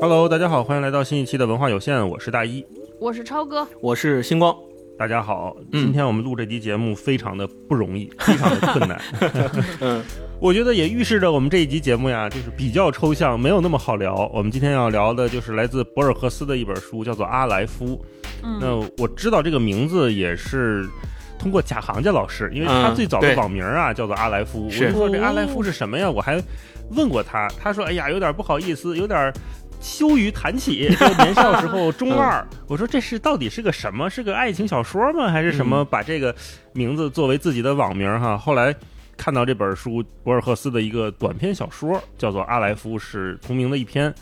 [0.00, 2.64] Hello，大家好，欢迎来到新一期的文化有限，我是大一。
[3.00, 4.54] 我是超哥，我是星光。
[4.96, 9.00] 大家好，嗯今天我们录这期节目非常的不容易，非常的困难。
[9.80, 10.02] 嗯，
[10.40, 14.30] 我觉得也预示着我们这一集节目呀，就是比较抽象，没有那么好聊。
[14.32, 17.86] 我们今天要聊的就是来自博尔赫斯的一本书，叫做《阿莱夫》。
[18.44, 20.86] 嗯，那我知道这个名字也是
[21.38, 24.66] 通过贾行家老师，因为他嗯最早的网名啊、叫做阿莱夫。
[24.66, 26.10] 我说这阿莱夫是什么呀？
[26.10, 26.42] 我还
[26.90, 29.32] 问过他，他说：“哎呀，有点不好意思，有点。”
[29.78, 32.44] 羞于谈起， 就年少时候中二。
[32.66, 34.08] 我说这是到底是个什么？
[34.08, 35.30] 是个爱情小说吗？
[35.30, 35.84] 还是什么？
[35.84, 36.34] 把这个
[36.72, 38.38] 名字作为自己的网名哈？
[38.38, 38.74] 后来
[39.18, 44.12] 看到这本书，博尔赫斯的一个短篇小说叫做《阿莱夫》，是同名的一篇。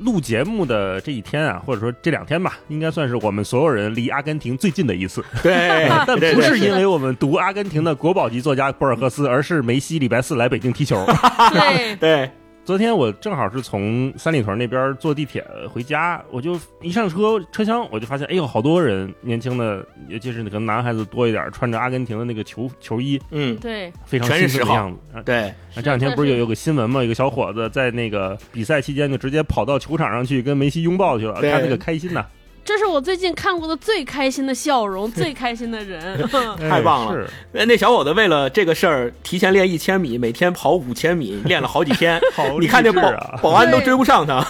[0.00, 5.24] 录节目的这一天啊，或者说这两天吧，应该算是我们所有人离阿根廷最近的一次。
[5.42, 11.04] 对， 但不是因为我们读阿根廷的国宝级作家博尔赫斯，而是梅西礼拜四来北京踢球。
[11.52, 12.30] 对， 对，
[12.62, 24.98] 昨天我正好是从三里屯那边坐地铁回家，我就一上车车厢，我就发现，哎呦，好多人，年轻的，尤其是可能男孩子多一点，穿着阿根廷的那个球 球衣，嗯，对，非常全是10号兴奋的样子。
[25.18, 27.02] 啊对，啊这两天不是有有个新闻吗？
[27.02, 31.50] 有个小伙子在那个比赛期间就直接跑到球场上去跟梅西拥抱去了，对。
[31.50, 32.24] 他那个开心呐，
[32.64, 36.00] 这是我最近看过的最开心的笑容， 最开心的人。
[36.58, 42.20] 太棒了哎那那小伙子为了这个事儿，提前练一千米，每天跑五千米， 练了好几天。
[42.34, 44.46] 好你看这保保安都追不上他。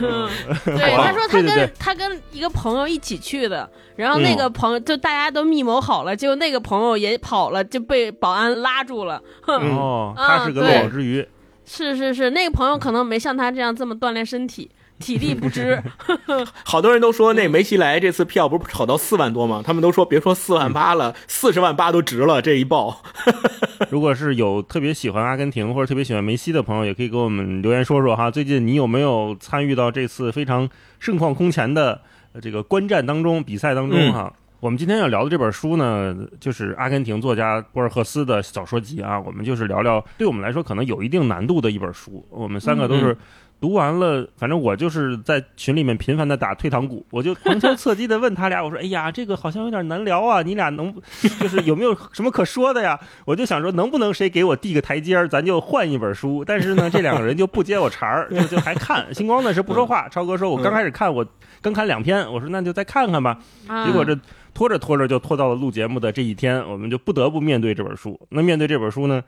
[0.00, 0.28] 嗯
[0.64, 9.20] 对，他说他跟对对对他跟一个朋友一起去的，然后那个朋友就大家都密谋好了，结果那个朋友也跑了，就被保安拉住了。
[9.46, 11.26] 哦，嗯他是个对落网之鱼。
[11.66, 15.82] 是是是，那个朋友可能没像他这样这么锻炼身体，体力不支。
[16.64, 19.62] 好多人都说那梅西来这次票不是炒到四万多吗？
[19.64, 22.40] 他们都说别说四万八了，四十万八都值了。
[22.40, 23.02] 这一报，
[23.90, 32.00] 如果是有特别喜欢阿根廷或者特别喜欢梅西的朋友，也可以给我们留言说说哈，最近你有没有参与到这次非常盛况空前的
[32.32, 34.32] 呃这个观战当中、比赛当中哈？
[34.60, 39.20] 我们今天要聊的这本书呢，就是阿根廷作家博尔赫斯的小说集啊。
[39.20, 42.26] 我们就是聊聊，对我们来说可能有一定难度的一本书。
[42.30, 43.16] 我们三个都是嗯
[43.60, 50.94] 读完了，反正我就是在群里面频繁的打退堂鼓， 我就旁敲侧击的问他俩，我说：“哎呀，这个好像有点难聊啊，你俩能
[51.40, 56.44] 就是有没有什么可说的呀？” 我就想说，能不能谁给我递个台阶儿，咱就换一本书。
[56.44, 59.06] 但是呢，这两个人就不接我茬儿，就就还看。
[59.14, 61.26] 星光呢是不说话， 超哥说我刚开始看，我
[61.62, 63.38] 刚看两篇，我说那就再看看吧。
[63.66, 64.14] 啊结果这
[64.52, 68.20] 拖着拖着就拖到了录节目的这一天，我们就不得不面对这本书。
[68.28, 69.22] 那面对这本书呢，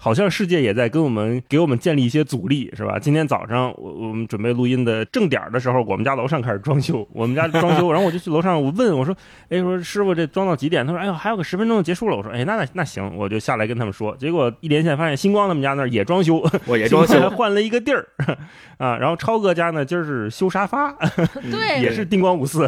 [0.00, 3.00] 好像世界也在跟我们给我们建立一些阻力，是吧？
[3.00, 9.12] 今天早上我我们准备录音的正点的时候，我们家楼上开始装修，我们家装修，然后我就去楼上，我问我说，
[9.48, 10.86] 哎，说师傅这装到几点？
[10.86, 12.16] 他说，哎呦，还有个十分钟就结束了。
[12.16, 14.16] 我说，哎，那那那行，我就下来跟他们说。
[14.16, 17.28] 结果一连线发现星光他们家那儿也装修，我也装修。
[17.36, 18.06] 换了一个地儿
[18.78, 18.96] 啊。
[18.98, 20.92] 然后超哥家呢，今儿是修沙发，
[21.50, 22.64] 对 也是叮咣五四。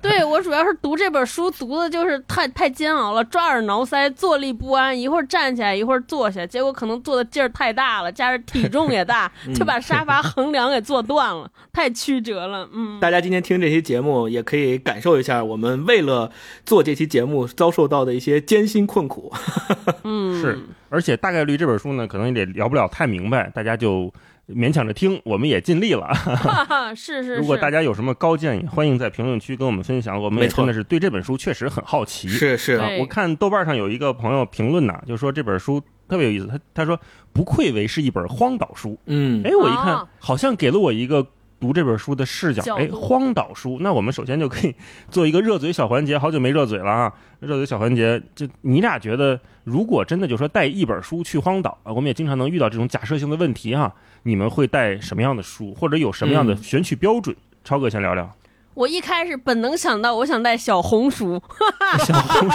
[0.00, 12.68] 对我主要是读这本书，读的就是太太煎熬了，抓耳挠腮，坐立不安，一会儿站起来，一会儿坐下，结果可能坐的劲儿太大了，加上体重也大， 就把沙发横梁给坐断了，太曲折了。
[12.72, 16.30] 嗯，大家今天听这期节目，也可以感受一下我们为了
[16.64, 19.32] 做这期节目遭受到的一些艰辛困苦。
[20.04, 24.12] 嗯，是，而且大概率这本书呢，可能也聊不了太明白，大家就
[24.48, 26.10] 勉强着听，我们也尽力了。
[26.96, 27.36] 是是是。
[27.36, 30.20] 如果大家有什么高见，也欢迎在评论区跟我们分享。
[30.20, 32.28] 我们也没错真的是对这本书确实很好奇。
[32.28, 35.80] 是是啊，我看豆瓣上有一个朋友评论呐，就说这本书
[36.10, 37.00] 特别有意思，他他说
[37.32, 38.98] 不愧为是一本荒岛书。
[39.06, 41.26] 嗯哎，我一看啊好像给了我一个。
[41.60, 44.74] 读这本书的视角，哎，荒岛书，那我们首先就可以
[45.10, 47.12] 做一个热嘴小环节，好久没热嘴了啊！
[47.38, 57.36] 热嘴小环节，就你俩觉得，如果真的就说带一本书去荒岛啊，我们也经常能遇到这种假设性的问题哈，你们会带什么样的书，或者有什么样的嗯选取标准？
[57.62, 58.34] 超哥先聊聊。
[58.74, 61.40] 我一开始本能想到，我想带小红书，
[62.06, 62.50] 小红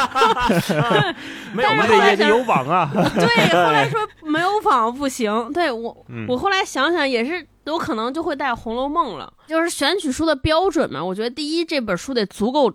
[0.59, 0.73] 书，
[1.53, 2.89] 没有，我们这也得有网啊。
[2.93, 5.51] 对，后来说没有网不行。
[5.53, 9.31] 对我，嗯我后来想想也是，有可能就会带《红楼梦》了。
[9.47, 12.73] 就是选取书的标准嘛，我觉得第一，这本书得足够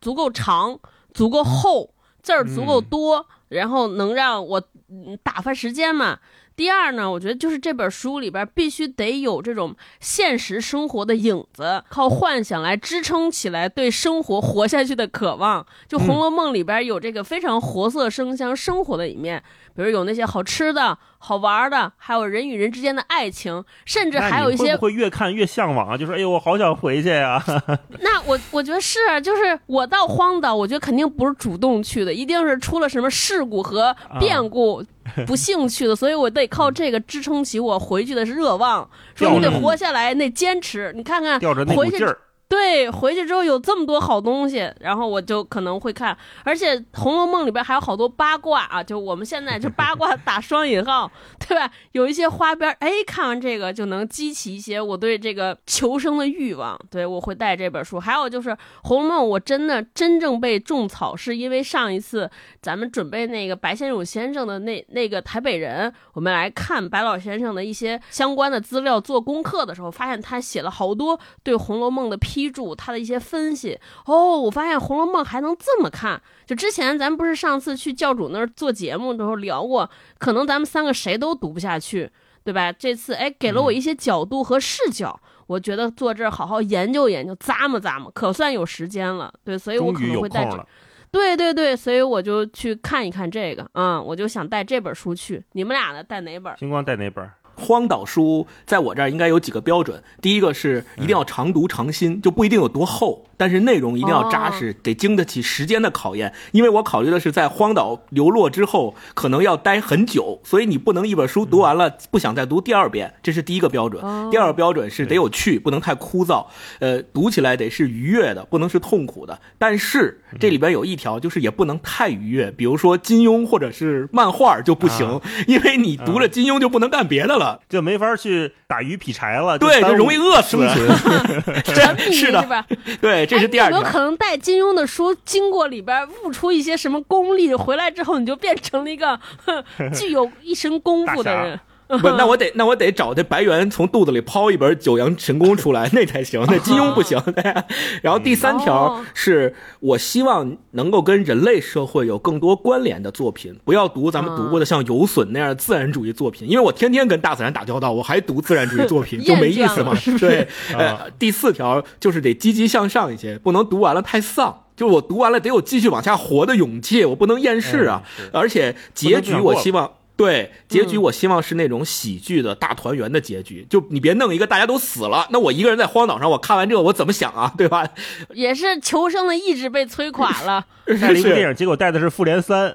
[0.00, 0.78] 足够长，
[1.14, 6.18] 足够厚，字儿足够多，然后能让我嗯打发时间嘛。
[6.62, 15.66] 第二呢，我觉得就是这本书里边必须得有这种现实生活的影子，靠幻想来支撑起来对生活活下去的渴望。
[15.88, 19.42] 就《红楼梦》里边有这个非常活色生香生活的一面，
[19.74, 25.96] 比如有那些好吃的、好玩的，还有人与人之间的爱情，甚至还有一些会会越看越向往啊？
[25.96, 27.42] 就说哎呦，我好想回去呀、
[28.00, 34.84] 那我我觉得是啊，就是我到荒岛，我觉得肯定不是主动去的，一定是出了什么事故和变故，
[35.26, 38.88] 不幸去的，所以我得靠这个支撑起我回去的热望。
[39.14, 42.18] 说你得活下来，那坚持，你看看吊着那回去股劲儿。
[42.52, 46.14] 对，回去之后有这么多好东西，然后我就可能会看，
[46.44, 51.72] 而且《红楼梦》里边还有好多八卦啊，就我们现在就八卦打双引号，对吧？
[51.92, 57.98] 有一些花边，哎，看完这个就能激起一些我对这个求生的欲望，对我会带这本书。
[57.98, 58.50] 还有就是
[58.82, 73.78] 《红楼梦》，我真的真正被种草，是因为上一次咱们准备那个白先勇先生的那那个台北人，我们来看白老先生的一些相关的资料，做功课的时候，发现他写了好多对《红楼梦》的批注，他的一些分析。
[74.06, 76.20] 哦，我发现《红楼梦》还能这么看。
[76.46, 82.10] 就之前咱不是上次去教主那儿做节目的时候聊过，可能咱们三个谁都读不下去，
[82.44, 82.72] 对吧？
[82.72, 85.20] 这次哎，给了我一些角度和视角。
[85.48, 89.32] 我觉得坐这儿好好研究研究，咂摸咂摸，可算有时间了。
[89.44, 90.66] 对，所以我可能会带这，
[91.10, 95.44] 对对对，所以我就去看一看这个，嗯，我就想带这本书去。
[95.52, 96.02] 你们俩呢？
[96.02, 96.56] 带哪本？
[96.56, 97.28] 星光带哪本？
[97.62, 106.32] 荒岛书在我这儿应该有几个标准，第一个是一定要常读常新，就不一定有多厚，但是内容一定要扎实，得经得起时间的考验。
[106.52, 114.00] 因为我考虑的是在荒岛流落之后，可能要待很久，所以你不能一本书读完了不想再读第二遍，这是第一个标准。
[114.30, 116.46] 第二个标准是得有趣，不能太枯燥，
[116.78, 119.36] 呃，读起来得是愉悦的，不能是痛苦的。
[119.58, 127.58] 但是这里边有一条，就是也不能太愉悦，比如说金庸或者是漫画就不行，因为你读了金庸就不能干别的了。
[127.68, 130.68] 就没法去打鱼劈柴了，对，就容易饿死生。
[130.68, 132.12] 存。
[132.12, 132.64] 是的？
[133.00, 133.76] 对，这是第二条。
[133.76, 141.60] 哎有没有可能带金庸的书，经过里边悟出一些什么功力，回来之后你就变成了一个哼 具有一身功夫的人？
[142.00, 146.42] 不，那我得那我得找这白猿从肚子里抛一本《九阳神功》出来， 那才行。
[146.48, 147.20] 那金庸不行。
[148.02, 159.92] 然后第三条哦是我希望能够跟人类社会有更多关联的作品，不要读咱们读过的像有损那样的自然主义作品，因为我天天跟大自然打交道，我还读自然主义作品就没意思嘛。
[160.18, 164.60] 对，呃，第四条就是得积极向上一些，不能读完了太丧。
[164.74, 168.02] 就是我读完了得有继续往下活的勇气，我不能厌世啊。
[168.18, 169.90] 嗯而且结局我希望。
[170.14, 177.52] 对结局，我希望是那种喜剧的大团圆的结局，就你别弄一个大家都死了，那我一个人在荒岛上，我看完这个我怎么想啊？
[177.58, 177.88] 对吧？
[178.34, 180.64] 也是求生的意志被摧垮了。
[181.00, 182.68] 带了一部是电影，结果带的是《复联三》，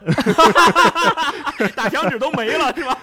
[1.75, 2.97] 大响指都没了，是吧？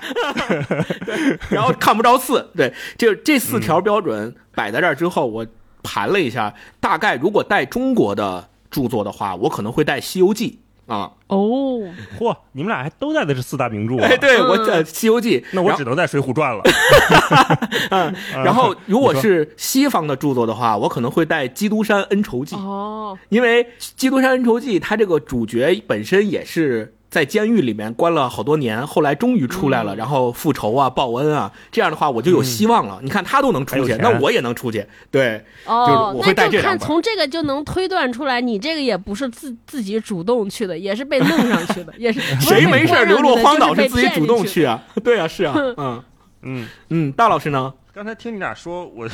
[1.05, 5.47] 对，然后看不着四，对，这这四条标准摆在这儿之后，我
[5.83, 10.51] 盘了一下，大概如果带中国的著作的话，我可能会带《西游记》
[10.87, 11.11] 啊。
[11.27, 11.81] 哦，
[12.19, 14.17] 嚯，你们俩还都带的是四大名著啊哎，！
[14.19, 16.63] 对嗯我在《西游记》， 那我只能在《水浒传》了。
[17.91, 18.15] 嗯，
[18.45, 23.65] 然后如果是西方的著作的话，我可能会带《基督山恩仇记》，哦，因为
[23.97, 32.99] 《基督山恩仇记》它这个主角本身也是在监狱里面关了好多年，后来终于出来了，然后复仇啊、报恩啊，这样的话我就有希望了。
[33.05, 34.85] 你看他都能出去，那我也能出去。
[35.13, 44.83] 对，哦，就是我会带那就这看从这个就能推断出来，你这个也不是自自己主动去的，也是被弄上去的，也是是 谁没事流落荒岛是自己主动去啊？
[45.05, 46.03] 对啊，是啊， 嗯
[46.43, 47.73] 嗯，嗯，大老师呢？
[47.95, 49.09] 刚才听你俩说，我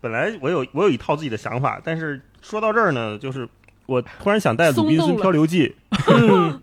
[0.00, 3.48] 本来我有我有一套自己的想法，但是说到这儿呢，就是
[3.90, 5.74] 我突然想带《鲁滨逊漂流记》，
[6.06, 6.60] 嗯，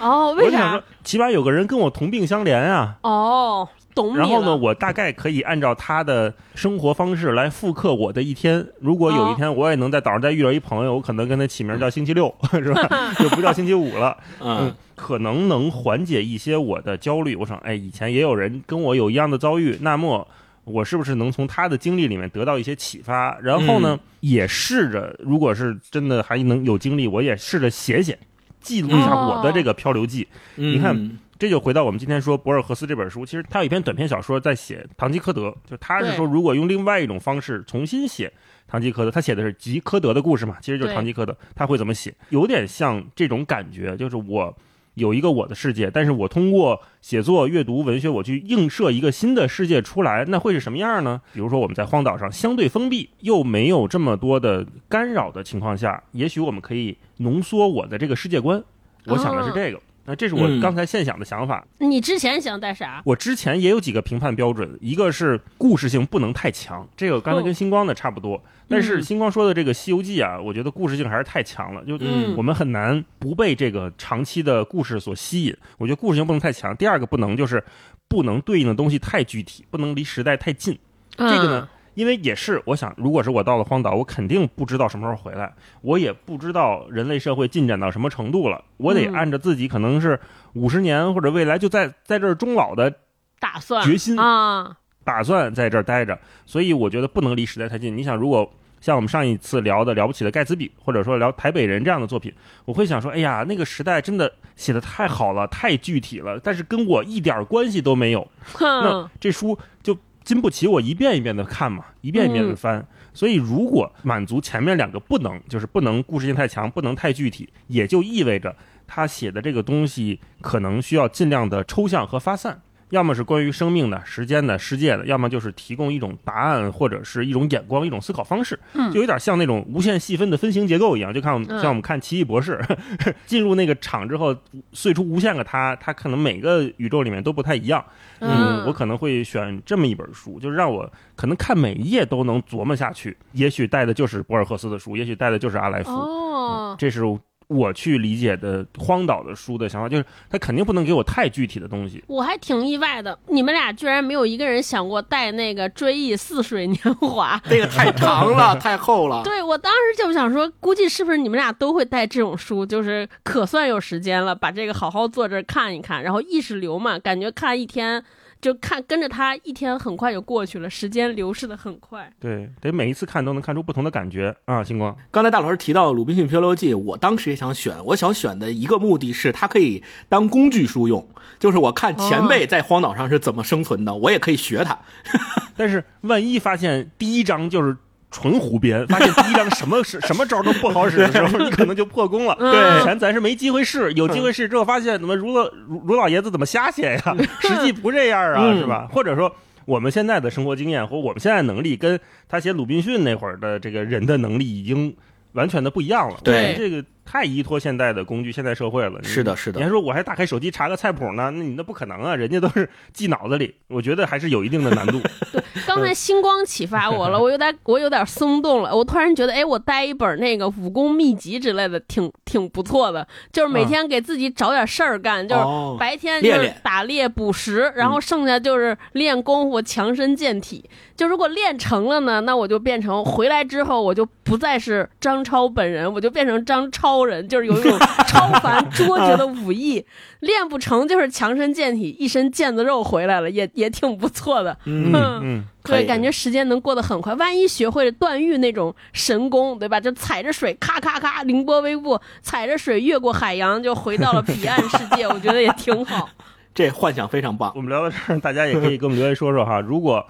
[0.00, 2.96] 哦，为啥我想说？，起码有个人跟我同病相怜啊。
[3.02, 8.66] 哦，懂然后呢，我大概可以按照他的生活方式来复刻我的一天。
[8.80, 13.14] 如果有一天我也能在岛上再遇到一朋友，我可能跟他起名叫星期六， 是吧？
[13.20, 14.16] 就不叫星期五了。
[14.40, 17.36] 嗯嗯，可能能缓解一些我的焦虑。
[17.36, 20.26] 我想，哎，以前也有人跟我有一样的遭遇，那么
[20.64, 23.38] 我是不是能从他的经历里面得到一些启发？
[23.40, 28.18] 然后呢，也试着，如果是真的还能有精力，我也试着写写，
[28.60, 30.26] 记录一下我的这个漂流记。
[30.56, 38.32] 你看这就回到我们今天说博尔赫斯这本书，其实他有一篇短篇小说在写堂吉诃德，就他是说如果用另外一种方式重新写
[38.66, 42.14] 堂吉诃德，他写的是吉诃德的故事嘛，其实就是对堂吉诃德，他会怎么写？
[42.30, 44.56] 有点像这种感觉，就是我。
[44.94, 51.20] 有一个我的世界，但是我通过写作、阅读、文学，我去映射一个新的世界出来，那会是什么样呢？
[51.32, 58.62] 比如说我们在荒岛上相对封闭，又没有这么多的干扰的情况下，也许我们可以浓缩我的这个世界观。
[59.06, 59.80] 我想的是这个。
[60.06, 61.66] 那这是我嗯刚才现想的想法。
[61.78, 63.02] 你之前想带啥？
[63.04, 68.42] 我之前也有几个评判标准，一个是故事性不能太强，这个刚才跟星光的差不多。
[68.68, 75.56] 但是星光说的这个《西游记》啊，我觉得故事性还是太强了，就嗯我们很难不被这个长期的故事所吸引。
[75.78, 76.74] 我觉得故事性不能太强。
[76.76, 77.62] 第二个不能就是
[78.08, 80.78] 不能对应的东西太具体，不能离时代太近。
[81.16, 90.18] 这个呢，因为也是我想，如果是我到了荒岛，我肯定不知道什么时候回来，我也不知道人类社会进展到什么程度了，我得嗯按照自己可能是
[90.54, 92.92] 五十年或者未来就在在这儿终老的
[93.38, 97.96] 打算决心啊，打算在这儿待着，所以我觉得不能离时代太近。
[97.96, 102.30] 你想，如果像我们上一次聊的《了不起的盖茨比》，或者说聊《台北人》这样的作品，
[102.66, 108.28] 我会想说，哎呀，那个时代真的写的太好了，太具体了，但是跟我一点关系都没有。
[108.60, 112.84] 那，这书就经不起我一遍一遍的看嘛，一遍一遍的翻。
[113.12, 122.60] 所以，如果满足前面两个不能，就是不能故事性太强，不能太具体，也就意味着他写的这个东西可能需要尽量的抽象和发散。
[122.94, 131.12] 要么是关于生命的、时间的、世界的，要么就是提供一种答案或者是一种眼光、一种思考方式，嗯就有点像那种无限细分的分形结构一样。
[131.12, 132.58] 就看我们嗯像我们看《奇异博士
[133.26, 134.34] 》进入那个场之后，
[134.72, 137.84] 碎出无限个他，他可能每个宇宙里面都不太一样。
[138.20, 143.16] 嗯，我可能会选这么一本书，就是让我可能看每一页都能琢磨下去。
[143.32, 145.90] 也许带的就是博尔赫斯的书，也许带的就是阿莱夫。
[145.90, 147.00] 哦，这是
[147.48, 152.02] 我去理解的荒岛的书的想法，就是他肯定不能给我太具体的东西。
[152.06, 157.40] 我还挺意外的，你们俩居然没有一个人想过带那个《追忆似水年华》。
[157.50, 159.22] 这个太长了，太厚了。
[159.24, 168.02] 对我当时就想说，估计是不是你们俩都会带这种书，就是可算有时间了，把这个好好坐这儿看一看，然后意识流嘛，感觉看一天
[168.44, 172.12] 就看跟着他一天很快就过去了，时间流逝的很快。
[172.20, 174.62] 对，得每一次看都能看出不同的感觉啊！
[174.62, 181.08] 星光，刚才大老师提到《鲁滨逊漂流记》，我当时也想选，我想选的一个目的是它可以当工具书用，
[181.38, 184.78] 就是我看前辈在荒岛上是怎么生存的，我也可以学他。
[185.56, 187.74] 但是万一发现第一章就是
[188.14, 192.36] 纯胡编，发现第一张什么是什么招都不好使的时候， 你可能就破功了。
[192.38, 197.16] 对以前咱是没机会试，有机会试之后发现怎么如老如如老爷子怎么瞎写呀？
[197.40, 198.88] 实际不这样啊，嗯是吧？
[198.92, 199.34] 或者说。
[199.66, 204.94] 我们现在的生活经验和我们现在能力，跟他写鲁滨逊那会儿的这个人的能力已经
[205.32, 206.18] 完全的不一样了。
[206.22, 209.02] 对这个太依托现代的工具、现代社会了。
[209.02, 211.30] 是的是的你还说我还打开手机查个菜谱呢？
[211.30, 213.54] 那你那不可能啊，人家都是记脑子里。
[213.68, 215.00] 我觉得还是有一定的难度。
[215.66, 218.74] 刚才星光启发我了， 我有点我有点松动了。
[218.74, 223.06] 我突然觉得，哎，我带一本那个武功秘籍之类的，挺挺不错的。
[223.32, 230.68] 就是每天给自己找点事儿干，就是哦白天就是打猎捕食，然后剩下就是练功夫、强身健体。
[230.96, 239.84] 就如果练成了呢，那我就变成回来之后，我就不再是张超本人，我就变成张超人，就是有一种超凡卓绝的武艺。
[240.20, 244.56] 练不成就是强身健体，一身腱子肉回来了，也也挺不错的。
[244.64, 244.92] 嗯
[245.22, 247.14] 嗯，对，感觉时间能过得很快。
[247.14, 249.80] 万一学会了段誉那种神功，对吧？
[249.80, 255.04] 就踩着水，咔咔咔，凌波微步，踩着水越过海洋，就回到了彼岸世界。
[255.04, 256.08] 我觉得也挺好。
[256.54, 257.52] 这幻想非常棒。
[257.56, 260.06] 我们聊到这儿，大家也可以给我们留言说说哈，如果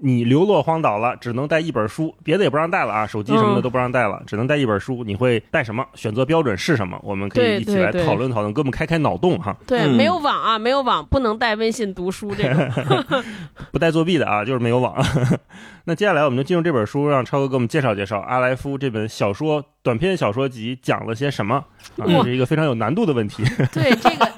[0.00, 5.84] 你流落荒岛了，只能带一本书，别的也不让带了啊，手机什么的嗯都不让带了，只能带一本书，你会带什么？
[5.94, 6.96] 选择标准是什么？
[7.02, 9.56] 我们可以一起来讨论讨论，给我们开开脑洞哈。
[9.66, 13.24] 对，嗯没有网啊，没有网，不能带微信读书这个。
[13.72, 14.94] 不带作弊的啊，就是没有网。
[15.84, 21.56] 那接下来我们就进入这本书，让超哥给我们介绍介绍阿莱夫这本小说短篇小说集讲了些什么
[21.96, 22.06] 啊？
[22.06, 23.42] 这是一个非常有难度的问题。
[23.74, 24.32] 对，这个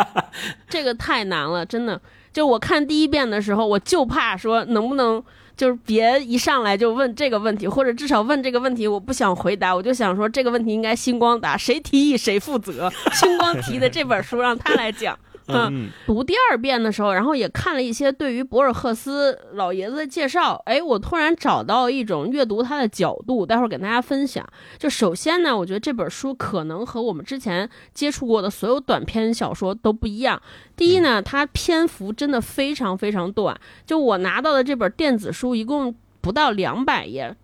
[0.68, 2.00] 这个太难了，真的。
[2.32, 5.22] 就我看第一遍的时候，我就怕说能不能
[5.60, 12.90] 就是别一上来就问这个问题，或者至少问这个问题，我不想回答，我就想说这个问题应该星光答，谁提议谁负责。
[13.12, 15.14] 星光提的这本书让他来讲。
[15.52, 24.46] 嗯，嗯读第二遍的时候，然后也看了一些对于博尔赫斯老爷子的介绍，哎，我突然找到一种阅读他的角度，待会儿给大家分享。
[24.78, 30.40] 就首先呢，我觉得这本书可能和我们之前接触过的所有短篇小说都不一样。
[30.76, 37.36] 第一呢，它篇幅真的非常非常短，就我拿到的这本电子书一共不到两百页。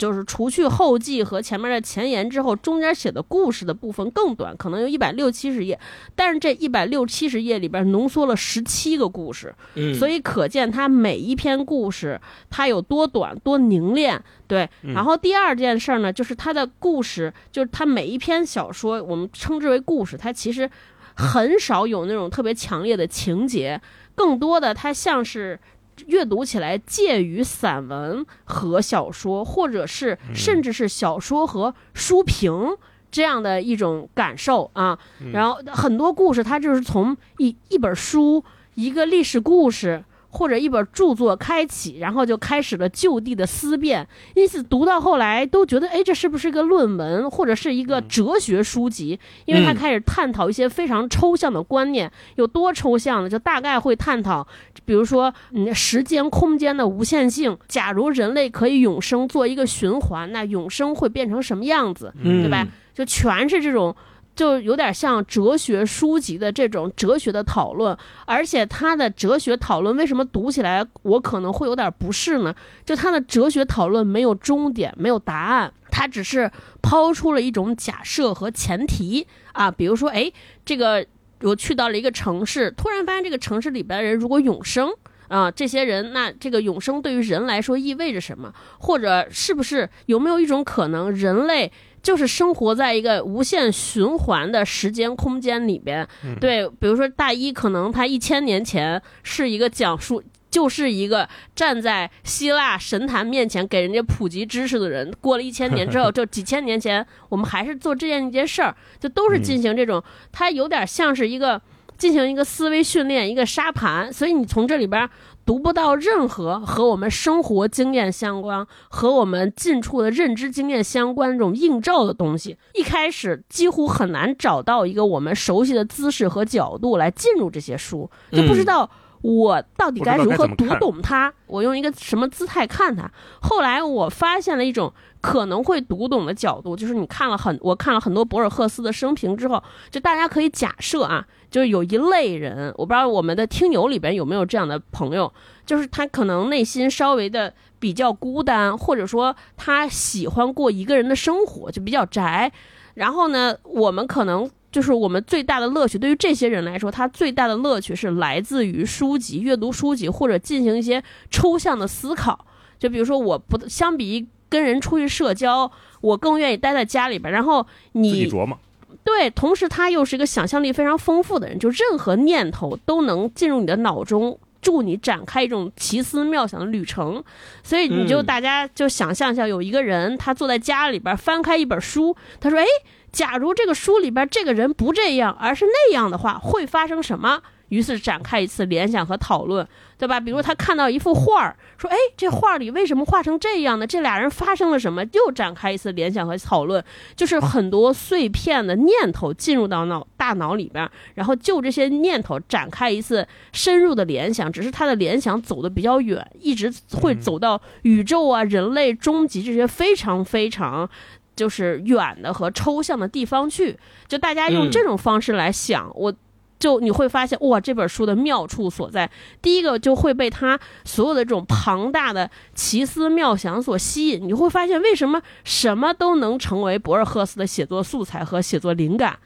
[0.00, 5.78] 就是除去后记和前面的前言之后，中间写的故事的部分更短，可能有一百六七十页。
[6.16, 14.18] 但是这一百六七十页里边浓缩了十七个故事，嗯，所以可见它每一篇故事它有多短多凝练。
[14.46, 20.70] 对，嗯然后第二件事儿呢，就是它的故事，就是它每一篇小说，我们称之为故事，它其实
[21.14, 23.78] 很少有那种特别强烈的情节，
[24.14, 25.60] 更多的它像是。
[26.06, 32.76] 阅读起来介于散文和小说，或者是甚至是小说和书评
[33.10, 34.98] 这样的一种感受啊。
[35.32, 40.04] 然后很多故事，它就是从一一本书、一个历史故事。
[40.30, 49.18] 或者一本著作开启，然后就开始了就地的思辨，因此读到后来都觉得，哎，这是不是一个论文或者是一个哲学书籍？
[49.44, 53.28] 因为他开始探讨一些非常抽象的观念，有多抽象呢？
[53.28, 54.46] 就大概会探讨，
[54.84, 57.58] 比如说，嗯，时间空间的无限性。
[57.68, 62.12] 假如人类可以永生做一个循环，那永生会变成什么样子？
[62.22, 62.66] 对吧？
[62.94, 63.94] 就全是这种。
[64.36, 72.54] 就有点像哲学书籍的这种哲学的讨论，而且他的哲学讨论为什么读起来我可能会有点不适呢？
[72.84, 80.32] 就他的哲学讨论没有终点，没有答案，他只是抛出了一种假设和前提啊，比如说，哎，
[80.64, 81.04] 这个
[81.42, 84.90] 我去到了一个城市，突然发现这个城市里边的人如果永生
[85.28, 88.52] 啊，这些人那这个永生对于人来说意味着什么？
[88.78, 91.70] 或者是不是有没有一种可能，人类？
[92.02, 96.06] 就是生活在一个无限循环的时间空间里边，
[96.40, 110.02] 对，比如说大一可能他一千年前是一个讲述，就是一个站在希腊神坛面前给人家普及知识的人，过了一千年之后， 就几千年前我们还是做这样一件事儿，就都是进行这种，
[110.32, 111.60] 它有点像是一个
[111.98, 115.08] 进行一个思维训练，一个沙盘，所以你从这里边。
[115.44, 122.56] 读不到任何和我们生活经验相关、和我们近处的认知经验相关这种映照的东西。
[122.74, 128.88] 一开始几乎很难找到一个我们熟悉的姿势和角度来进入这些书，就不知道
[129.22, 133.10] 我到底该如何读懂它，我用一个什么姿态看它。
[133.42, 141.26] 后来我发现了一种可能会读懂的角度，就是你看了很我看了很多博尔赫斯的生平之后，就大家可以假设啊。
[141.50, 145.32] 就是有一类人，我不知道我们的听友里边有没有这样的朋友，
[145.66, 152.52] 就是他可能内心稍微的比较孤单，或者说他喜欢过一个人的生活，就比较宅。
[152.94, 162.46] 然后呢，我们可能就是我们最大的乐趣，对于这些人来说，他最大的乐趣是来自于书籍、阅读书籍或者进行一些抽象的思考。
[162.78, 165.70] 就比如说，我不相比跟人出去社交，
[166.02, 167.32] 我更愿意待在家里边。
[167.32, 168.58] 然后你琢磨。
[169.02, 177.24] 对，同时他又是一个想象力非常丰富的人，就任何念头都能进入你的脑中，助你展开一种奇思妙想的旅程。
[177.62, 182.64] 所以你就大家就想象一下，有一个人他坐在家里边翻开一本书，他说：“哎，
[183.10, 187.40] 假如这个书里边这个人不这样，而是那样的话，会发生什么？”
[187.70, 189.66] 于是展开一次联想和讨论。
[189.98, 190.18] 对吧？
[190.18, 193.86] 比如他看到一幅画儿，说：“哎，这画里为什么画成这样呢？
[193.86, 196.82] 这俩人发生了什么？”又展开一次联想和讨论，
[197.14, 204.50] 就是很多碎片的念头进入到脑大脑里边，然后就这些念头展开一次深入的联想。
[204.50, 210.88] 只是他的联想走的比较远，一直会走到宇宙啊、人类终极这些非常非常
[211.36, 213.78] 就是远的和抽象的地方去。
[214.08, 216.10] 就大家用这种方式来想我。
[216.60, 219.10] 就你会发现，哇，这本书的妙处所在，
[219.42, 224.20] 第一个就会被他所有的这种庞大的奇思妙想所吸引。
[224.22, 229.18] 你会发现，为什么什么都能成为博尔赫斯的写作素材和写作灵感？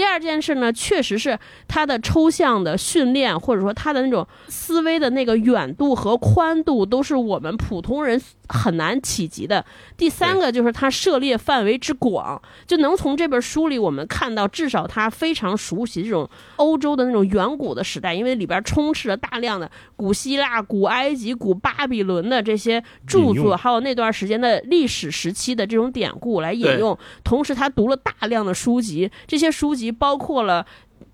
[0.00, 9.62] 第二件事呢，确实是他的抽象的训练，或者说他的那种思维的那个远度和宽度，都是我们普通人很难企及的。
[9.98, 26.98] 第三个就是他涉猎范围之广，就能从这本书里我们看到，至少他非常熟悉这种欧洲的那种远古的时代，因为里边充斥着大量的古希腊、古埃及、古巴比伦的这些著作，还有那段时间的历史时期的这种典故来引用。
[27.22, 29.89] 同时，他读了大量的书籍，这些书籍。
[29.90, 30.64] 及包括了，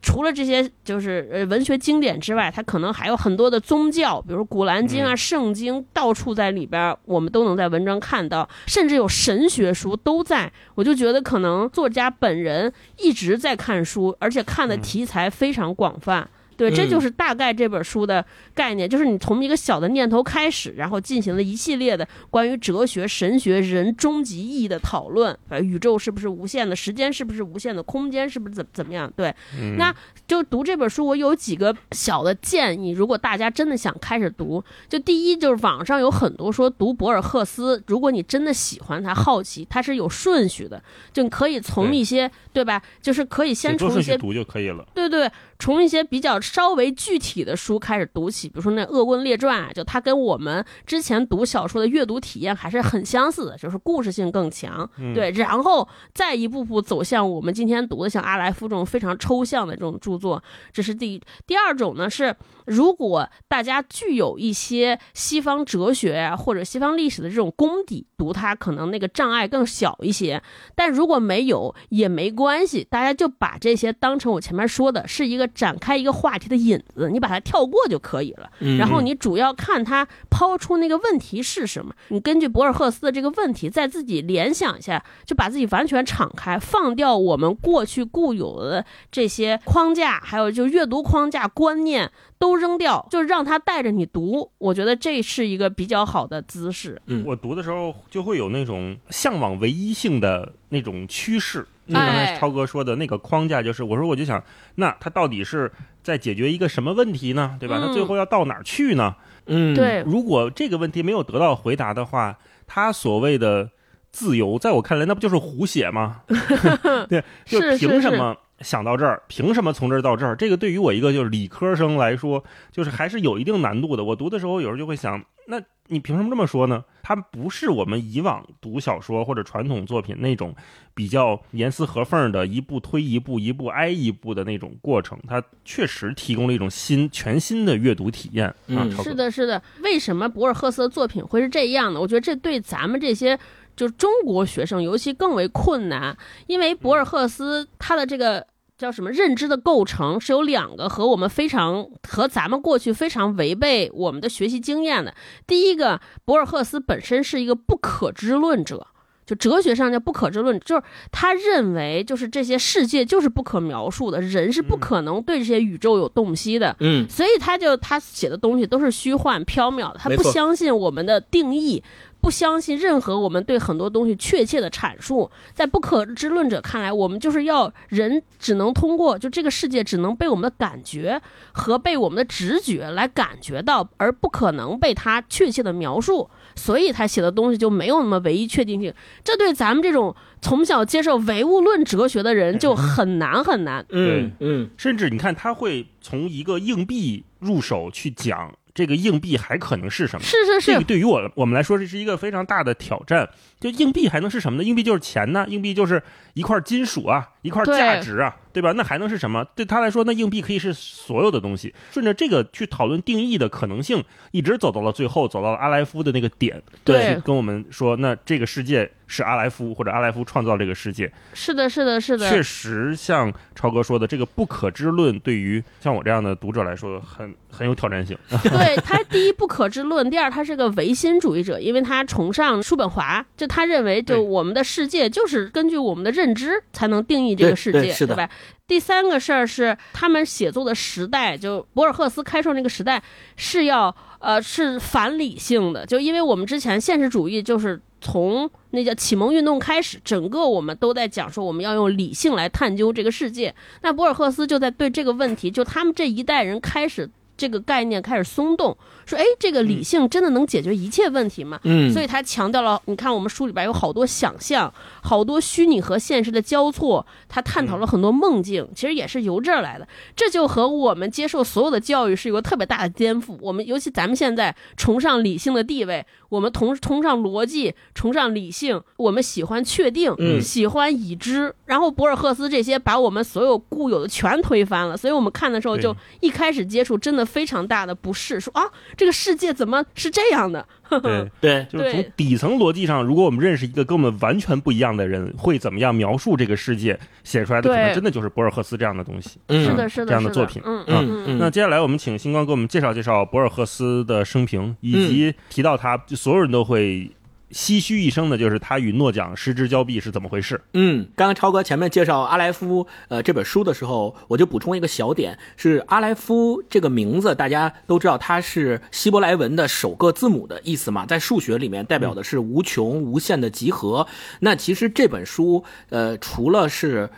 [0.03, 10.53] 除了这些就是呃文学经典之外，它可能还有很多的宗教，比如《古兰经》啊、圣经，到处在里边，我们都能在文章看到，甚至有神学书都在。
[10.75, 16.29] 我就觉得可能作家本人一直在看书，而且看的题材非常广泛。
[16.57, 25.37] 对，这就是大概这本书的概念，就是你从一个小的念头开始，然后进行了一系列的关于哲学、神学、人终极意义的讨论。
[25.49, 26.75] 呃，宇宙是不是无限的？
[26.75, 27.83] 时间是不是无限的？
[27.83, 29.13] 空间是不是怎怎么样？
[29.15, 29.35] 对，
[29.77, 29.95] 那
[30.27, 32.91] 就读这本书，我有几个小的建议。
[32.91, 42.83] 如果大家真的想开始读，就第一就是网上有很多说读博尔赫斯，如果你真的喜欢他、好奇，他是有顺序的，就你可以从一些对吧？
[43.03, 44.87] 就是可以先从一些读就可以了。
[44.95, 45.31] 对对。
[45.59, 60.43] 从一些比较稍微具体的书开始读起，比如说那《恶棍列传》啊，就它跟我们之前读小说的阅读体验还是很相似的，就是故事性更强，对，然后再一步步走向我们今天读的像阿莱夫这种非常抽象的这种著作，
[60.73, 62.35] 这是第一第二种呢是。
[62.67, 70.43] 如果大家具有一些西方哲学啊或者西方历史的这种功底，读它可能那个障碍更小一些。
[70.75, 78.51] 但如果没有也没关系，大家就把这些当成我前面说的是一个展开一个话题的引子，你把它跳过就可以了。
[78.61, 94.51] 嗯然后你主要看他抛出那个问题是什么，你根据博尔赫斯的这个问题，再自己联想一下，就把自己完全敞开，放掉我们过去固有的这些框架，还有就阅读框架观念都扔掉，就让他带着你读。
[94.59, 97.01] 我觉得这是一个比较好的姿势。
[97.07, 101.67] 嗯我读的时候就会有那种向往唯一性的那种趋势。
[101.87, 104.43] 就刚才哎超哥说的那个框架，就是我说我就想，
[104.75, 105.71] 那他到底是
[106.03, 107.57] 在解决一个什么问题呢？
[107.61, 107.79] 对吧？
[107.79, 109.15] 嗯他最后要到哪儿去呢？
[109.47, 113.71] 嗯，对，如果这个问题没有得到回答的话，他所谓的
[114.11, 116.23] 自由，在我看来那不就是胡写吗？
[117.09, 119.23] 对，就是凭什么想到这儿？
[119.29, 120.35] 凭什么从这儿到这儿？
[120.37, 122.43] 这个对于我一个就是理科生来说，
[122.73, 124.05] 就是还是有一定难度的。
[124.05, 126.85] 我读的时候有时候就会想，那你凭什么这么说呢？
[127.03, 130.53] 它不是我们以往读小说或者传统作品那种
[130.93, 138.91] 比较严丝合缝的一步推一步、一步挨一步的那种过程，它确实提供了一种新、全新的阅读体验啊嗯！
[139.03, 139.63] 是的，是的。
[139.83, 142.01] 为什么博尔赫斯的作品会是这样的？
[142.01, 143.39] 我觉得这对咱们这些
[143.77, 148.47] 就中国学生尤其更为困难，因为博尔赫斯他的这个。
[148.79, 155.15] 叫什么认知的构成是有两个和我们非常和咱们过去非常违背我们的学习经验的。
[155.47, 158.87] 第一个，博尔赫斯本身是一个不可知论者，
[159.25, 166.77] 就哲学上叫不可知论，就是他认为就是这些世界就是不可描述的，人是不可能对这些宇宙有洞悉的。
[166.81, 171.83] 嗯所以他就他写的东西都是虚幻缥缈的，他不相信我们的定义，
[172.27, 175.31] 不相信任何我们对很多东西确切的阐述。
[175.55, 186.29] 在不可知论者看来，我们就是要人只能通过就这个世界只能被我们的感觉和被我们的直觉来感觉到，而不可能被他确切的描述。
[186.57, 188.93] 所以他写的东西就没有那么唯一确定性。
[189.23, 193.87] 这对咱们这种从小接受唯物论哲学的人就很难很难。
[193.91, 200.25] 嗯嗯甚至你看，他会从一个硬币入手去讲这个硬币还可能是什么。
[200.25, 203.29] 是是是这个，对于我我们来说，这是一个非常大的挑战。
[203.59, 204.65] 就硬币还能是什么呢？
[204.65, 206.03] 硬币就是钱呢，硬币就是
[206.35, 208.73] 一块金属啊，一块对价值啊，对吧？
[208.73, 209.45] 那还能是什么？
[209.55, 211.75] 对他来说，那硬币可以是所有的东西。
[211.91, 221.11] 顺着这个去讨论定义的可能性，一直走到了最后，走到了阿莱夫的那个点，对去跟我们说，那这个世界是阿莱夫或者阿莱夫创造这个世界。
[221.33, 228.17] 是的，是的，是的，确实像超哥说的，这个不可知论对于像我这样的读者来说，很很有挑战性。
[228.43, 238.29] 对 他第一不可知论，第二他是个唯心主义者，因为他崇尚叔本华，就他认为就我们的世界就是根据我们的认知才能定义这个世界，对对是的吧？
[238.67, 243.01] 第三个事儿是他们写作的时代，就博尔赫斯开创那个时代
[243.37, 253.55] 是要呃是反理性的，就因为我们之前现实主义就是从那叫启蒙运动开始，整个我们都在讲说我们要用理性来探究这个世界。
[253.83, 258.77] 那博尔赫斯就在对这个问题，就他们这一代人开始这个概念开始松动，
[259.07, 261.59] 说哎，这个理性真的能解决一切问题吗？
[261.63, 269.87] 嗯，所以他强调了，你看我们书里边有好多想象，好多虚拟和现实的交错，他探讨了很多梦境，其实也是由这儿来的。
[270.15, 273.39] 这就和我们接受所有的教育是有个特别大的颠覆。
[273.41, 281.55] 我们尤其咱们现在崇尚理性的地位，我们同崇尚逻辑，崇尚理性，我们喜欢确定，嗯喜欢已知。
[281.67, 288.65] 然后博尔赫斯这些把我们所有固有的全推翻了，所以我们看的时候就一开始接触真的非常大的不适，说啊，
[288.97, 290.67] 这个世界怎么是这样的？
[291.03, 299.39] 对，对，就是从底层逻辑上，如果我们认识一个跟我们完全不一样的人，会怎么样描述这个世界，写出来的可能真的就是博尔赫斯这样的东西。
[299.49, 299.65] 嗯。
[299.65, 300.63] 是的，是的，这样的作品。
[300.65, 304.77] 嗯嗯那接下来我们请星光给我们介绍介绍博尔赫斯的生平，嗯。
[304.81, 307.11] 以及提到他，所有人都会
[307.53, 310.61] 唏嘘一声的，就是他与诺奖失之交臂是怎么回事？
[310.73, 324.09] 嗯，刚刚超哥前面介绍阿莱夫呃这本书的时候，我就补充一个小点，是阿莱夫这个名字，大家都知道它是希伯来文的首个字母的意思嘛，在数学里面代表的是无穷无限的集合。
[324.41, 327.09] 那其实这本书，呃，除了是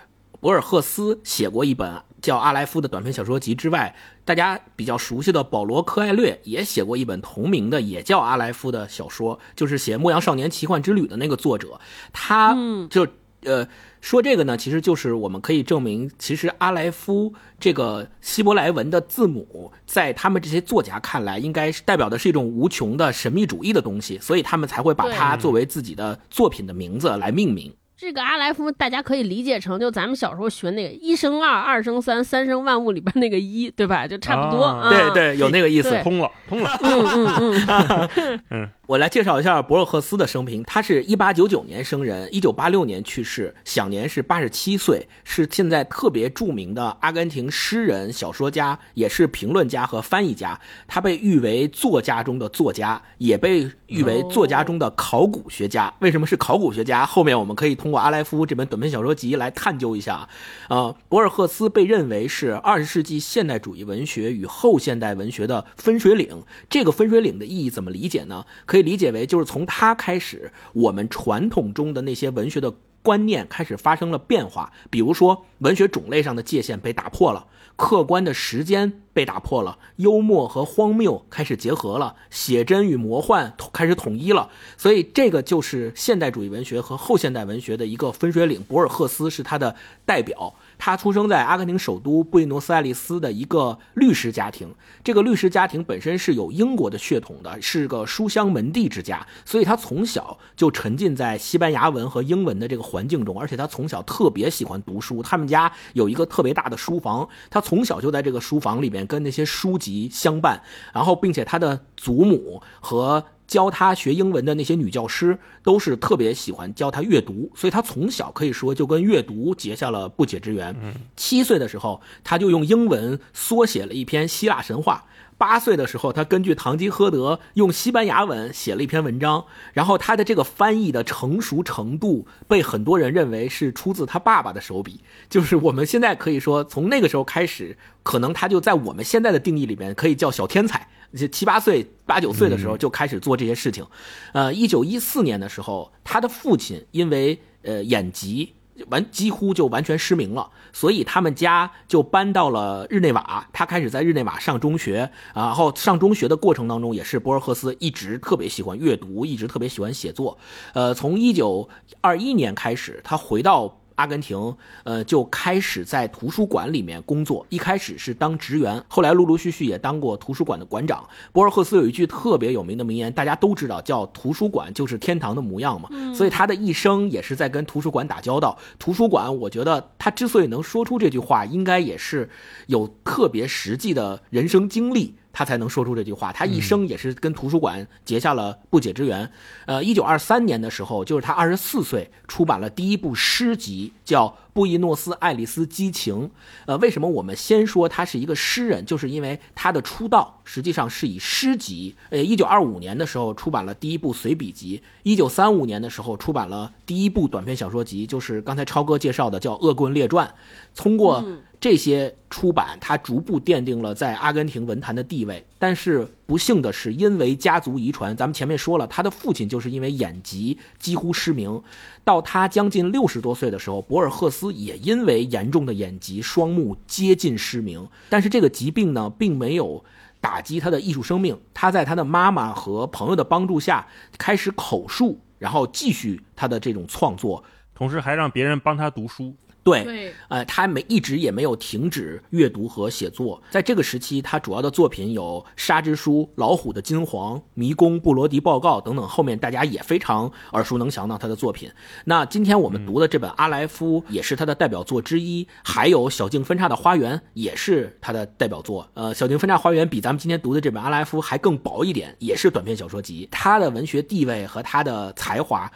[0.41, 11.81] 博尔赫斯写过一本叫《阿莱夫》的短篇小说集之外，大家比较熟悉的保罗·科艾略也写过一本同名的，也叫《阿莱夫》的小说，就是写《牧羊少年奇幻之旅》的那个作者，
[12.13, 12.57] 他
[12.91, 13.07] 就
[13.45, 13.67] 呃
[14.01, 27.73] 说这个呢，其实就是我们可以证明，其实阿莱夫这个希伯来文的字母，在他们这些作家看来，应该是代表的是一种无穷的神秘主义的东西，所以他们才会把它作为自己的作品的名字来命名。
[28.01, 34.07] 这个阿莱夫，大家可以理解成就咱们小时候学那个一生二，二生三，三生万物里边那个一，对吧？
[34.07, 34.63] 就差不多。
[34.63, 36.01] 啊对对，有那个意思。
[36.05, 36.71] 通了，通了。
[36.81, 37.27] 嗯
[37.67, 40.65] 嗯嗯， 我来介绍一下博尔赫斯的生平。
[40.65, 50.59] 他是一八九九年生人，一九八六年去世，享年是八十七岁，是现在特别著名的阿根廷诗人、小说家，也是评论家和翻译家。
[50.87, 55.93] 他被誉为作家中的作家，也被誉为作家中的考古学家。
[55.99, 57.05] 为什么是考古学家？
[57.05, 60.27] 后面我们可以通过阿莱夫这本短篇小说集来探究一下。
[60.71, 66.43] 呃，博尔赫斯被认为是二十世纪现代主义文学与后现代文学的分水岭。
[66.71, 68.47] 这个分水岭的意义怎么理解呢？
[68.65, 74.73] 可以可以理解为就是从他开始，我们传统中的那些文学的观念开始发生了变化。
[74.89, 84.49] 比如说，文学种类上的界限被打破了，客观的时间被打破了，幽默和荒谬开始结合了，写真与魔幻开始统一了。
[84.77, 88.63] 所以，这个就是现代主义文学和后现代文学的一个分水岭。
[88.63, 89.75] 博尔赫斯是他的
[90.07, 90.55] 代表。
[90.79, 105.23] 他出生在阿根廷首都布宜诺斯艾利斯的一个律师家庭，这个律师家庭本身是有英国的血统的，是个书香门第之家，所以他从小就沉浸在西班牙文和英文的这个环境中，而且他从小特别喜欢读书。
[105.23, 110.63] 他们家有一个特别大的书房，他从小就在这个书房里面跟那些书籍相伴，
[110.95, 120.77] 然后并且他的祖母和教他学英文的那些女教师都是特别喜欢教他阅读，所以他从小可以说就跟阅读结下了不解之缘。
[121.17, 125.03] 七岁的时候，他就用英文缩写了一篇希腊神话。
[125.39, 135.01] 八岁的时候，他根据《堂吉诃德》用西班牙文写了一篇文章，然后他的这个翻译的成熟程度被很多人认为是出自他爸爸的手笔。
[135.31, 140.89] 就是我们现在可以说，从那个时候开始，可能他就在我们现在的定义里面可以叫小天才。
[141.31, 143.87] 七八岁、八九岁的时候就开始做这些事情。
[144.33, 148.53] 呃，一九一四年的时候，他的父亲因为呃眼疾。
[148.89, 153.47] 完几乎就完全失明了，所以他们家就搬到了日内瓦。
[153.53, 160.39] 他开始在日内瓦上中学，然后上中学的过程当中，也是博尔赫斯一直特别喜欢阅读，一直特别喜欢写作。
[160.75, 161.69] 呃，从一九
[162.01, 163.79] 二一年开始，他回到。
[163.99, 167.45] 阿根廷，呃，就开始在图书馆里面工作。
[167.49, 171.05] 一开始是当职员，后来陆陆续续也当过图书馆的馆长。
[171.33, 175.89] 博尔赫斯有一句特别有名的名言，大家都知道，叫“图书馆就是天堂的模样”嘛。
[176.15, 178.57] 所以他的一生也是在跟图书馆打交道。
[178.79, 182.31] 图书馆，我觉得他之所以能说出这句话，应该也是
[182.69, 185.17] 有特别实际的人生经历。
[185.39, 186.33] 他才能说出这句话。
[186.33, 189.31] 他一生也是跟图书馆结下了不解之缘。
[189.67, 196.23] 呃，一九二三年的时候，就是他二十四岁，出版了第一部诗集，叫《布宜诺斯艾利斯激情》。
[196.67, 198.85] 呃，为什么我们先说他是一个诗人？
[198.85, 201.95] 就是因为他的出道实际上是以诗集。
[202.11, 210.27] 呃，一九二五年的时候出版了第一部随笔集，一九三五年的时候出版了第一部短篇小说集，就是刚才超哥介绍的叫《恶棍列传》。
[210.75, 211.25] 通过
[211.61, 215.45] 这些出版，他逐步奠定了在阿根廷文坛的地位。
[215.59, 221.61] 但是不幸的是，因为家族遗传，咱们前面说了，他的父亲就是因为眼疾几乎失明。
[222.05, 227.89] 到他将近六十多岁的时候，博尔赫斯也因为严重的眼疾，双目接近失明。
[228.09, 229.85] 但是这个疾病呢，并没有
[230.21, 231.37] 打击他的艺术生命。
[231.53, 237.43] 他在他的妈妈和朋友的帮助下，开始口述，然后继续他的这种创作，
[237.75, 239.35] 同时还让别人帮他读书。
[239.71, 243.43] 对，对，呃，他没一直也没有停止阅读和写作。
[243.51, 251.71] 在这个时期，他主要的作品有《沙之书》《老虎的金黄》《迷宫》《布罗迪报告》等等，后面大家也非常耳熟能详的他的作品。
[252.05, 258.89] 那今天我们读的这本《阿莱夫》也是他的代表作之一，还有《小径分叉的花园》也是他的代表作。
[258.95, 263.29] 呃，《小径分叉花园》比咱们今天读的这本《阿莱夫》还更薄一点，也是短篇小说集。
[263.31, 265.71] 他的文学地位和他的才华。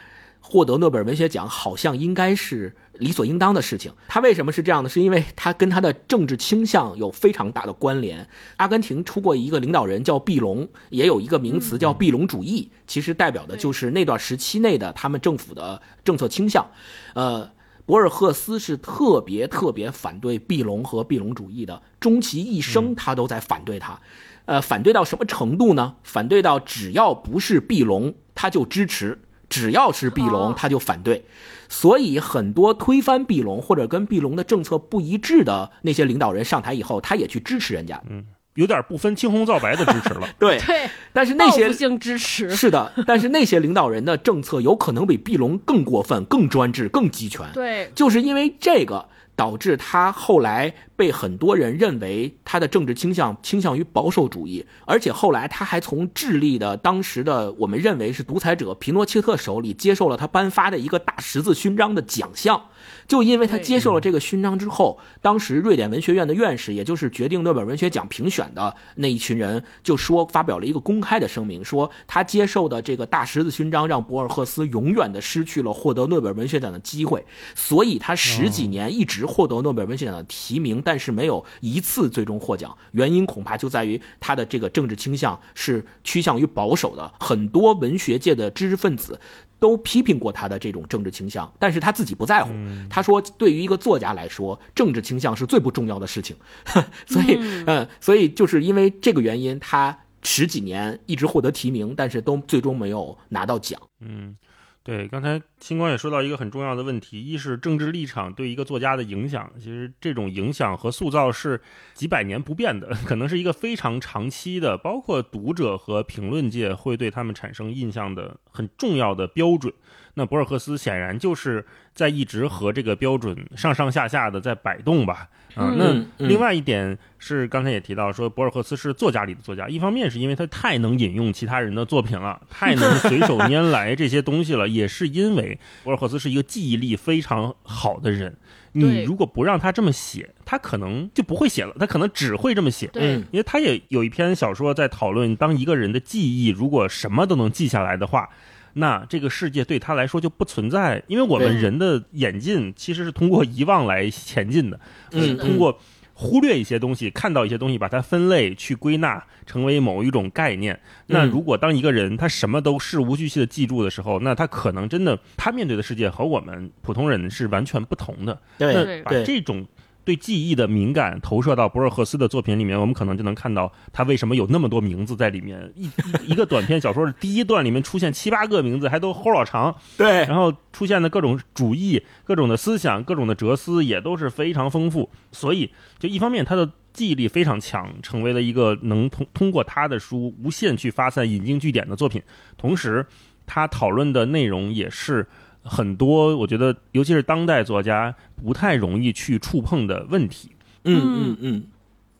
[0.45, 3.93] 获得诺贝尔文学奖好像应该是理所应当的事情。
[4.09, 4.89] 他为什么是这样的？
[4.89, 8.27] 是因为他跟他的政治倾向有非常大的关联。
[8.57, 16.67] 阿根廷出过一个领导人叫毕隆，也有一个名词叫毕隆主义，其实代表的就是那段时期内的他们政府的政策倾向。
[17.15, 17.51] 呃，
[17.85, 24.01] 博尔赫斯是特别特别反对毕隆和毕隆主义的，终其一生他都在反对他。
[24.45, 25.95] 呃，反对到什么程度呢？
[26.03, 29.21] 反对到只要不是毕隆，他就支持。
[29.53, 31.27] 只要是毕隆，他就反对，
[31.69, 38.01] 所以很多推翻毕隆或者跟毕隆的政策不一致的那些领导人上台以后，他也去支持人家。
[38.09, 40.27] 嗯，有点不分青红皂白的支持了。
[40.41, 47.47] 对，对，但是那些性支持，是的，但是那些领导人的政策有可能比毕隆更过分、更专制、更集权。
[47.53, 49.07] 对，就是因为这个，
[49.43, 51.11] 导致他后来被。
[51.23, 62.61] 很多人认为他的政治倾向倾向于保守主义，而且后来他还从智利的当时的我们认为是独裁者皮诺切特手里接受了他颁发的一个大十字勋章的奖项。
[63.07, 82.77] 就因为他接受了这个勋章之后，当时瑞典文学院的院士，也就是决定诺贝尔文学奖评选的那一群人，就说发表了一个公开的声明，说他接受的这个大十字勋章让博尔赫斯永远的失去了获得诺贝尔文学奖的机会，所以他十几年一直获得诺贝尔文学奖的提名，但是没有一次最终获奖。
[82.93, 89.19] 原因恐怕就在于他的这个政治倾向是趋向于保守的，很多文学界的知识分子。
[89.63, 92.51] 都批评过他的这种政治倾向，但是他自己不在乎。
[92.91, 96.37] 他说，对于一个作家来说，政治倾向是最不重要的事情。
[97.07, 103.81] 所以，嗯，所以就是因为这个原因，他十几年一直获得提名，但是都最终没有拿到奖。
[104.01, 104.35] 嗯。
[104.85, 111.61] 对，刚才星光也说到一个很重要的问题，一是政治立场对一个作家的影响，其实这种影响和塑造是
[111.95, 119.73] 几百年不变的， 可能是一个非常长期的，包括读者和评论界会对他们产生印象的很重要的标准。
[120.15, 121.65] 那博尔赫斯显然就是
[121.95, 125.29] 在一直和这个标准上上下下的在摆动吧。
[125.55, 138.37] 啊，那另外一点是刚才也提到说，博尔赫斯是作家里的作家，一方面是因为他太能引用其他人的作品了，太能随手 拈来这些东西了，也是因为博尔赫斯是一个记忆力非常好的人。
[138.75, 142.87] 你如果不让他这么写，他可能就不会写了，他可能只会这么写。
[142.87, 148.29] 对，因为他也有一篇小说在讨论，当一个人的记忆如果什么都能记下来的话。
[148.75, 154.81] 那这个世界对他来说就不存在，因为我们人的演进其实是通过遗忘来前进的，
[155.13, 155.79] 嗯，通过
[156.15, 160.79] 忽略一些东西，看到一些东西，把它分类去归纳，成为某一种概念。
[161.07, 168.39] 那如果当一个人他什么都事无巨细的记住的时候，那他可能真的他面对的世界和我们普通人是完全不同的。
[168.59, 169.67] 对，把这种。
[170.05, 175.73] 对记忆的敏感投射到博尔赫斯的作品里面，我们可能就能看到他为什么有那么多名字在里面。
[175.77, 175.91] 一
[176.27, 179.75] 一个短篇小说的第一段里面出现七八个名字，还都齁老长。
[179.97, 185.09] 对，然后出现的各种主义、各种的思想、各种的哲思也都是非常丰富。
[185.31, 192.21] 所以，就一方面他的记忆力非常强，成为了一个能通通过他的书无限去发散引经据典的作品。
[192.57, 193.07] 同时，
[193.47, 195.27] 他讨论的内容也是。
[195.63, 200.51] 很多，我觉得，尤其是当代作家不太容易去触碰的问题，
[200.85, 201.63] 嗯嗯嗯，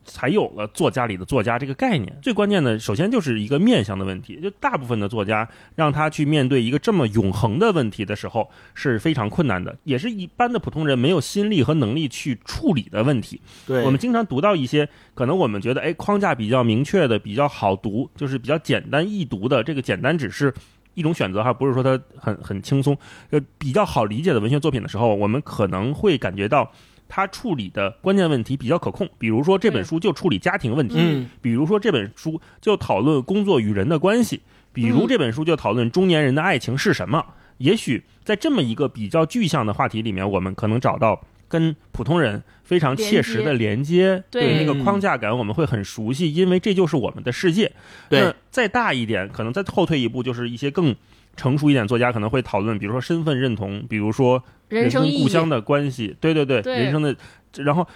[0.05, 2.17] 才有了作家里的作家这个概念。
[2.21, 13.41] 最关键的，首先就是一个面向的问题，就大部分的作家让他去面对一个这么永恒的问题的时候是非常困难的，也是一般的普通人没有心力和能力去处理的问题。
[13.67, 20.53] 对，我们经常读到一些可能我们觉得，哎，框架比较明确的、比较好读，就是比较简单易读的，这个简单只是。
[20.93, 22.97] 一种选择哈，不是说它很很轻松，
[23.29, 26.71] 呃，比较好理解的文学作品的时候，我们可能会感觉到
[27.07, 29.07] 它处理的关键问题比较可控。
[29.17, 37.25] 比如说这本书就处理家庭问题，嗯，比如说这本书就讨论工作与人的关系，比如这本书就讨论中年人的爱情是什么。
[37.57, 41.21] 也许在这么一个比较具象的话题里面，我们可能找到。
[41.53, 47.71] 跟普通人非常切实的连接，对那个框架感我们会很熟悉，因为这就是我们的世界。
[48.09, 50.95] 那再大一点，可能再后退一步，就是一些更
[51.37, 57.15] 成熟一点作家可能会讨论，比如说身份认同，比如说人生故乡的关系，对对对，人生的。
[57.57, 57.87] 然后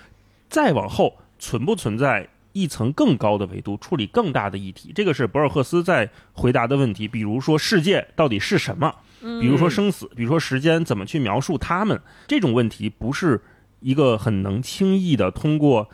[0.50, 4.92] 再往后，存不存在一层更高的维度，处理更大的议题？
[4.94, 7.08] 这个是博尔赫斯在回答的问题。
[7.08, 8.94] 比如说世界到底是什么？
[9.22, 12.00] 比如说生死，比如说时间，怎么去描述他们？
[12.28, 13.42] 这种问题不是
[13.80, 15.90] 一个很能轻易的通过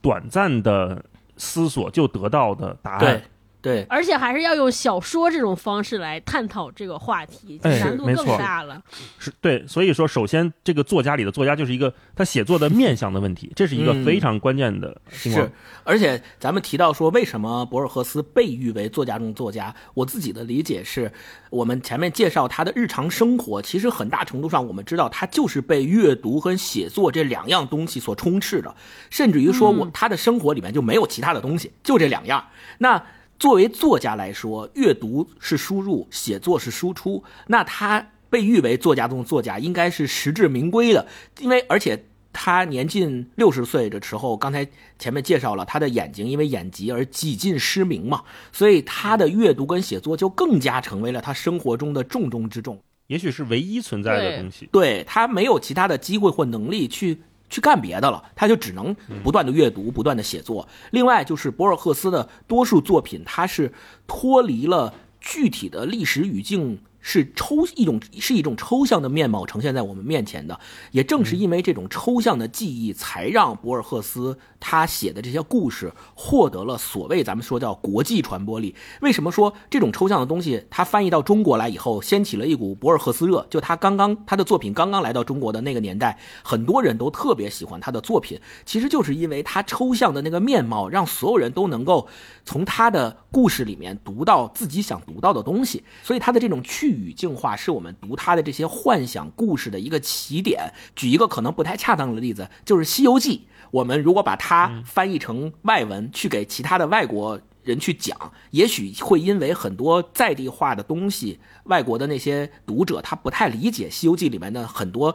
[0.00, 1.04] 短暂的
[1.36, 3.22] 思索就得到的答案。
[3.66, 8.80] 对，而且还是要用小说这种方式来探讨这个话题，难度更大了。
[9.18, 15.44] 是对，所以说，首先这个作家里的作家就是一个他写作的面向的问题，这是一个非常关键的情况。
[15.44, 15.50] 是，
[15.82, 19.74] 而且咱们提到说，为什么博尔赫斯被誉为作家中作家？
[19.94, 21.10] 我自己的理解是，
[21.50, 28.72] 我们前面介绍他的日常生活，其实很大程度上我们知道，他就是被阅读和写作这两样东西所充斥的，
[29.10, 32.44] 甚至于说我他的生活里面就没有其他的东西，就这两样。
[32.78, 33.02] 那
[33.38, 37.22] 作为作家来说，阅读是输入，写作是输出。
[37.46, 41.06] 那他被誉为作家中的作家，应该是实至名归的。
[41.40, 44.66] 因为而且他年近六十岁的时候，刚才
[44.98, 48.22] 前面介绍了他的眼睛因为眼疾而几近失明嘛，
[48.52, 54.68] 所以他的阅读跟写作就更加成为了他生活中的重中之重，也许是唯一存在的东西。
[54.72, 57.20] 对他没有其他的机会或能力去。
[57.48, 60.68] 去干别的了，他就只能不断的阅读，不断的写作。
[60.90, 63.72] 另外就是博尔赫斯的多数作品，他是
[64.06, 66.78] 脱离了具体的历史语境。
[67.08, 70.58] 是抽一种是一种抽象的面貌呈现在我们面前的。
[70.90, 78.74] 也正是因为这种抽象的记忆，才让博尔赫斯他写的这些故事获得了所谓咱们说叫国际传播力。
[79.02, 83.46] 为什么说这种抽象的东西，他翻译到中国来以后，掀起了一股博尔赫斯热？
[83.48, 92.08] 就他刚刚他的作品刚刚来到中国的那个年代，很多人都特别喜欢他的作品，其实就是因为他抽象的那个面貌，让所有人都能够
[92.44, 95.84] 从他的故事里面读到自己想读到的东西。
[96.02, 100.72] 所以他的这种去语境化，是我们读他的这些幻想故事的一个起点。
[100.94, 103.38] 举一个可能不太恰当的例子，就是《西游记》。
[103.70, 108.16] 我们如果把它翻译成外文，去给其他的外国人去讲，
[108.50, 115.14] 也许会因为很多在地化的东西，外国的那些读者他不太理解《西游记》里面的很多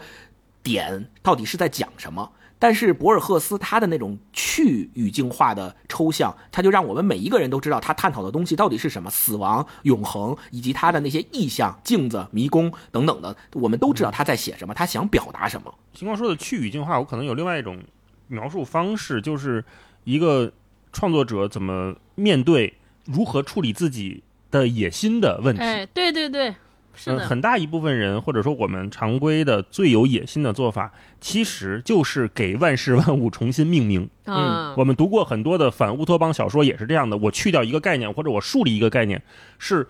[0.61, 2.31] 点到底是在讲什么。
[2.61, 15.73] 但是博尔赫斯他的那种去语境化的抽象，他就让我们每一个人都知道他探讨的东西到底是什么，死亡、永恒，以及他的那些意象、镜子、迷宫等等的，我们都知道他在写什么，他想表达什么。
[15.95, 17.81] 秦光说的去语境化，我可能有另外一种
[18.27, 19.65] 描述方式，就是
[20.03, 20.53] 一个
[20.93, 25.63] 创作者怎么面对、如何处理自己的野心的问题。
[25.63, 26.53] 哎，对对对，
[26.93, 34.09] 是嗯，的，很大一部分人，或者说我们常规的最有野心的做法，其实就是给万事万物重新命名。
[34.25, 37.17] 嗯，我们读过很多的反乌托邦小说，也是这样的。
[37.17, 39.21] 我去掉一个概念，或者我树立一个概念，
[39.57, 39.87] 是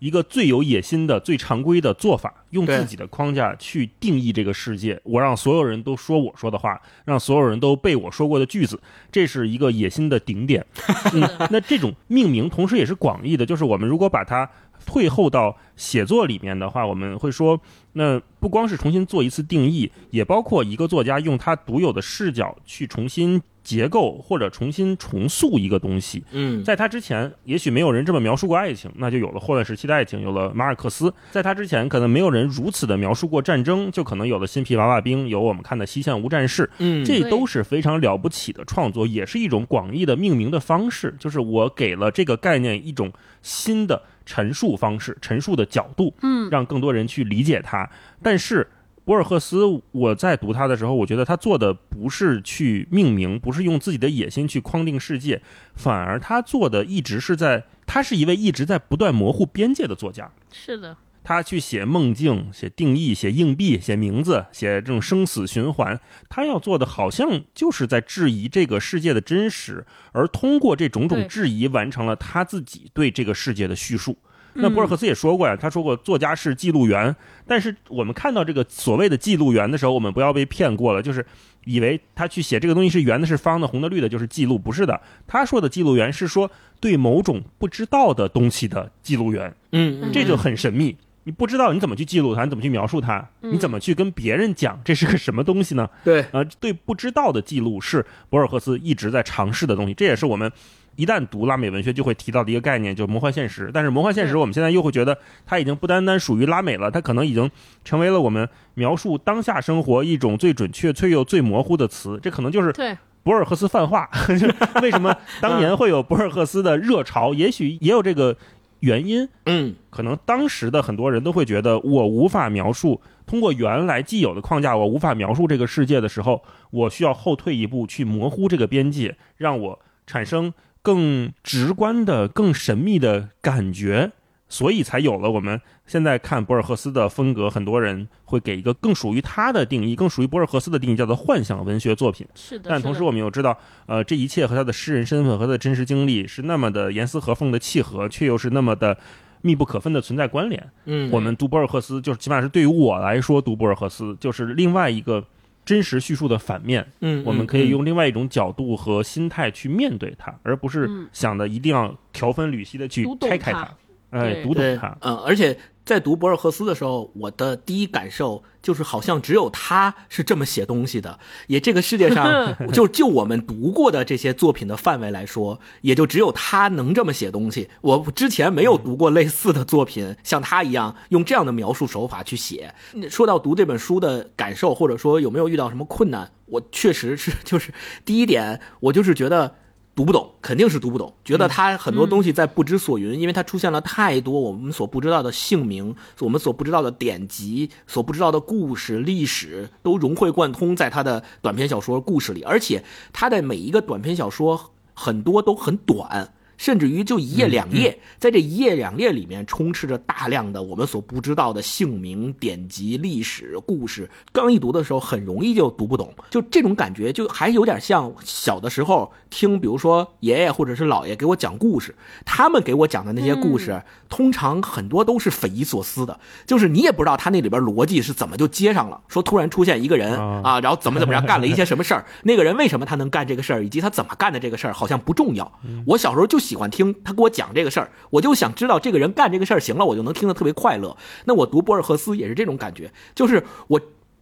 [0.00, 5.00] 一个最有野心的、最常规的做法，用自己的框架去定义这个世界。
[5.04, 8.78] 我让所有人都说我说的话，让所有人都背我说过的句子，
[9.10, 10.66] 这是一个野心的顶点。
[11.12, 14.50] 嗯，那这种命名同时也是广义的，就是我们如果把它
[14.84, 17.60] 退后到写作里面的话，我们会说，
[17.92, 26.22] 那不光是重新做一次定义，也包括一个作家用他独有的视角去重新结构或者重新重塑一个东西。
[26.32, 31.12] 嗯，在他之前，也许没有人这么描述过爱情，那就有了霍乱时期的爱情，有了马尔克斯。
[31.30, 36.68] 在他之前，可能没有人如此的描述过战争，就可能有了新皮娃娃兵，有我们看的西线无战事。
[36.78, 41.16] 嗯，这都是非常了不起的创作，也是一种广义的命名的方式。
[41.18, 43.10] 就是我给了这个概念一种
[43.40, 47.88] 新的陈述方式、陈述的角度，嗯，让更多人去理解它。
[48.22, 48.66] 但是
[49.04, 55.42] 博尔赫斯，我在读他的时候，我觉得他做的不是去命名，不是用自己的野心去框定世界，
[55.74, 60.30] 反而他做的一直是在，他是一位一直在不断模糊边界的作家。
[60.50, 65.98] 是的，他去写梦境、写定义、写硬币、写名字、写这种生死循环，
[66.28, 74.16] 他要做的好像就是在质疑这个世界的真实，而通过这种种质疑，完成了他自己对这个世界的叙述。
[74.56, 81.26] 那嗯博尔赫斯也说过呀，他说过作家是记录员，但是我们看到这个所谓的记录员的时候，我们不要被骗过了，就是
[81.64, 85.00] 以为他去写这个东西是圆的、是方的、红的、绿的，就是记录，不是的。
[85.26, 86.48] 他说的记录员是说
[86.78, 90.96] 对某种不知道的东西的记录员，嗯，嗯，这就很神秘。
[91.24, 95.88] 你不知道你怎么去记录它，你怎么去描述它，嗯你怎么去跟别人讲这是个什么东西呢？
[96.04, 100.50] 对，呃，对不知道的记录是博尔赫斯一直在尝试的东西，这也是我们
[100.96, 103.70] 一旦读拉美文学就会提到的一个概念，就是魔幻现实。
[103.72, 107.50] 但是魔幻现实，我们现在又会觉得它已经不单单属于拉美了，它可能已经
[107.84, 112.20] 成为了我们描述当下生活一种最准确却又最模糊的词。
[112.22, 114.08] 这可能就是对，博尔赫斯泛化。
[114.28, 117.34] 就是为什么当年会有博尔赫斯的热潮？
[117.34, 118.36] 也许也有这个
[118.84, 119.28] 原因。
[119.46, 134.12] 嗯，可能当时的很多人都会觉得，我无法描述通过原来既有的框架，我无法描述这个世界的时候，我需要后退一步去模糊这个边界，让我产生更直观的、更神秘的感觉。
[134.54, 142.24] 所以才有了我们现在看博尔赫斯的风格，很多人会给一个更属于他的定义，更属于博尔赫斯的定义，叫做幻想文学作品。
[142.36, 142.70] 是的。
[142.70, 148.96] 但同时，我们又知道，呃，这一切和他的诗人身份和他的真实经历是那么的严丝合缝的契合，却又是那么的
[149.42, 150.70] 密不可分的存在关联。
[150.84, 155.24] 嗯，我们读博尔赫斯，就是起码是对于我来说，读博尔赫斯就是另外一个
[155.64, 156.86] 真实叙述的反面。
[157.00, 163.68] 嗯，我们可以嗯用另外一种角度和心态去面对它，而不是嗯想的一定要条分缕析的去拆开它，
[164.14, 164.96] 哎，读懂它。
[165.00, 171.18] 嗯，而且在读博尔赫斯的时候，我的第一感受就是，好像只有他是这么写东西的。
[171.48, 177.68] 也这个世界上， 就就我们读过的这些作品的范围来说，也就只有他能这么写东西。
[177.80, 182.72] 我之前没有读过类似的作品，像他一样用这样的描述手法去写。
[183.10, 189.56] 说到读这本书的感受，或者说有没有遇到什么困难，我确实是就是第一点，我就是觉得。
[189.94, 191.14] 读不懂，肯定是读不懂。
[191.24, 202.42] 觉得他很多东西在不知所云，因为他出现了太多我们所不知道的姓名，我们所不知道的典籍，所不知道的故事、历史，都融会贯通在他的短篇小说故事里。
[202.42, 214.08] 而且他的每一个短篇小说很多都很短，甚至于就一页两页，在这一页两页里面充斥着大量的我们所不知道的姓名、典籍、历史故事。
[214.32, 221.94] 刚一读的时候，很容易就读不懂，就这种感觉，就还有点像小的时候听，比如说爷爷或者是姥爷给我讲故事，
[222.24, 235.50] 他们给我讲的那些故事，通常很多都是匪夷所思的，就是你也不知道他那里边逻辑是怎么就接上了，说突然出现一个人啊，然后怎么怎么样干了一些什么事儿， 那个人为什么他能干这个事儿，以及他怎么干的这个事儿，好像不重要。
[235.84, 236.43] 我小时候就。
[236.44, 240.94] 喜欢听他给我讲这个事儿，我就想知道这个人干这个事儿行了，我就能听得特别快乐。
[241.24, 243.80] 那我读博尔赫斯也是这种感觉，就是我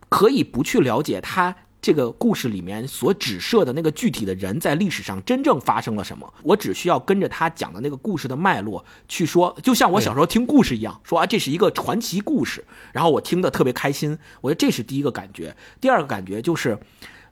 [0.08, 14.16] 可以不去了解他这个故事里面所指涉的那个具体的人在历史上真正发生了什么，我只需要跟着他讲的那个故事的脉络去说，就像我小时候听故事一样，说啊这是一个传奇故事，然后我听得特别开心。
[14.40, 16.78] 我觉得这是第一个感觉，第二个感觉就是，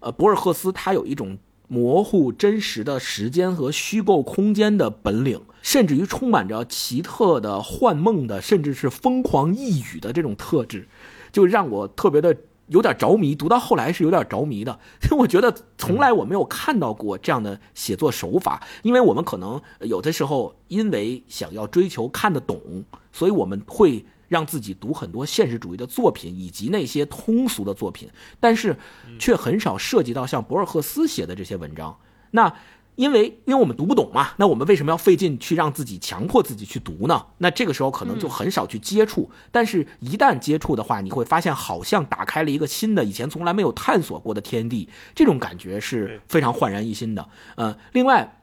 [0.01, 1.39] 呃，博尔赫斯他有一种。
[1.73, 10.89] 模糊真实的时间和虚构空间的本领，甚至于充满着奇特的幻梦的，甚至是疯狂呓语的这种特质，
[11.31, 13.37] 就让我特别的有点着迷。
[13.37, 18.61] 读到后来是有点着迷的， 因为我觉得从来我没有看到过这样的写作手法。
[18.83, 24.05] 因为我们可能有的时候因为想要追求看得懂，所以我们会。
[24.31, 28.09] 让自己读很多现实主义的作品，以及那些通俗的作品，
[28.39, 28.77] 但是
[29.19, 31.99] 却很少涉及到像博尔赫斯写的这些文章。
[32.31, 32.55] 那
[32.95, 37.27] 因为因为我们读不懂嘛，那我们为什么要费劲去让自己强迫自己去读呢？
[37.39, 39.29] 那这个时候可能就很少去接触。
[39.51, 47.29] 但是，一旦接触的话，你会发现好像打开了一个新的、以前从来没有探索过的天地，这种感觉是非常焕然一新的。
[47.57, 48.37] 呃，另外。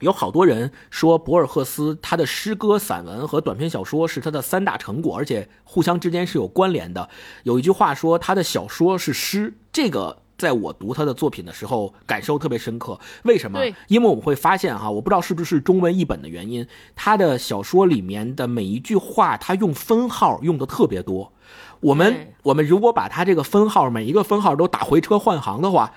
[0.00, 7.08] 有好多人说博尔赫斯他的诗歌、散文和短篇小说是他的三大成果，而且互相之间是有关联的。
[7.44, 12.98] 有一句话说他的小说是诗，这个在我读他的作品的时候感受特别深刻。
[13.24, 13.60] 为什么？
[13.88, 21.32] 因为我们会发现哈，我不知道是不是中文译本的原因，他的小说里面的每一句话，他用分号用的特别多。
[21.80, 25.92] 我们我们如果把他这个分号每一个分号都打回车换行的话。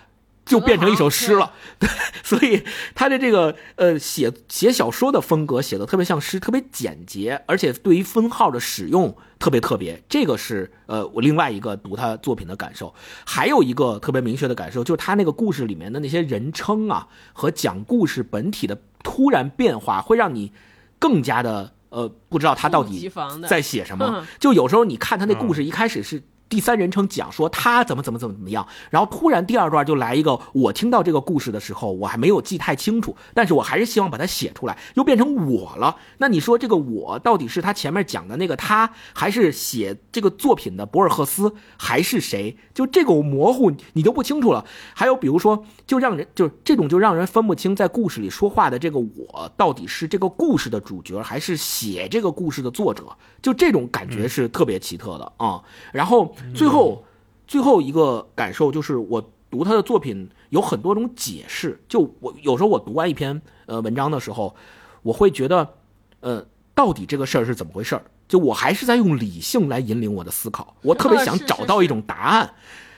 [0.45, 1.89] 就变成一首诗了， 对，
[2.21, 2.63] 所以
[2.93, 12.93] 他的这个呃写写小说的风格写的特别像诗，特别简洁，而且对于分号的使用特别特别，这个是呃我另外一个读他作品的感受。
[13.25, 20.51] 还有一个特别明确的感受，就是他那个故事里面的那些人称啊和讲故事本体的突然变化，会让你
[20.99, 23.09] 更加的呃不知道他到底
[23.47, 24.27] 在写什么。
[24.39, 26.21] 就有时候你看他那故事一开始是。
[26.49, 35.95] 第三人称讲说他怎么怎么怎么怎么样，然后突然第二段就来一个，我听到这个故事的时候，我还没有记太清楚，但是我还是希望把它写出来，又变成我了。
[36.19, 42.55] 那你说这个我到底是他前面讲的那个他，还是写这个作品的博尔赫斯，还是谁？
[42.71, 44.63] 就这个模糊，你都不清楚了。
[44.93, 53.05] 还有比如说，就让人就这种就让人分不清，在故事里说话的这个我到底是这个故事的主角，还是写这个故事的作者？
[53.41, 55.59] 就这种感觉是特别奇特的啊。
[55.91, 56.32] 然后。
[56.53, 57.03] 最后，
[57.47, 61.81] 最后一个感受就是，我读他的作品有很多种解释。
[61.87, 64.55] 就我有时候我读完一篇呃文章的时候，
[65.01, 65.75] 我会觉得，
[66.21, 68.03] 呃，到底这个事儿是怎么回事儿？
[68.27, 72.53] 就我还是在用理性来引领我的思考，我特别 想找到一种答案。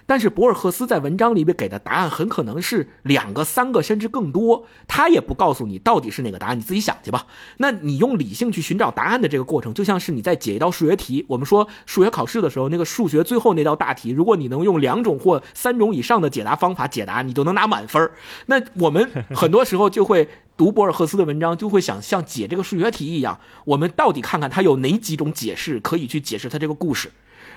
[0.07, 4.65] 但是博尔赫斯在文章里面给的答案很可能是两个、三个，甚至更多。
[4.87, 7.25] 他也不告诉你到底是哪个答案，你自己想去吧。
[7.57, 11.25] 那你用理性去寻找答案的这个过程，就像是你在解一道数学题。
[11.27, 18.11] 我们说数学考试的时候，那个数学最后那道大题，如果你能用两种或三种以上的解答方法解答，你都能拿满分。
[18.45, 27.09] 那我们很多时候就会读博尔赫斯的文章，就会想像解这个数学题一样，我们到底看看他有哪几种解释可以去解释他这个故事。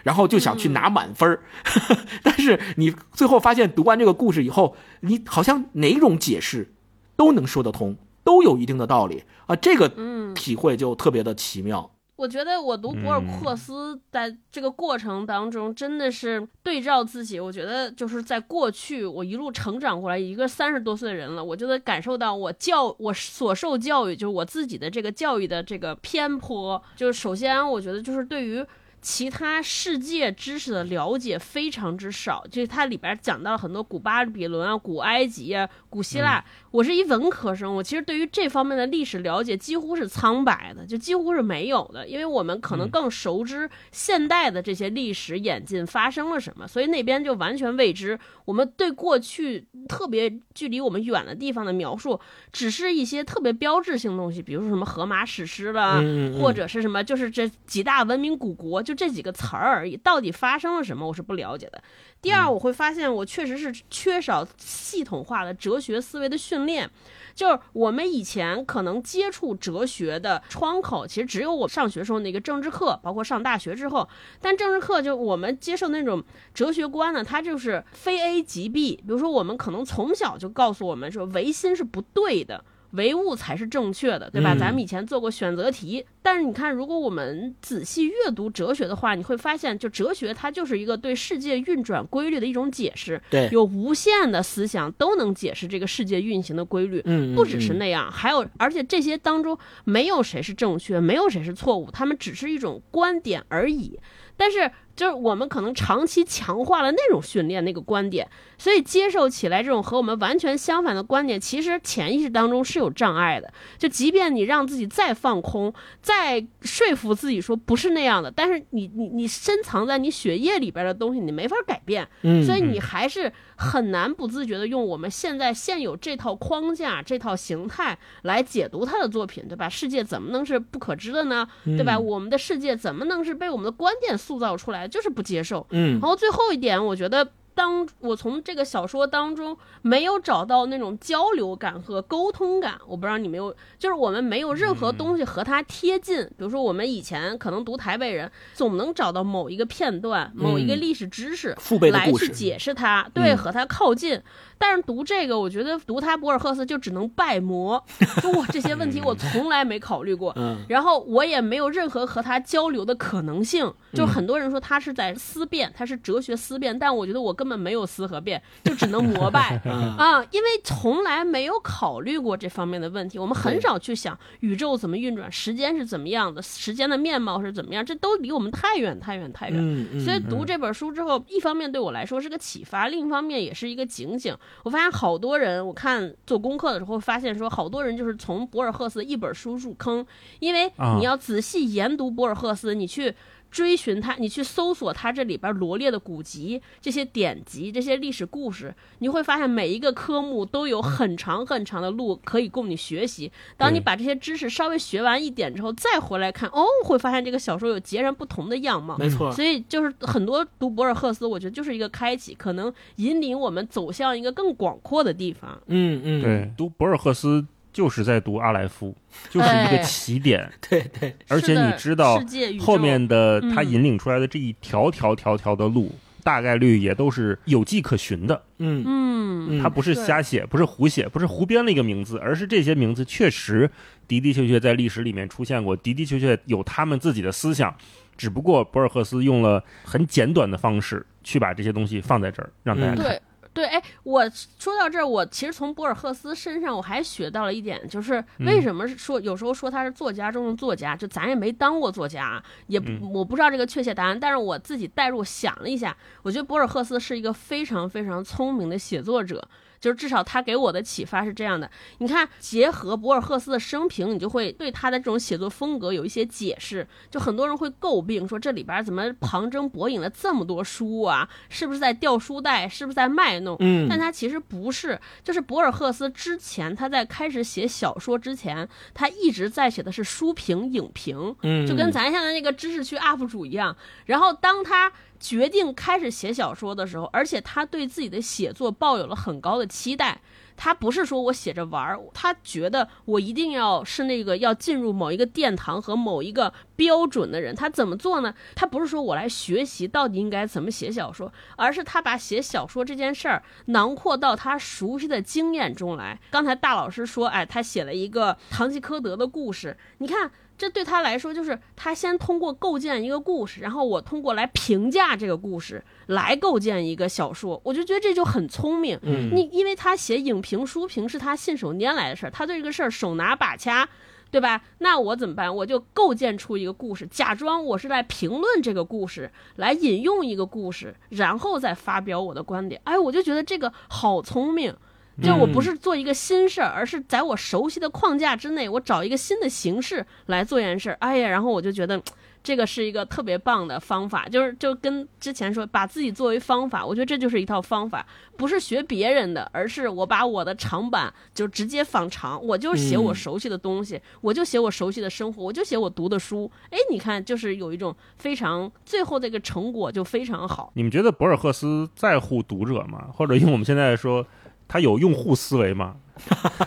[0.09, 1.39] 然后就想去拿满分
[2.25, 6.73] 但是你最后发现读完这个故事以后，你好像哪种解释
[7.15, 7.95] 都能说得通，
[8.25, 9.93] 都有一定的道理啊，这个
[10.35, 11.91] 体会就特别的奇妙。
[12.17, 26.83] 我觉得我读博尔赫斯在这个过程当中，真的是对照自己，我觉得就是在过去我一路成长过来，一个三十多岁的人了，我就得感受到我教我所受教育，就是我自己的这个教育的这个偏颇。
[26.97, 28.65] 就是首先，我觉得就是对于。
[29.09, 36.45] 其他世界知识的了解非常之少，就是它里边讲到了很多古巴比伦啊、古埃及啊、古希腊。
[36.71, 48.19] 我是一文科生，我其实对于这方面的历史了解几乎是苍白的，就几乎是没有的，因为我们可能更熟知现代的这些历史演进发生了什么，所以那边就完全未知。
[48.45, 52.21] 我们对过去特别距离我们远的地方的描述，
[52.53, 56.03] 只是一些特别标志性东西，比如说什么荷马史诗了，
[56.39, 58.98] 或者是什么，就是这几大文明古国就。
[58.99, 61.81] 这几个词儿而已，到底发生了什么，我是不了解的。
[62.21, 66.91] 第二，我会发现我确实是缺少系统化的哲学思维的训练。
[67.33, 74.09] 就是我们以前可能接触哲学的窗口，其实只有我上学时候那个政治课，包括上大学之后。
[74.41, 76.21] 但政治课就我们接受那种
[76.53, 78.97] 哲学观呢，它就是非 A 即 B。
[78.97, 82.65] 比如说，我们可能从小就告诉我们说，唯心是不对的。
[82.93, 84.55] 唯物才是正确的，对吧？
[84.55, 93.21] 咱们以前做过选择题，但是你看，如果我们仔细阅读哲学的话，你会发现，就哲学它就是一个对世界运转规律的一种解释。
[93.31, 97.03] 对，有无限的思想都能解释这个世界运行的规律。
[97.05, 103.99] 嗯，不只是那样，还有，而且这些当中没有谁是正确，没有谁是错误，他们只是一种观点而已。
[104.37, 104.71] 但是。
[104.99, 108.29] 就是我们可能长期强化了那种训练那个观点，
[108.59, 113.53] 所以接受起来这种和我们完全相反的观点，其实潜意识当中是有障碍的。
[113.79, 115.73] 就即便你让自己再放空，
[116.03, 122.09] 再说服自己说不是那样的，但是你你你深藏在你血液里边的东西，你没法改变。
[122.23, 129.69] 嗯，所以你还是很难不自觉的用我们现在现有这套框架、这套形态来解读他的作品，对吧？
[129.69, 131.47] 世界怎么能是不可知的呢？
[131.65, 131.99] 对吧？
[131.99, 134.87] 我们的世界怎么能是被我们的观点塑造出来？
[134.87, 137.29] 就是不接受，嗯，然后最后一点，我觉得。
[137.59, 146.23] 当我从这个小说当中没有找到那种交流感和沟通感，我不知道你没有，就是我们没有任何东西和他贴近。
[146.37, 151.49] 比如说，我们以前可能读台北人，总能找到某一个片段、某一个历史知识
[151.91, 154.23] 来去解释它，对，和它靠近。
[154.61, 157.85] 但是读这个，我觉得读他博尔赫斯就只能拜魔，
[158.23, 160.35] 就我这些问题我从来没考虑过，
[160.69, 163.73] 然后我也没有任何和他交流的可能性。
[163.95, 169.57] 就很多人说他是在思辨，他是哲学思辨，但我觉得我根本没有思和辩，就只能膜拜
[169.97, 173.19] 啊，因为从来没有考虑过这方面的问题。
[173.19, 180.01] 我们很少去想宇宙怎么运转，时间是怎么样的，时间的面貌是怎么样，这都离我们太远太远太远。
[180.01, 184.37] 所以读这本书之后，一方面对我来说是个启发，另一方面也是一个警醒。
[184.65, 190.05] 我发现好多人，我看做功课的时候发现说，好多人就是从博尔赫斯一本书入坑，
[190.41, 193.15] 因为你要仔细研读博尔赫斯，你去。
[193.51, 203.31] 追寻它，你去搜索它这里边罗列的古籍、这些典籍、这些历史故事，你会发现每一个科目都有很长很长的路可以供你学习。
[203.57, 208.97] 当你把这些知识稍微学完一点之后，再回来看，哦，会发现这个小说有截然不同的样貌。
[208.99, 215.61] 没错，所以就是很多读博尔赫斯，我觉得就是一个开启，可能引领我们走向一个更广阔的地方。
[215.67, 217.47] 嗯嗯，对，读博尔赫斯。
[217.79, 218.93] 就是在读阿莱夫，
[219.31, 220.51] 就是一个起点。
[220.69, 222.21] 对对，而且你知道
[222.59, 228.43] 后面的他引领出来的这一条条条条的路，大概率也都是有迹可循的。
[228.59, 233.71] 嗯嗯，他不是瞎写，不是胡写，不是胡编了一个名字，而是这些名字确实
[234.09, 237.73] 的的确确在历史里面出现过，的的确确有他们自己的思想。
[238.17, 243.05] 只不过博尔赫斯用了很简短的方式去把这些东西放在这儿，让大家看。
[243.05, 243.23] 对，
[243.65, 244.29] 哎，我
[244.59, 252.81] 说到这儿，我其实从博尔赫斯身上我还学到了一点，就是为什么说有时候说他是作家中的作家，就咱也没当过作家，也
[253.13, 259.49] 我不知道这个确切答案，但是我自己代入想了一下，我觉得博尔赫斯是一个非常非常聪明的写作者。
[259.81, 266.87] 就是至少他给我的启发是这样的，你看，结合博尔赫斯的生平，你就会对他的这种写作风格有一些解释。
[267.11, 271.29] 就很多人会诟病说，这里边怎么旁征博引了这么多书啊？
[271.49, 272.69] 是不是在掉书袋？
[272.69, 273.57] 是不是在卖弄？
[273.61, 283.77] 嗯，但他其实不是，就是博尔赫斯之前他在开始写小说之前，他一直在写的是书评、影评，嗯，就跟咱现在那个知识区 UP 主一样。
[284.07, 290.21] 然后当他决定开始写小说的时候，而且他对自己的写作抱有了很高的期待。
[290.61, 297.55] 他不是说我写着玩儿，他觉得我一定要是那个要进入某一个殿堂和某一个标准的人。
[297.55, 298.35] 他怎么做呢？
[298.57, 306.19] 他不是说我来学习到底应该怎么写小说，而是他把写小说这件事儿囊括到他熟悉的经验中来。
[306.33, 310.33] 刚才大老师说，哎，他写了一个堂吉诃德的故事，你看。
[310.59, 317.61] 这对他来说，就是他先通过构建一个故事，然后我通过来评价这个故事，来构建一个小说。
[317.65, 318.99] 我就觉得这就很聪明。
[319.03, 323.89] 嗯，你因为他写影评书评是他信手拈来的事儿，他对这个事儿手拿把掐，
[324.33, 324.61] 对吧？
[324.79, 325.55] 那我怎么办？
[325.55, 332.81] 我就构建出一个故事，假装我是在评论这个故事，来引用一个故事，然后再发表我的观点。
[332.83, 334.75] 哎，我就觉得这个好聪明。
[335.23, 340.97] 就我不是做一个新事儿，而是在我熟悉的框架之内，我找一个新的形式来做一件事儿。
[341.01, 342.01] 哎呀，然后我就觉得。
[342.41, 348.07] 这个是一个特别棒的方法，就是就跟之前说，把自己作为方法，我觉得这就是一套方法，
[348.39, 356.51] 不是学别人的，而是我把我的长板就直接仿长，我就写我熟悉的东西，我就写我熟悉的生活，我就写我读的书。
[356.71, 360.73] 哎，你看，就是有一种非常最后这个成果就非常好。
[360.75, 363.09] 你们觉得博尔赫斯在乎读者吗？
[363.13, 364.25] 或者用我们现在说，
[364.69, 365.97] 他有用户思维吗？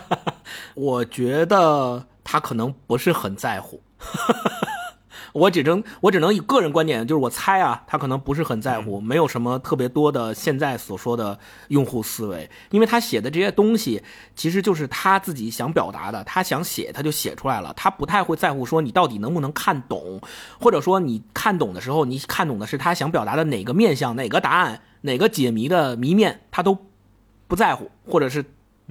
[0.74, 3.80] 我觉得他可能不是很在乎。
[5.32, 11.38] 我只能我只能以个人观点，就是我猜啊，他可能不是很在乎，没有什么特别多的现在所说的
[11.68, 14.02] 用户思维，因为他写的这些东西
[14.36, 20.20] 其实就是他自己想表达的，他想写他就写出来了，他不太会在乎说你到底能不能看懂，
[20.60, 26.76] 或者说你看懂的时候，你看懂的是他想表达的哪个面向、哪个答案、哪个解谜的谜面，他都
[27.52, 28.42] 不在乎，或者是。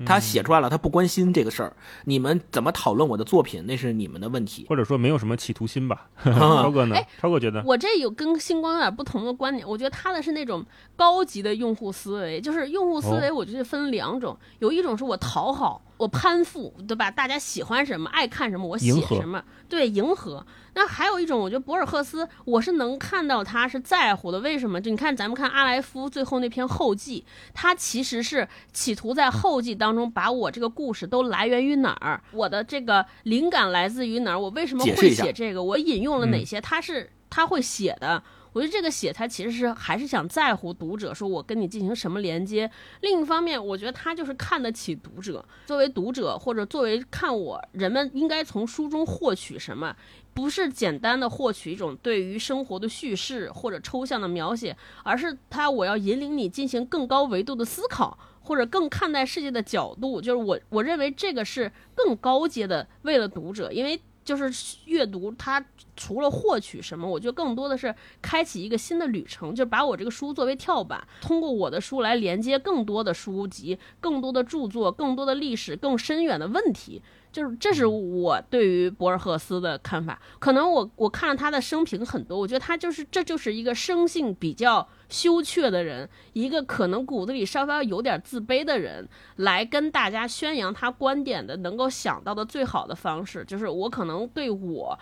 [0.04, 1.72] 他写出来了，他不关心这个事儿。
[2.06, 6.08] 你们怎么讨论我的作品，那是你们的问题，或者说没有什么企图心吧？
[6.24, 6.96] 超哥呢？
[7.20, 9.68] 超哥觉得我这有跟星光有点不同的观点。
[9.68, 15.80] 我觉得他的是那种高级的用户思维，就是用户思维，我觉得分两种，有一种是我讨好。
[16.02, 17.12] 我攀附，对吧？
[17.12, 20.44] 大家喜欢什么，爱看什么，我写什么，对，迎合。
[20.74, 24.40] 那还有一种，我觉得博尔赫斯，我是能看到他是在乎的。
[24.40, 24.82] 为什么？
[24.82, 27.24] 就你看，咱们看阿莱夫最后那篇后记，
[27.54, 38.24] 他其实是企图在后记当中把我这个故事都来源于哪儿，我的这个灵感来自于哪儿，我为什么会写这个，我引用了哪些，他是他会写的。
[38.54, 42.70] 我觉得这个写他其实是还是想在乎读者，说我跟你进行什么连接。
[43.00, 45.44] 另一方面，我觉得他就是看得起读者。
[45.66, 49.96] 作为读者或者作为看我，人们应该从书中获取什么？
[50.34, 60.22] 不是简单的获取一种对于生活的叙事或者抽象的描写，而是他我要引领你进行更高维度的思考，或者更看待世界的角度。
[60.22, 64.02] 就是我我认为这个是更高阶的，为了读者，因为。
[64.24, 65.64] 就是阅读，它
[65.96, 77.02] 除了获取什么，我觉得更多的是开启一个新的旅程，就是把我这个书作为跳板，通过我的书来连接更多的书籍、更多的著作、更多的历史、更深远的问题。
[77.32, 80.22] 就是这是我对于博尔赫斯的看法。
[80.40, 84.88] 可能我我看了他的生平很多，我觉得他就是这就是一个生性比较。
[85.12, 89.06] 羞怯的人，一个可能骨子里稍稍有点自卑的人，
[89.36, 94.98] 来跟大家宣扬他观点的，能够想到的最好的方式，就是我可能对我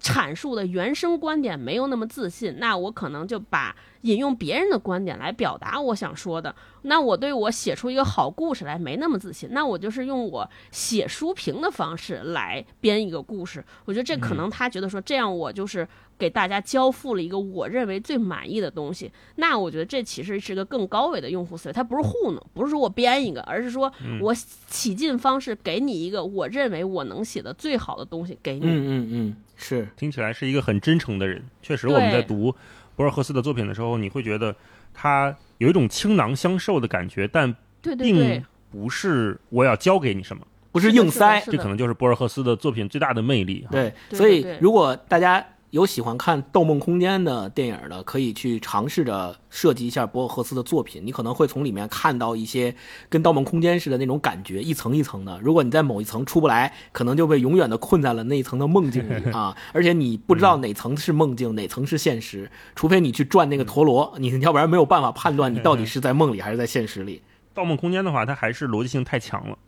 [0.00, 6.54] 阐述的原生观点没有那么自信，那我可能就把引用别人的观点来表达我想说的。
[6.82, 13.64] 那我对我写出一个好故事来没那么自信，那我就是用我写书评的方式来编一个故事。
[13.84, 15.86] 我觉得这可能他觉得说这样我就是。
[16.18, 24.34] 给大家交付了一个我认为最满意的东西，那我觉得这其实是个更高维的用户思维，它不是糊弄，不是说我编一个，而是说我
[24.66, 28.66] 起劲方式给你一个我认为我能写的最好的东西给你。
[28.66, 31.44] 嗯嗯嗯，是，听起来是一个很真诚的人。
[31.60, 32.54] 确实，我们在读
[32.96, 34.56] 博尔赫斯的作品的时候，你会觉得
[34.94, 43.66] 他有一种倾囊相授的感觉，但并不是我要教给你什么，不是硬塞，这可能就是博尔赫斯的作品最大的魅力。
[43.70, 45.44] 对，所以如果大家。
[45.70, 52.74] 有喜欢看《盗梦空间》的电影的，可以去尝试着设计一下博尔赫斯的作品，你可能会从里面看到一些
[53.10, 55.38] 跟《盗梦空间》似的那种感觉，一层一层的。
[55.42, 59.54] 如果你在某一层出不来，可能就被永远的困在了那一层的梦境里啊！
[59.74, 67.16] 而且你不知道哪层是梦境，哪层是现实，除非你去转那个陀螺，你要不然没有办法判断你到底是在梦里还是在现实里。
[67.58, 69.58] 《盗梦空间》的话，它还是逻辑性太强了，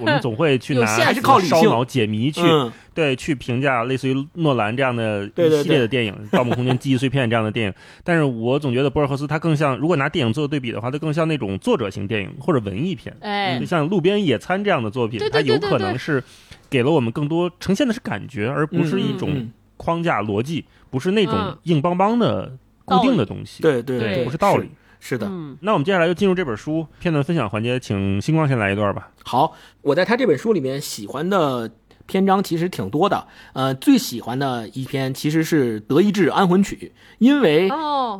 [0.00, 2.42] 我们总会去 拿还是靠烧脑解谜去
[2.92, 7.74] 对去评价类似于诺兰这样的一系列的电影，《盗梦空间》记忆碎片这样的电影。
[8.02, 16.20] 但是我总觉得博尔赫斯他更像，如果拿电影做对比的话，他更像那种作者型电影或者文艺片，哎，就像《路边野餐》这样的作品，它有可能是
[16.68, 22.50] 给了我们更多呈现的是感觉，而不是一种框架逻辑，不是那种硬邦邦的
[22.84, 24.68] 固定的东西，对对对，不是道理。
[24.98, 25.30] 是的，
[25.60, 29.10] 那我们接下来就进入这本书片段分享环节，请星光先来一段吧。
[29.24, 31.70] 好，我在他这本书里面喜欢的
[32.06, 37.70] 篇章其实挺多的，呃，最喜欢的一篇其实是《德意志安魂曲》，因为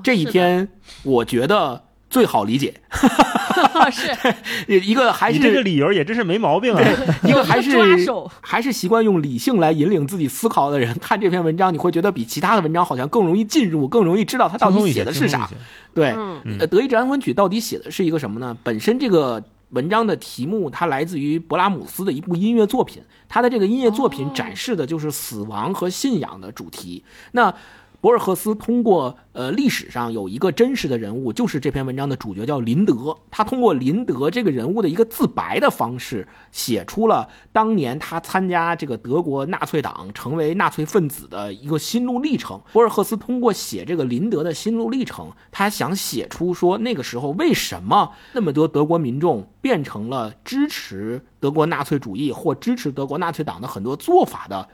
[0.03, 0.69] 这一篇
[1.03, 1.86] 我觉得。
[2.09, 2.73] 最好理解，
[3.91, 4.11] 是
[4.81, 6.83] 一个还是这个理由也真是没毛病啊。
[7.25, 7.77] 一个还是
[8.41, 15.49] 还是习惯用理性来引领自己思考的人，看这篇文章你会觉得比其他的文章好像更容易进入，更容易知道他到底写的是啥。
[15.93, 18.57] 对，呃，《德意志安魂曲》到底写的是一个什么呢？
[18.63, 27.03] 本身这个文章的题目它来自于勃拉姆斯的一部音乐作品，他的这个音乐作品展示的就是死亡和信仰的主题。
[27.33, 27.53] 那
[28.01, 33.17] 博尔赫斯通过呃历史上有一个真实的人物，就是这篇文章的主角叫林德。
[33.31, 42.61] 他通过林德这个人物的一个自白的方式，写出了当年他参加这个德国纳粹党、成为纳粹分子的一个心路历程。
[42.73, 54.69] 博尔赫斯通过写这个林德的心路历程，他想写出说那个时候为什么那么多德国民众变成了支持德国纳粹主义或支持德国纳粹党的很多做法的。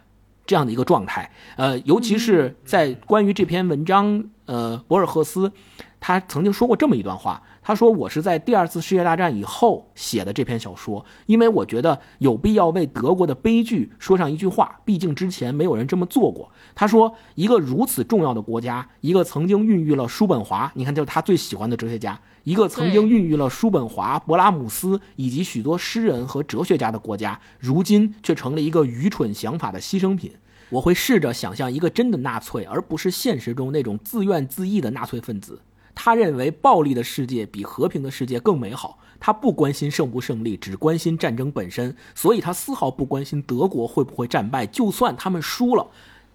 [0.53, 5.51] 这样的一个状态，呃，尤其是在关于这篇文章，呃，博尔赫斯
[5.99, 30.33] 他曾经说过这么一段话，他说：“我是在第二次世界大战以后写的这篇小说，因为我觉得有必要为德国的悲剧说上一句话，毕竟之前没有人这么做过。”他说：“一个如此重要的国家，一个曾经孕育了叔本华，你看，就是他最喜欢的哲学家。”一个曾经孕育了叔本华、勃拉姆斯以及许多诗人和哲学家的国家，如今却成了一个愚蠢想法的牺牲品。
[30.69, 35.61] 我会试着想象一个真的纳粹，而不是现实中那种自怨自艾的纳粹分子。
[35.95, 38.99] 他认为暴力的世界比和平的世界更美好。
[39.21, 41.97] 他不关心胜不胜利，只关心战争本身。
[42.15, 44.67] 所以他丝毫不关心德国会不会战败。
[44.67, 45.87] 就算他们输了，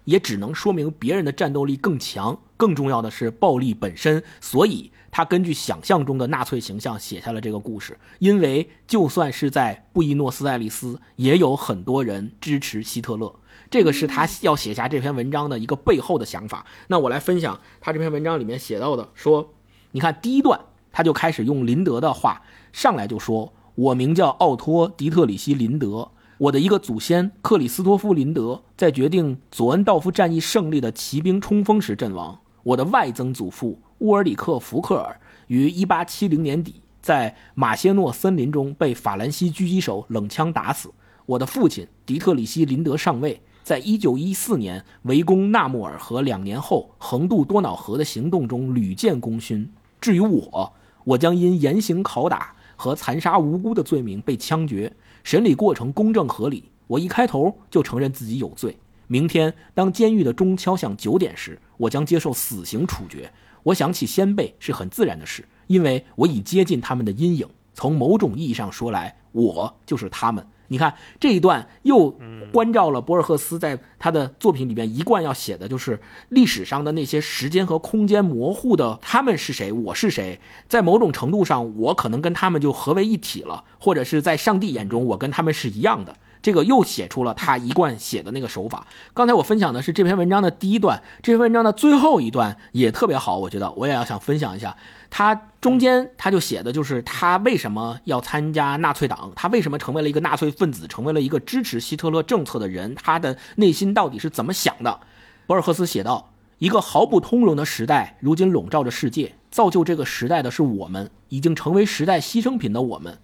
[0.04, 2.38] 也只能说明别人的战斗力更强。
[2.56, 4.22] 更重要的是暴力本身。
[4.40, 4.90] 所以。
[5.10, 13.34] 他根据想象中的纳粹形象写下了这个故事，因为就算是在布宜诺斯艾利斯，也有很多人支持希特勒。
[13.70, 16.64] 这个是他要写下这篇文章的一个背后的想法。
[16.86, 19.54] 那我来分享他这篇文章里面写到的，说，
[19.92, 20.58] 你看第一段，
[20.90, 22.42] 他就开始用林德的话，
[22.72, 40.88] 上来就说：“我名叫奥托·迪特里希·林德，我的一个祖先克里斯托夫·林德在决定佐恩道夫战役胜利的骑兵冲锋时阵亡，我的外曾祖父。”乌尔里克·福克尔于1870年底在马歇诺森林中被法兰西狙击手冷枪打死。
[41.26, 49.70] 我的父亲迪特里希·林德上尉在1914年围攻纳木尔和两年后横渡多瑙河的行动中屡建功勋。
[50.00, 50.72] 至于我，
[51.04, 54.90] 我将因严刑拷打和残杀无辜的罪名被枪决。
[55.22, 58.74] 审理过程公正合理，我一开头就承认自己有罪。
[59.06, 63.30] 明天当监狱的钟敲响九点时，我将接受死刑处决。
[63.62, 67.46] 我想起先辈是很自然的事，因为我已接近他们的阴影。
[67.74, 70.42] 从某种意义上说来，我就是他们。
[70.68, 72.14] 你看这一段又
[72.52, 80.40] 关照了博尔赫斯在他的作品里面一贯要写的，就是历史上的那些时间和空间模糊的他们是谁，我是谁。
[80.68, 86.16] 在某种程度上，我可能跟他们就合为一体了，或者是在上帝眼中，我跟他们是一样的。
[86.42, 88.86] 这个又写出了他一贯写的那个手法。
[89.14, 94.76] 刚才我分享的是这篇文章的第一段，这篇文章的最后一段也特别好，我觉得我也要想分享一下。
[95.10, 105.00] 他中间他就写的就是他为什么要参加纳粹党，他为什么成为了一个纳粹分子，成为了一个支持希特勒政策的人，他的内心到底是怎么想的？
[105.46, 113.18] 博尔赫斯写道：一个毫不通融的时代如今笼罩着世界，造就这个时代的是我们，已经成为时代牺牲品的我们，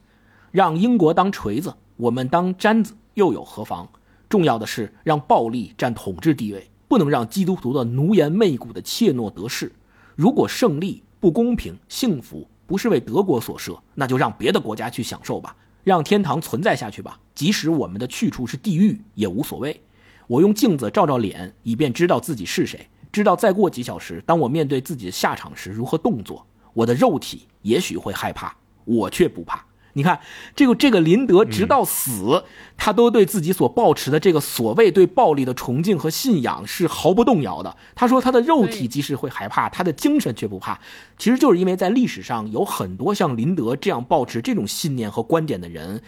[0.50, 2.94] 让英国当锤子，我们当簪子。
[3.14, 3.88] 又有何妨？
[4.28, 9.70] 重要的是让暴力占统治地位，不能让基督徒的奴颜媚骨的怯懦得势。
[10.16, 17.16] 如果胜利、不公平、幸福不是为德国所设，那就让别的国家去享受吧，让天堂存在下去吧。
[17.36, 19.80] 即使我们的去处是地狱也无所谓。
[20.26, 26.44] 我用镜子照照脸，以便知道自己是谁，知道再过几小时，当我面对自己的下场时如何动作。
[26.72, 29.64] 我的肉体也许会害怕，我却不怕。
[29.94, 30.20] 你看，
[30.54, 32.44] 这个这个林德直到死，
[32.76, 37.76] 他都对自己所抱持的这个所谓对暴力的崇敬和信仰是毫不动摇的。
[37.94, 40.78] 他说，他的肉体即使会害怕，他的精神却不怕。
[41.16, 46.02] 其实就是因为在历史上有很多像林德这样抱持这种信念和观点的人，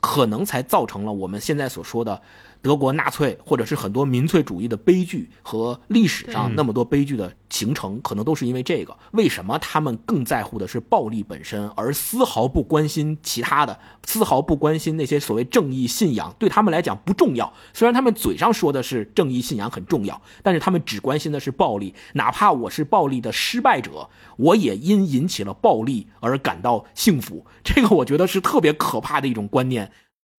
[0.00, 2.22] 可能才造成了我们现在所说的。
[2.62, 8.96] 德国纳粹，或者是很多民粹主义的悲剧和历史上那么多悲剧的形成，可能都是因为这个。
[9.12, 16.34] 为什么他们更在乎的是暴力本身，而丝毫不关心其他的，丝毫不关心那些所谓正义信仰？
[16.38, 17.52] 对他们来讲不重要。
[17.72, 21.94] 虽然他们嘴上说的是正义信仰很重要，但是他们只关心的是暴力。
[22.14, 27.46] 哪怕我是暴力的失败者，我也因引起了暴力而感到幸福。
[27.64, 29.90] 这个我觉得是特别可怕的一种观念。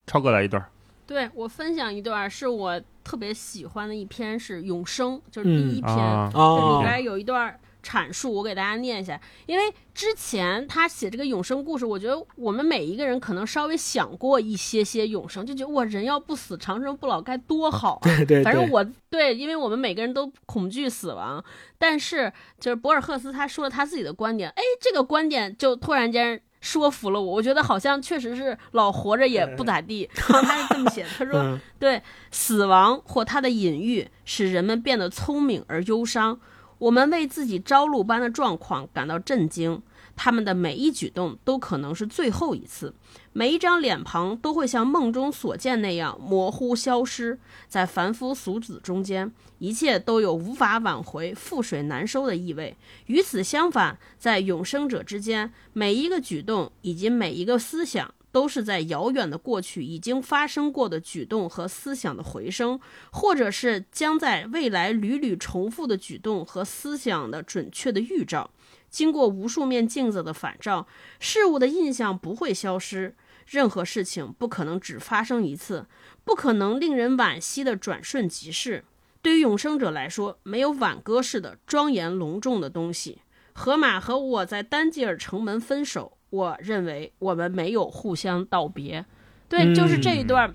[0.05, 0.63] 超哥来一段。
[1.11, 5.95] 对我分享一段是我特别喜欢的一篇，是《永生》，就是第一篇，
[6.31, 9.19] 这里边有一段阐述，我给大家念一下。
[9.45, 18.07] 因为之前他写这个永生故事，我觉得我们每一个人可能稍微想过一些些永生，就觉得哇，人要不死，长生不老该多好啊！
[18.15, 21.43] 对对，反正我对，因为我们每个人都恐惧死亡，
[21.77, 26.41] 但是就是博尔赫斯他说了他自己的观点，哎，这个观点就突然间。
[26.61, 30.09] 说服了我，我觉得好像确实是老活着也不咋地。
[30.15, 32.01] 他是这么写的，他说：“对
[32.31, 36.39] 死亡或它的隐喻，使人们变得聪明而忧伤。
[36.77, 39.81] 我们为自己朝露般的状况感到震惊。
[40.15, 42.93] 他们的每一举动都可能是最后一次，
[43.33, 52.77] 每一张脸庞都会像梦中所见那样模糊消失在凡夫俗子中间，一切都有无法挽回、覆水难收的意味。
[53.07, 62.79] 与此相反，在永生者之间，每一个举动以及每一个思想，都是在遥远的过去已经发生过的举动和思想的回声，
[63.11, 68.49] 或者是将在未来屡屡重复的举动和思想的准确的预兆。
[68.91, 70.85] 经过无数面镜子的反照，
[71.19, 73.15] 事物的印象不会消失。
[73.47, 75.87] 任何事情不可能只发生一次，
[76.23, 78.83] 不可能令人惋惜的转瞬即逝。
[79.21, 83.21] 对于永生者来说，没有挽歌式的庄严隆重的东西。
[83.53, 89.05] 河马和我在丹吉尔城门分手，我认为我们没有互相道别。
[89.49, 90.53] 对，就是这一段。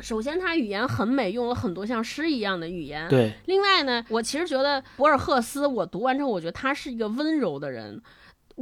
[0.00, 3.08] 首先，他语言很美，用了很多像诗一样的语言。
[3.08, 3.32] 对。
[3.46, 8.00] 另外呢，我其实觉得博尔赫斯，我读完之后，我觉得他是一个温柔的人。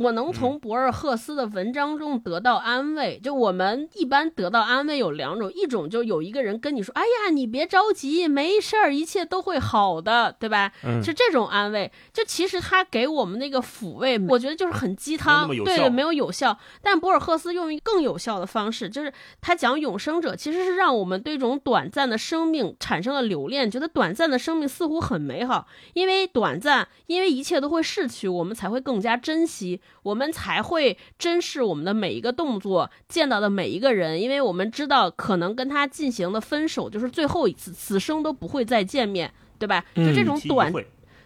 [0.01, 3.21] 我能从博尔赫斯的文章中得到安慰。
[3.23, 10.73] 就我们一般得到安慰有两种，一种就有一个人跟你说：“哎呀，你别着急，没事儿，一切都会好的，对吧？”
[11.05, 11.93] 是这种安慰。
[12.15, 16.59] 就其实他给我们那个抚慰，我觉得就是很鸡汤，对，没有有效。
[16.81, 29.83] 但博尔赫斯用一更有效的方式，就是他讲永生者，其实是让我们对这种短暂的生命产生了留恋，觉得短暂的生命似乎很美好，因为短暂，因为一切都会逝去，我们才会更加珍惜。
[30.03, 39.85] 我们才会珍视我们的每一个动作，见到的每一个人，因为我们知道可能跟他进行的分手就是最后一次，此生都不会再见面，对吧？
[39.95, 40.83] 就这种短，对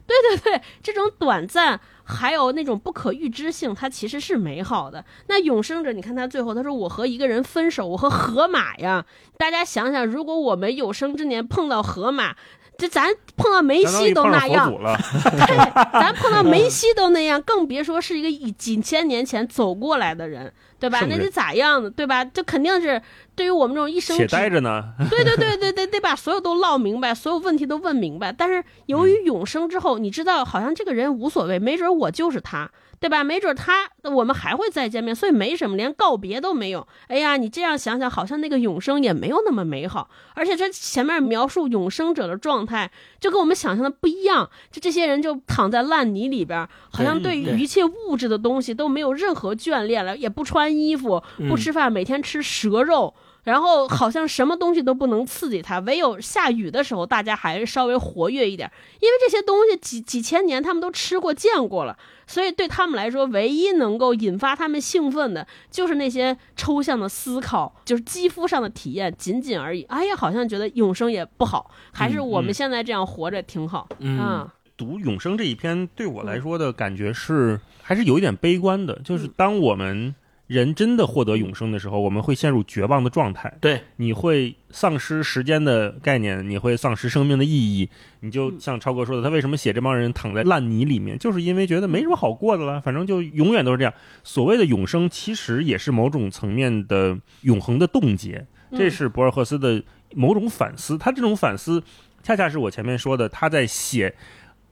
[0.06, 5.04] 对对，这种短暂还有那种不可预知性，它其实是美好的。
[5.28, 9.06] 那永生者，你看他最后他说：“我和一个人分手，我和河马呀。”
[9.38, 12.36] 大家想想，如果我们有生之年碰到河马。
[12.76, 15.56] 这咱碰到梅西都那样， 对，
[15.92, 21.00] 咱碰到梅西都那样，更别说是一个以几千年前走过来的人，对吧？
[21.08, 21.90] 那得咋样呢？
[21.90, 22.24] 对吧？
[22.24, 23.00] 这肯定是
[23.36, 24.84] 对于我们这种一生且待着呢。
[25.08, 28.32] 对对对对对，得把所有都唠明白，所有问题都问明白。
[28.32, 32.70] 但是由于永生之后，你知道，好像这个人无所谓，没准我就是他。
[33.04, 33.22] 对吧？
[33.22, 36.88] 没准他我们还会再见面，所以没什么，连告别都没有。
[37.08, 40.08] 哎呀，你这样想想，好像那个永生也没有那么美好。
[40.32, 42.90] 而且这前面描述永生者的状态，
[43.20, 44.48] 就跟我们想象的不一样。
[44.72, 53.12] 就这些人就躺在烂泥里边，好像对于一切物质的东西都没有任何眷恋了，也不穿衣服，不吃饭，每天吃蛇肉。
[53.42, 61.94] 然后好像什么东西都不能刺激他，唯有下雨的时候，大家还是稍微活跃一点，因为这些东西几几千年他们都吃过见过了，
[62.26, 69.82] 所以对他们来说，唯一能够引发他们兴奋的，就是那些抽象的思考，就是肌肤上的体验，仅仅而已。
[69.84, 73.88] 哎呀，好像觉得永生也不好，还是我们现在这样活着挺好。
[73.98, 80.14] 嗯，读永生这一篇对我来说的感觉是，还是有一点悲观的，就是当我们。
[80.46, 83.52] 人真的获得永生的时候，我们会陷入绝望的状态。
[83.60, 87.88] 对，你会丧失时间的概念，你会丧失生命的意义。
[88.20, 93.94] 你就像超哥说的，他为什么写这帮人躺在烂泥里面，就是因为觉得没什么好过的了，反正就永远都是这样。
[94.22, 98.46] 所谓的永生，其实也是某种层面的永恒的冻结。
[98.72, 99.82] 这是博尔赫斯的
[100.14, 100.98] 某种反思。
[100.98, 101.82] 他这种反思，
[102.22, 104.14] 恰恰是我前面说的，他在写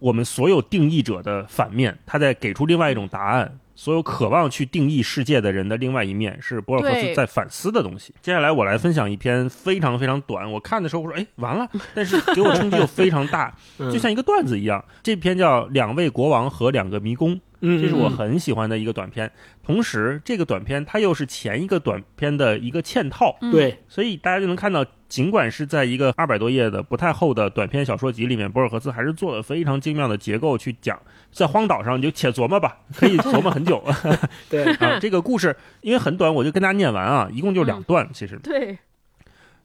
[0.00, 3.58] 我们所有定义者的反面，他在给出另外一种答案。
[3.74, 8.14] 所有渴望去定义世界的人的另外一面，是博尔赫斯在反思的东西。
[8.20, 14.84] 接下来我来分享一篇非常非常短，我看的时候我说，哎，完了， 但是给我冲击又非常大， 就像一个段子一样。
[15.02, 19.30] 这篇叫《两位国王和两个迷宫》，这是我很喜欢的一个短片。
[19.62, 24.84] 同时，这个短片它又是前一个短片的一个嵌套，对，所以大家就能看到。
[25.12, 30.98] 尽管是在一个二百多页的不太厚的短篇小说集里面，博尔赫斯还是做了非常精妙的结构去讲。
[31.30, 33.84] 在荒岛上，你就且琢磨吧，可以琢磨很久。
[34.48, 38.08] 对啊，这个故事因为很短，我就跟大家念完啊，一共就两段。
[38.14, 38.78] 其实，对，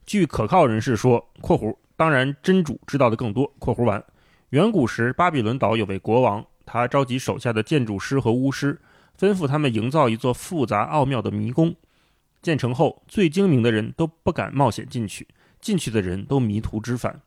[0.05, 4.03] 据可靠人士说（括弧当然真主知道的更多）（括弧完），
[4.51, 8.79] 远古时巴比伦岛有位国王，他召集手下的建筑师和巫师，
[9.17, 11.73] 吩咐他们营造一座复杂奥妙的迷宫。
[12.41, 15.25] 建成后，最精明的人都不敢冒险进去。
[15.59, 17.21] 进去的人都迷途知返，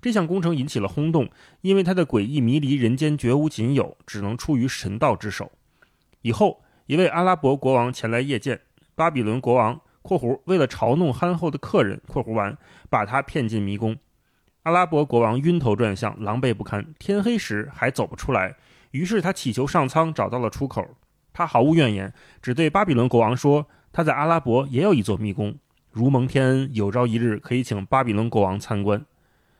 [0.00, 1.28] 这项工程引起了轰动，
[1.60, 5.52] 因为它的诡异迷离，人间绝无仅有，只能出于神道之手。
[6.22, 8.60] 以后，一位阿拉伯国王前来谒见
[8.96, 12.58] 巴比伦国王（括弧为了嘲弄憨厚的客人），（括弧完）
[12.90, 13.96] 把他骗进迷宫。
[14.64, 18.56] 阿拉伯国王晕头转向，狼狈不堪，天黑时还走不出来。
[18.90, 20.84] 于是他祈求上苍，找到了出口。
[21.32, 22.12] 他毫无怨言，
[22.42, 25.54] 只对巴比伦国王说：“他在阿拉伯也有一座迷宫。”
[25.90, 29.04] 如蒙天恩，有朝一日可以请巴比伦国王参观。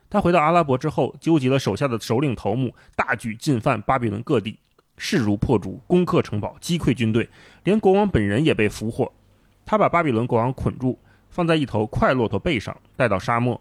[0.09, 4.59] 他回到阿拉伯之后，纠集了手下的首领头目，大举进犯巴比伦各地，
[4.97, 7.29] 势如破竹，攻克城堡，击溃军队，
[7.63, 9.11] 连国王本人也被俘获。
[9.65, 10.97] 他把巴比伦国王捆住，
[11.29, 13.59] 放在一头快骆驼背上，带到沙漠。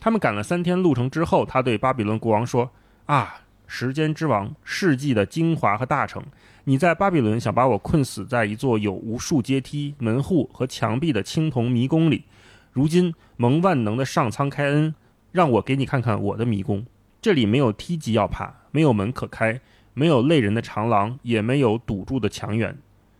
[0.00, 2.70] 他们赶了三天路程之后，他对巴比伦国王说
[3.06, 6.20] ：“啊，时间之王，世纪的精华和大成，
[6.64, 12.24] 你在巴比伦想把我困死在一座有无数阶梯、门户和墙壁的青铜迷宫里。
[12.72, 14.92] 如今蒙万能的上苍开恩。”
[15.30, 16.84] 让我给你看看我的迷宫，
[17.20, 19.60] 这里没有梯级要爬，没有门可开，
[19.92, 22.74] 没有累人的长廊，也没有堵住的墙垣。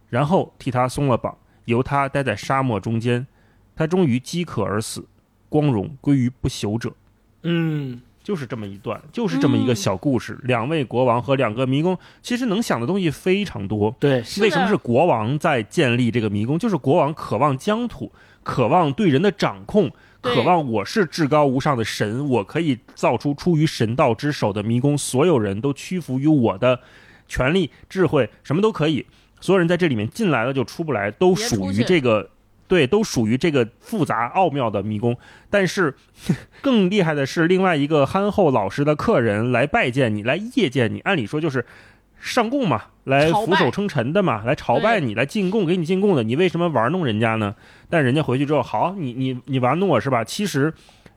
[0.09, 1.37] 然后替他松了绑，
[1.67, 3.27] 由他待在沙漠中间，
[3.77, 5.07] 他终于饥渴而死，
[5.51, 6.95] 光荣归于不朽者。
[7.43, 10.39] 嗯，就是这么一段，就是这么一个小故事。
[10.43, 13.97] 两位国王和两个迷宫，其实能想的东西非常多。
[13.99, 16.59] 对，为什么是国王在建立这个迷宫？
[16.59, 18.13] 就是国王渴望疆土，
[18.43, 19.91] 渴望对人的掌控。
[20.21, 26.79] 渴望我是至高无上的神，我可以造出出于神道之手的迷宫，所有人都屈服于我的
[27.27, 29.07] 权力、智慧，什么都可以。
[29.41, 32.29] 所有人在这里面进来了就出不来，都属于这个，
[32.69, 35.17] 对，都属于这个复杂奥妙的迷宫。
[35.51, 35.97] 但是
[36.61, 41.67] 更厉害的是，另外一个憨厚老实的客人来拜见你，来谒见你，按理说就是。
[42.21, 47.55] 上供嘛，来俯首称臣的嘛，来朝拜你，来进贡，给你进贡的，你为什么玩弄人家呢？
[47.89, 50.25] 但人家回去之后，好，你你你玩弄我是吧？
[50.25, 50.75] 其实，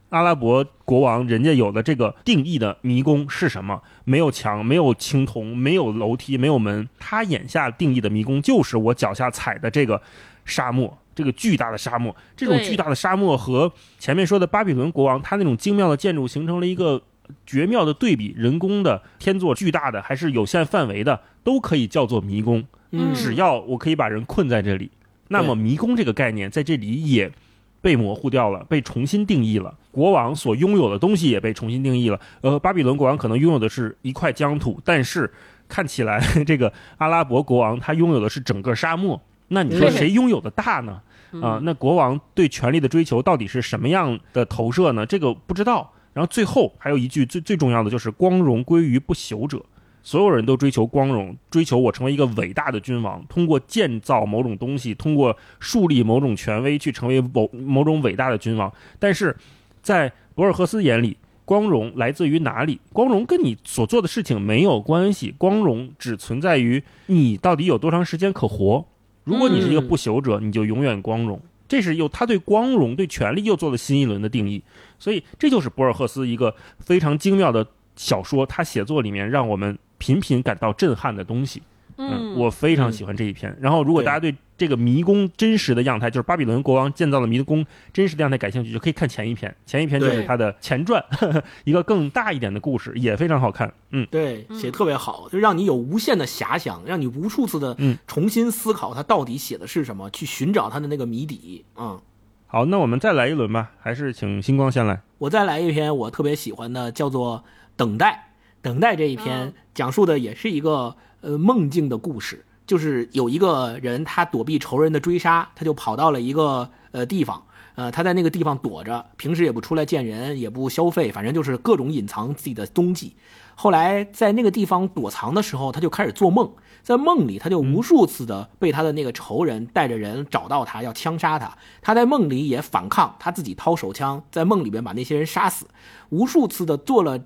[0.09, 3.81] 阿拉伯国王人家有的这个定义的迷宫是什么？
[4.03, 6.87] 没有墙，没有青铜，没有楼梯，没有门。
[6.99, 9.99] 他眼下定义的迷宫就是我脚下踩的这个
[10.45, 12.15] 沙漠，这个巨大的沙漠。
[12.35, 17.01] 这种巨大的沙漠和前面说的巴比伦国王他那种精妙的建筑形成了一个。
[17.45, 22.61] 绝妙的对比，人工的天作巨大的还是有限范围的，都可以叫做迷宫。
[22.89, 24.91] 嗯，只要我可以把人困在这里，
[25.29, 27.31] 那么迷宫这个概念在这里也
[27.79, 29.73] 被模糊掉了，被重新定义了。
[29.91, 32.19] 国王所拥有的东西也被重新定义了。
[32.41, 35.31] 呃，巴比伦国王可能拥有的是一块疆土，但是
[35.69, 39.21] 看起来 这个阿拉伯国王他拥有的是整个沙漠。
[39.47, 41.01] 那你说谁拥有的大呢？
[41.41, 45.05] 啊，那国王对权力的追求到底是什么样的投射呢？
[45.05, 45.91] 这个不知道。
[46.13, 49.63] 然后最后还有一句最最重要的就是光荣归于不朽者，
[50.03, 58.69] 所有人都追求光荣，追求我成为一个伟大的君王，通过建造某种东西，通过树立某种权威去成为某某种伟大的君王。
[58.99, 59.33] 但是
[59.81, 61.15] 在博尔赫斯眼里，
[61.45, 62.81] 光荣来自于哪里？
[62.91, 68.85] 光荣跟你所做的事情没有关系，光荣只存在于你到底有多长时间可活。
[69.23, 71.39] 如果你是一个不朽者，你就永远光荣。
[71.67, 74.61] 这是又他对光荣、对权力又做了新一轮的定义，
[74.99, 77.65] 所以这就是博尔赫斯一个非常精妙的
[77.95, 81.61] 小说，他写作里面让我们频频感到震撼的东西。
[81.97, 83.55] 嗯，我非常喜欢这一篇。
[83.59, 89.55] 然后，如果大家对这个迷宫真实的样态，就是巴比伦国王建造的迷宫真实的样态感兴趣，就可以看前一篇。
[89.65, 91.03] 前一篇就是他的前传，
[91.65, 93.73] 一个更大一点的故事，也非常好看。
[93.89, 97.75] 嗯，对，写特别好，就让你有无限的遐想，让你无数次的
[98.05, 101.65] 重新思考他到底写的是什么，去寻找他的那个谜底。
[101.75, 101.99] 嗯，
[102.45, 105.01] 好，那我们再来一轮吧，还是请星光先来。
[105.17, 107.37] 我再来一篇我特别喜欢的，叫做
[107.75, 108.27] 《等待》。
[108.61, 110.95] 等待这一篇讲述的也是一个。
[111.21, 117.43] 呃，梦境的故事就是有一个人，他躲避仇人的追杀，他就跑到了一个呃地方，
[117.75, 123.15] 呃，他在那个地方躲着，平时也不出来见人，也不消费，反正就是各种隐藏自己的踪迹。
[123.53, 126.51] 后来在那个地方躲藏的时候，他就开始做梦，
[126.81, 131.55] 在梦里他就无数次的被他的那个仇人带着人找到他，要枪杀他。
[131.81, 135.67] 他在梦里也反抗，他自己掏手枪，在梦里边把那些人杀死，
[136.09, 137.19] 无数次的做了。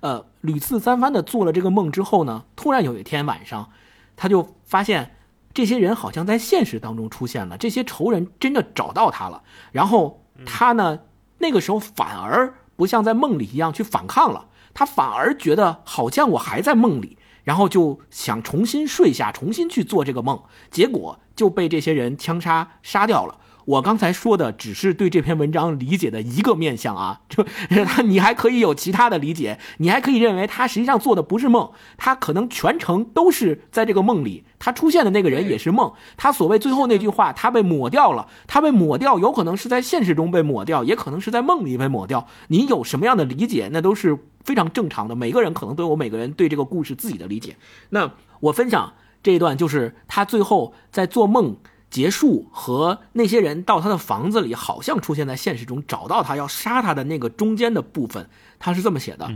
[0.00, 3.70] 呃，屡次三番的做了这个梦之后呢，突然有一天晚上，
[4.16, 5.16] 他就发现
[5.54, 9.42] 这些人好像在现实当中出现了，这些仇人真的找到他了。
[9.70, 11.00] 然后他呢，
[11.38, 23.38] 那个时候反而不像在梦里一样去反抗了，他反而觉得好像我还在梦里，然后就想重新睡下，重新去做这个梦，结果就被这些人枪杀杀掉了。
[23.64, 27.44] 我刚才说的只是对这篇文章理解的一个面相啊， 就
[27.84, 47.56] 他 你还可以有其他的理解，你还可以认为他实际上做的不是梦，他可能全程都是在这个梦里，他出现的那个人也是梦，他所谓最后那句话他被抹掉了，他被抹掉，有可能是在现实中被抹掉，也可能是在梦里被抹掉，你有什么样的理解，那都是非常正常的，每个人可能都有每个人对这个故事自己的理解。
[47.90, 48.10] 那
[48.40, 48.92] 我分享
[49.22, 51.56] 这一段，就是他最后在做梦。
[51.92, 59.30] 结束和那些人到他的房子里，好像出现在现实中，找到他要杀他的那个中间的部分，他是这么写的。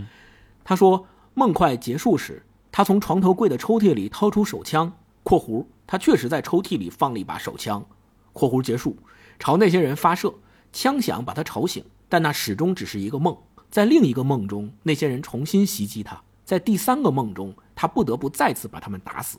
[0.65, 2.43] 他说梦快结束时，
[2.73, 4.91] 他从床头柜的抽屉里掏出手枪
[5.23, 7.85] （括弧他确实在抽屉里放了一把手枪
[8.33, 8.97] ），（括弧结束）
[9.39, 10.33] 朝那些人发射，
[10.73, 13.37] 枪响把他吵醒，但那始终只是一个梦。
[13.71, 19.37] 在另一个梦中，那些人重新袭击他，在第三个梦中，他不得不再次把他们打死。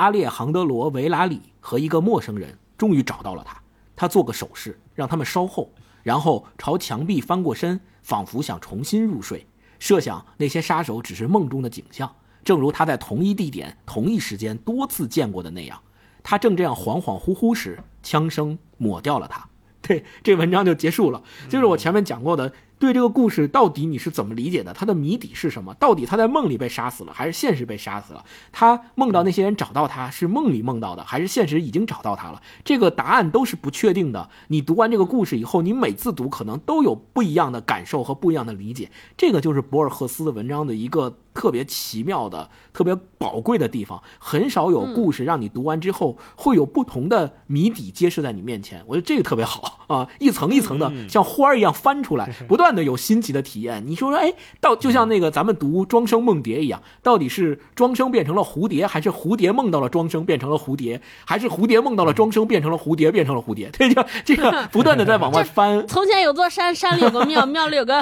[0.00, 3.60] 阿列杭德罗·维拉里和一个陌生人终于找到了他，
[3.94, 5.70] 他做个手势让他们稍后，
[6.02, 9.46] 然后朝墙壁翻过身，仿佛想重新入睡。
[9.78, 12.10] 设想那些杀手只是梦中的景象，
[12.42, 15.78] 正如他在同一地点、同一时间多次见过的那样。
[16.22, 19.46] 他正这样恍恍惚惚时，枪声抹掉了他。
[19.86, 21.22] 对，这文章就结束了。
[21.50, 22.50] 就是我前面讲过的。
[22.80, 24.72] 对这个故事到底你是怎么理解的？
[24.72, 25.74] 他的谜底是什么？
[25.74, 28.24] 到底他在梦里被杀死了，还是现实被杀死了？
[28.50, 32.40] 他梦到那些人找到他是梦里梦到的，还是现实已经找到他了？
[32.64, 34.30] 这个答案都是不确定的。
[34.48, 38.90] 你读完这个故事以后，你每次读可能都有不一样的感受和不一样的理解。
[39.14, 44.02] 这个就是博尔赫斯的文章的一个特别奇妙的、特别宝贵的地方。
[44.18, 48.82] 很少有故事让你读完之后会有不同的谜底揭示在你面前。
[48.86, 52.70] 我觉得这个特别好啊，一层一层的像花儿一样翻出来， 不断。
[52.70, 63.68] 的有新奇的体验，你说说，哎，到就像那个咱们读《庄生梦蝶》一样，到底是庄生变成了蝴蝶，还是蝴蝶梦到了庄生变成了蝴蝶，还是蝴蝶梦到了庄生变成了蝴蝶变成了蝴蝶？
[63.74, 65.84] 这就这个不断的在往外 翻。
[65.88, 68.00] 从前有座山，山里有个庙，庙里有个，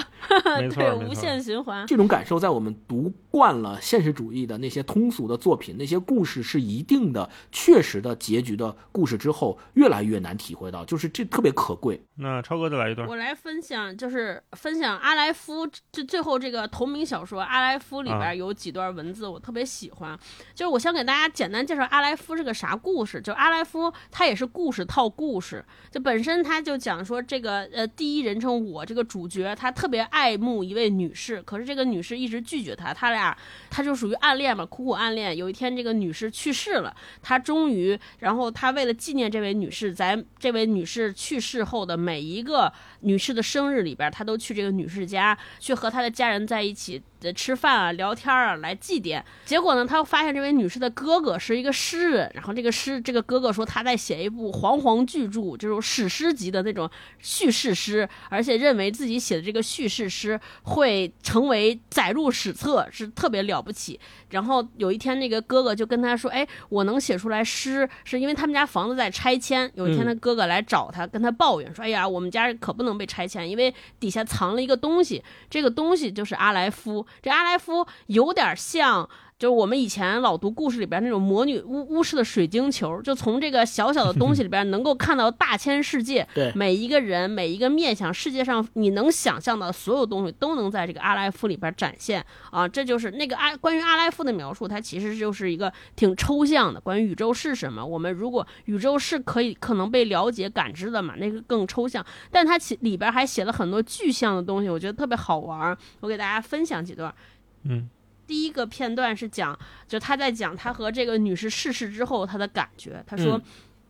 [0.77, 1.87] 对，无限循环。
[1.87, 12.03] 这种感受在我们读惯了现实主义的那些通俗的作品，那些故事是一定的、确实的结局的故事之后，越来越难体会到，就是这特别可贵。
[12.17, 14.43] 那超哥再来一段，我来分享，就是。
[14.53, 20.19] 分享阿莱夫这最后这个同名小说《阿莱夫》里边有几段文字，我特别喜欢。
[20.55, 23.21] 就是我想给大家简单介绍阿莱夫是个啥故事。
[23.21, 33.37] 就阿莱夫他也是故事套故事，就本身他就讲说这个呃第一人称我这个主角他特别爱慕一位女士，可是这个女士一直拒绝他，他来俩
[33.71, 35.35] 他就属于暗恋嘛，苦苦暗恋。
[35.35, 42.71] 有一天这个女士去世了，他终于然后他为了纪念这位女士，在这位女士去世后的每一个
[43.01, 44.59] 女士的生日里边，他都去。
[44.59, 47.01] 这个女士家，去和他的家人在一起。
[47.35, 49.23] 吃饭啊，聊天啊，来祭奠。
[49.45, 52.31] 结果呢，他发现这位女士的哥哥是一个诗人。
[52.35, 56.89] 然后这个诗，这个哥哥说他在写一部煌煌巨著，这种史诗级的那种
[57.19, 63.99] 叙事诗，而且认为自己写的这个叙事诗会成为载入史册，是特别了不起。
[64.31, 69.71] 然后有一天，那个哥哥就跟他说：“哎，我能写出来诗，是因为他们家房子在拆迁。
[69.75, 79.09] 有一天，他哥哥来找他，跟他抱怨说：‘哎呀，我们家可不能被拆迁，因为底下藏了一个东西，这个东西就是阿莱夫。’这阿莱夫有点像。
[79.39, 92.67] 就是我们以前老读故事里边那种魔女巫巫师的水晶球，就从这个小小的东西里边能够看到大千世界， 对每一个人每一个面向世界上你能想象的所有东西都能在这个阿莱夫里边展现啊！
[92.67, 96.81] 这就是那个阿关于阿莱夫的描述，它其实就是一个挺抽象的。
[96.81, 102.05] 关于宇宙是什么，我们如果宇宙是可以可能被了解感知的嘛，那个更抽象。
[102.33, 105.79] 但它其里边还写了很多具象的东西，我觉得特别好玩。
[106.01, 107.15] 我给大家分享几段，
[107.63, 107.89] 嗯。
[108.29, 113.03] 第一个片段是讲，就他在讲他和这个女士逝世之后他的感觉。
[113.07, 113.41] 他说，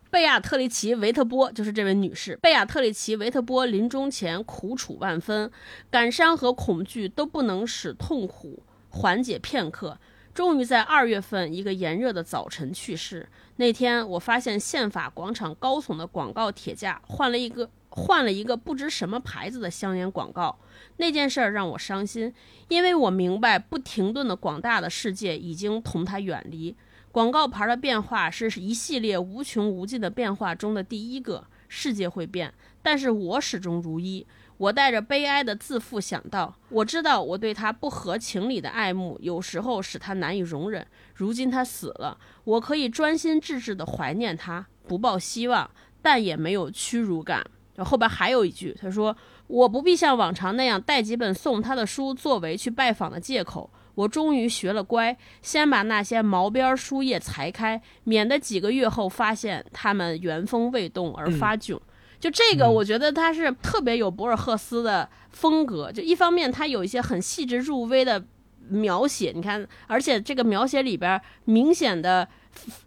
[0.09, 2.35] 贝亚特里奇·维特波就是这位女士。
[2.37, 5.51] 贝亚特里奇·维特波临终前苦楚万分，
[5.91, 9.99] 感伤和恐惧都不能使痛苦缓解片刻。
[10.33, 13.27] 终于在二月份一个炎热的早晨去世。
[13.57, 20.57] 那天我发现宪法广场高耸的广告铁架换了一个换了一个不知什么牌子的香烟广告。
[20.97, 22.33] 那件事儿让我伤心，
[22.67, 26.75] 因为我明白不停顿的广大的世界已经同他远离。
[27.11, 31.47] 广告牌的变化是一系列无穷无尽的变化中的第一个。
[31.71, 32.51] 世界会变，
[32.81, 34.25] 但是我始终如一。
[34.57, 40.85] 我带着悲哀的自负想到，我知道我对他不合情理的爱慕，有时候使他难以容忍。
[41.13, 45.69] 如今他死了，我可以专心致志地怀念他，不抱希望，
[46.01, 47.45] 但也没有屈辱感。
[47.83, 49.15] 后边还有一句，他说。
[49.49, 53.67] 我不必像往常那样带几本送他的书作为去拜访的借口。
[53.95, 61.79] 我终于学了乖，先把那些毛边书页裁开，免得几个月后发现它们原封未动而发窘。
[62.19, 65.91] 就这个，我觉得他是特别有博尔赫斯的风格。
[65.91, 68.23] 就一方面，他有一些很细致入微的
[68.67, 72.27] 描写，你看，而且这个描写里边明显的，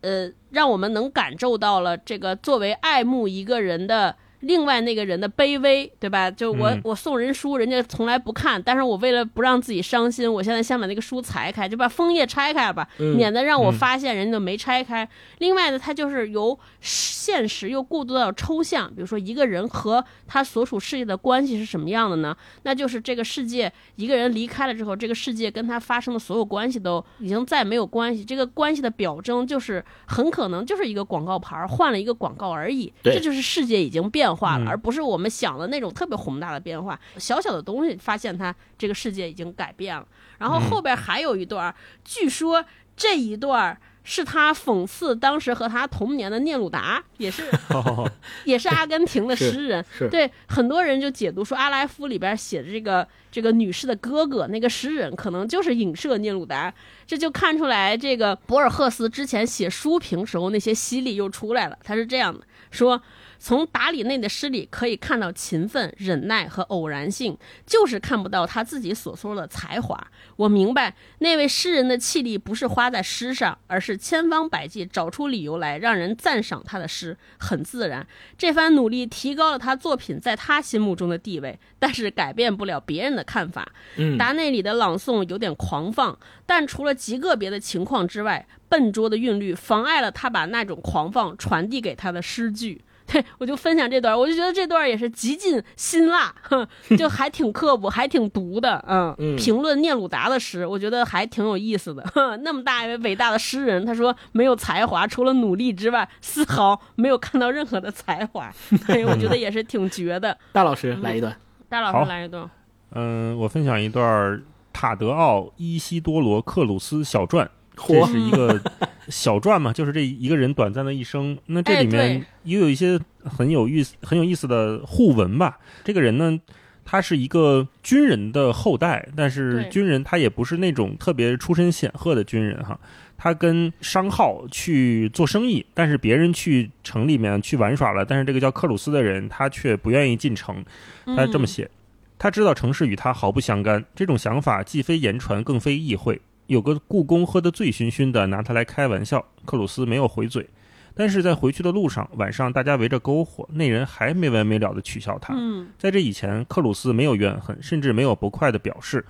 [0.02, 4.14] 呃，让我们能感受到了这个作为爱慕一个人的。
[4.43, 6.31] 另外那个人的卑微，对吧？
[6.31, 15.09] 就我我送人书，人家从来不看，但是我为了不让自己伤心，我现在先把那个书裁开，就把封页拆开吧，免得让我发现人家没拆开。
[15.39, 22.36] 另外呢，它就是由现实又过渡到抽象，比如说一个人和他所处世界的关系是什么样的呢？
[22.64, 28.24] 那就是这个世界一个人离开了之后，这个世界跟他发生的所有关系都已经再没有关系。
[28.24, 34.31] 这个关系的表征就是很可能就是一个广告牌换了一个广告而已，这就是世界已经变。
[34.32, 36.98] 变化了，嗯而不是我们想的那种特别宏大的变化。
[37.18, 40.06] 小小的东西发现它这个世界已经改变了。
[40.38, 42.64] 然后后边还有一段，据说
[42.96, 48.10] 这一段是他讽刺当时和他同年的聂鲁达，也是哦
[48.44, 49.84] 也是阿根廷的诗人。
[50.10, 56.72] 对很多人就解读说，阿莱夫里边写的这个这个女士的哥哥那个诗人，可能就是影射聂鲁达。
[57.06, 61.78] 这就看出来，这个博尔赫斯之前写书评时候那些犀利又出来了。
[61.84, 63.00] 他是这样的说。
[63.43, 67.36] 从达里内的诗里可以看到勤奋、忍耐和偶然性，
[67.66, 70.01] 就是看不到他自己所说的才华。
[70.36, 78.06] 我明白那位诗人的气力不是花在诗上，而是千方百计找出理由来让人赞赏他的诗，很自然。
[78.39, 83.73] 这番努力提高了他作品在他心目中的地位，但是改变不了别人的看法。
[83.97, 86.16] 嗯，达内里的朗诵有点狂放，
[86.47, 92.81] 但除了极个别的情况之外，笨拙的韵律妨碍了他把那种狂放传递给他的诗句。
[93.12, 96.66] 对， 我就分享这段，我就觉得这段也是极尽辛辣，哼，
[96.97, 102.02] 就还挺刻薄，还挺毒的，嗯，嗯评论聂鲁达的诗，我觉得还挺有意思的。
[102.14, 108.52] 哼，那么大一位伟大的诗人，他说没有才华，除了努力之外，丝毫没有看到任何的才华，
[108.86, 110.36] 对，我觉得也是挺绝的。
[110.52, 111.36] 大老师来一段。
[111.68, 112.51] 大老师来一段，
[112.93, 117.51] 嗯，我分享一段塔德奥·伊西多罗·克鲁斯小传。
[117.86, 118.60] 这，是一个
[119.09, 121.36] 小传嘛，就是这一个人短暂的一生。
[121.46, 125.59] 那这哎里面对也有一些很有意思、很有意思的互文吧。
[125.84, 126.40] 这个人呢，
[126.84, 132.78] 他是一个军人的后代，但是军人他也不是那种特别出身显赫的军人哈。
[133.18, 140.64] 他跟商号去做生意，但是别人去城里面去玩耍了，但是这个叫克鲁斯的人他却不愿意进城。
[141.06, 141.70] 他这么嗯写：
[142.18, 146.20] 他知道城市与他毫不相干，这种想法既非言传，更非意会。
[146.53, 149.24] 有个故宫喝得醉醺醺的，拿他来开玩笑。
[149.47, 150.47] 克鲁斯没有回嘴，
[150.95, 155.33] 但是在回去的路上，晚上大家围着篝火，那人还没完没了地取笑他。
[155.35, 159.03] 嗯，在这以前，克鲁斯没有怨恨，甚至没有不快的表示。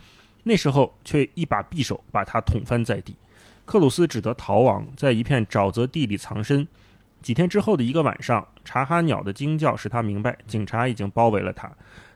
[0.45, 3.17] 那时候却一把匕首把他捅翻在地，
[3.65, 6.69] 克鲁斯只得逃亡，在一片沼泽地里藏身。
[7.21, 11.69] 几天之后的一个晚上，查哈鸟的惊叫使他明白警察已经包围了他。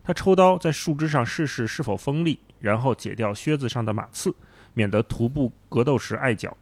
[0.05, 4.32] 他抽刀在树枝上试试是否锋利，然后解掉靴子上的马刺，
[4.77, 6.55] 免得徒步格斗时碍脚。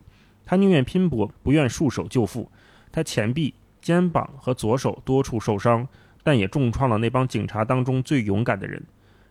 [0.46, 2.46] 他宁愿拼搏，不愿束手就缚。
[2.92, 5.88] 他前臂、肩膀和左手多处受伤，
[6.22, 8.80] 但也重创了那帮警察当中最勇敢的人。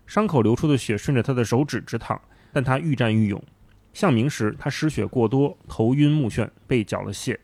[0.06, 2.20] 伤口流出的血顺着他的手指直淌，
[2.52, 3.42] 但他愈战愈勇。
[3.94, 7.38] 向明时，他失血过多，头晕目眩，被缴了械。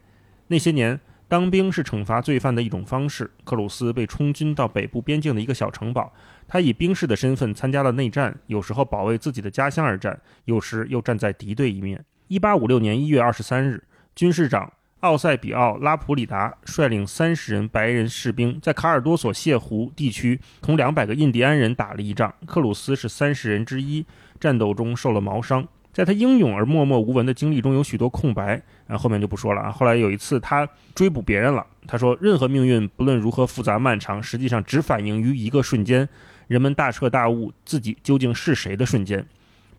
[0.48, 3.30] 那些年，当兵是惩罚罪犯的一种方式。
[3.44, 6.12] 克鲁斯被充军到北部边境的一个小城堡，
[6.50, 12.04] 他以兵士的身份参加了内战，有时候保卫自己的家乡而战，有时又站在敌对一面。
[12.28, 13.84] 一八五六年一月二十三日，
[14.16, 22.34] 军事长奥塞比奥·拉普里达率领三十人白人士兵，在卡尔多索泻湖地区同两百个印第安人打了一仗。
[22.48, 24.04] 克鲁斯是三十人之一，
[24.40, 25.66] 战斗中受了毛伤。
[25.92, 29.72] 在他英勇而默默无闻的经历中，有许多空白，啊，后面就不说了啊。
[29.72, 31.66] 后来有一次，他追捕别人了。
[31.88, 36.08] 他说：“任何命运，不论如何复杂漫长，实际上只反映于一个瞬间，
[36.50, 39.26] 人们大彻大悟自己究竟是谁的瞬间。”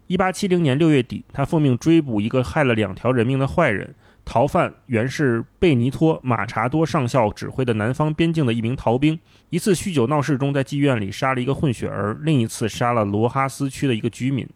[0.08, 3.94] 一八七零年六月底，他奉命追捕一个害了两条人命的坏人。
[4.24, 9.18] 逃犯原是贝尼托·马查多上校指挥的南方边境的一名逃兵。
[9.50, 14.48] 一次酗酒闹事中，在妓院里杀了一个混血儿；另一次杀了罗哈斯区的一个居民。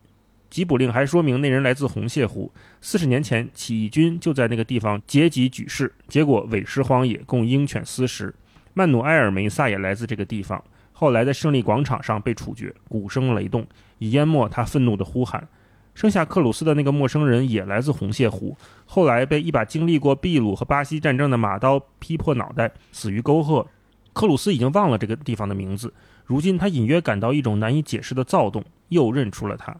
[0.50, 2.52] 缉捕令还说明那人来自红蟹湖。
[2.80, 8.34] 四十年前，起义军就在那个地方劫集举事，结果委尸荒野，供鹰犬撕食。
[8.74, 10.62] 曼努埃尔·梅萨也来自这个地方，
[10.96, 13.66] 后来在胜利广场上被处决，鼓声雷动，
[13.98, 15.46] 以淹没他愤怒的呼喊。
[15.92, 18.56] 生下克鲁斯的那个陌生人也来自红蟹湖，
[18.86, 23.66] 后来被一把经历过秘鲁和巴西战争的马刀劈破脑袋，死于沟壑。
[24.12, 25.92] 克鲁斯已经忘了这个地方的名字，
[26.24, 29.76] 如今他隐约感到一种难以解释的躁动，又认出了他。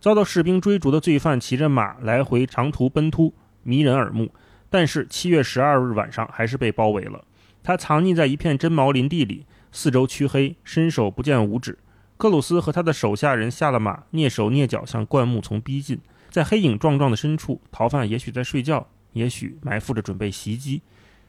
[0.00, 3.32] 遭到士兵追逐的罪犯骑着马来回长途奔突，
[3.62, 4.32] 迷人耳目。
[4.68, 7.24] 但是七月十二日晚上还是被包围了。
[7.62, 9.46] 他藏匿在一片针毛林地里，
[9.78, 11.78] 四周黢黑，伸手不见五指。
[12.16, 16.00] 克鲁斯和他的手下人下了马，蹑手蹑脚向灌木丛逼近。
[16.30, 20.80] 在黑影幢幢的深处，逃犯也许在睡觉，也许埋伏着准备袭击。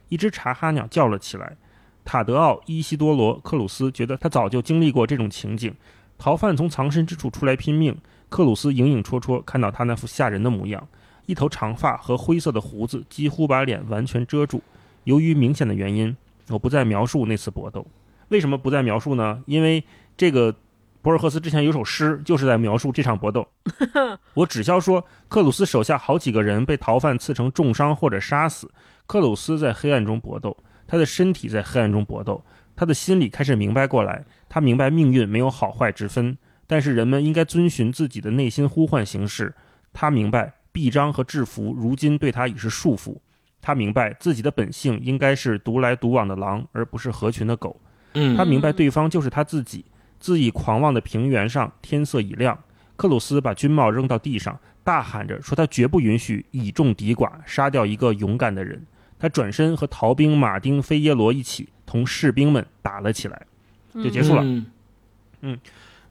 [0.08, 1.58] 一只茶哈鸟叫了起来。
[2.06, 5.76] 塔德奥·伊西多罗·克鲁斯觉得他早就经历过这种情景。
[6.18, 7.98] 逃犯从藏身之处出来拼命，
[8.30, 10.88] 克鲁斯影影绰绰看到他那副吓人的模样，
[11.26, 14.64] 一头长发和灰色的胡子几乎把脸完全遮住。
[15.04, 16.16] 由于明显的原因，
[16.48, 17.86] 我不再描述那次搏斗。
[18.30, 19.42] 为什么不再描述呢？
[19.46, 19.84] 因为
[20.16, 20.54] 这个
[21.02, 23.48] 博尔赫斯之前有首诗就是在描述这场搏斗。
[24.34, 28.70] 我只消说，克鲁斯手下好几个人被逃犯刺成重伤或者杀死。
[29.06, 32.44] 克鲁斯在黑暗中搏斗，他的身体在黑暗中搏斗，
[32.76, 36.38] 他的心里开始明白过来，他明白命运没有好坏之分，
[36.68, 39.56] 但是人们应该遵循自己的内心呼唤行事。
[39.94, 43.18] 他明白臂章和制服如今对他已是束缚，
[43.62, 47.80] 他明白自己的本性应该是独来独往的狼，而不是合群的狗。
[48.18, 49.86] 嗯他明白对方就是他自己。
[50.20, 52.58] 恣意狂妄的平原上，天色已亮。
[52.96, 58.84] 克鲁斯把军帽扔到地上，大喊着说：“他绝不允许以众敌寡，杀掉一个勇敢的人。”
[59.20, 63.46] 他转身和逃兵马丁·菲耶罗一起同士兵们打了起来，
[63.94, 64.42] 就结束了。
[64.44, 65.60] 嗯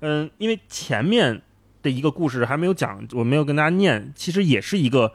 [0.01, 1.43] 嗯，因为前面
[1.83, 5.13] 的一个故事还没有讲，我没有跟大家念，其实也是一个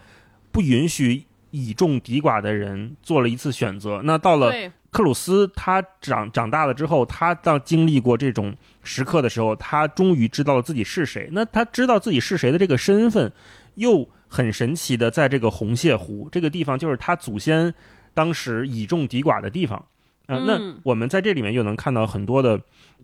[0.51, 4.01] 不允许以众敌寡的人做了一次选择。
[4.03, 8.53] 那到了对，克鲁斯，他长长大了之后，他当经历过这种
[8.83, 11.29] 时刻的时候，他终于知道了自己是谁。
[11.31, 13.31] 那他知道自己是谁的这个身份，
[13.75, 17.73] 又很神奇的，在这个红蟹湖这个地方，就是他祖先
[18.13, 19.85] 当时以众敌寡的地方。
[20.39, 22.59] 那我们在这里面又能看到很多的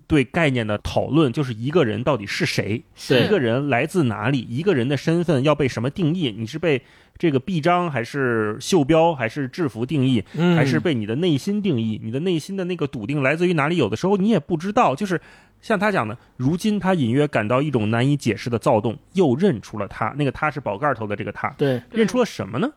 [0.08, 6.34] 对概念的讨论，就是一个人到底是谁，是一个人来自哪里，一个人的身份要被什么定义？
[6.38, 6.82] 你是被
[7.18, 10.24] 这个臂章，还是袖标，还是制服定义？
[10.38, 13.76] 嗯，还是被你的内心定义，你的内心的那个笃定来自于哪里？
[13.78, 14.96] 有的时候你也不知道。
[14.96, 15.20] 就是
[15.62, 22.70] 像他讲的，如今他隐约感到一种难以解释的躁动，又认出了他，那个他是宝盖头的这个他，对认出了什么呢？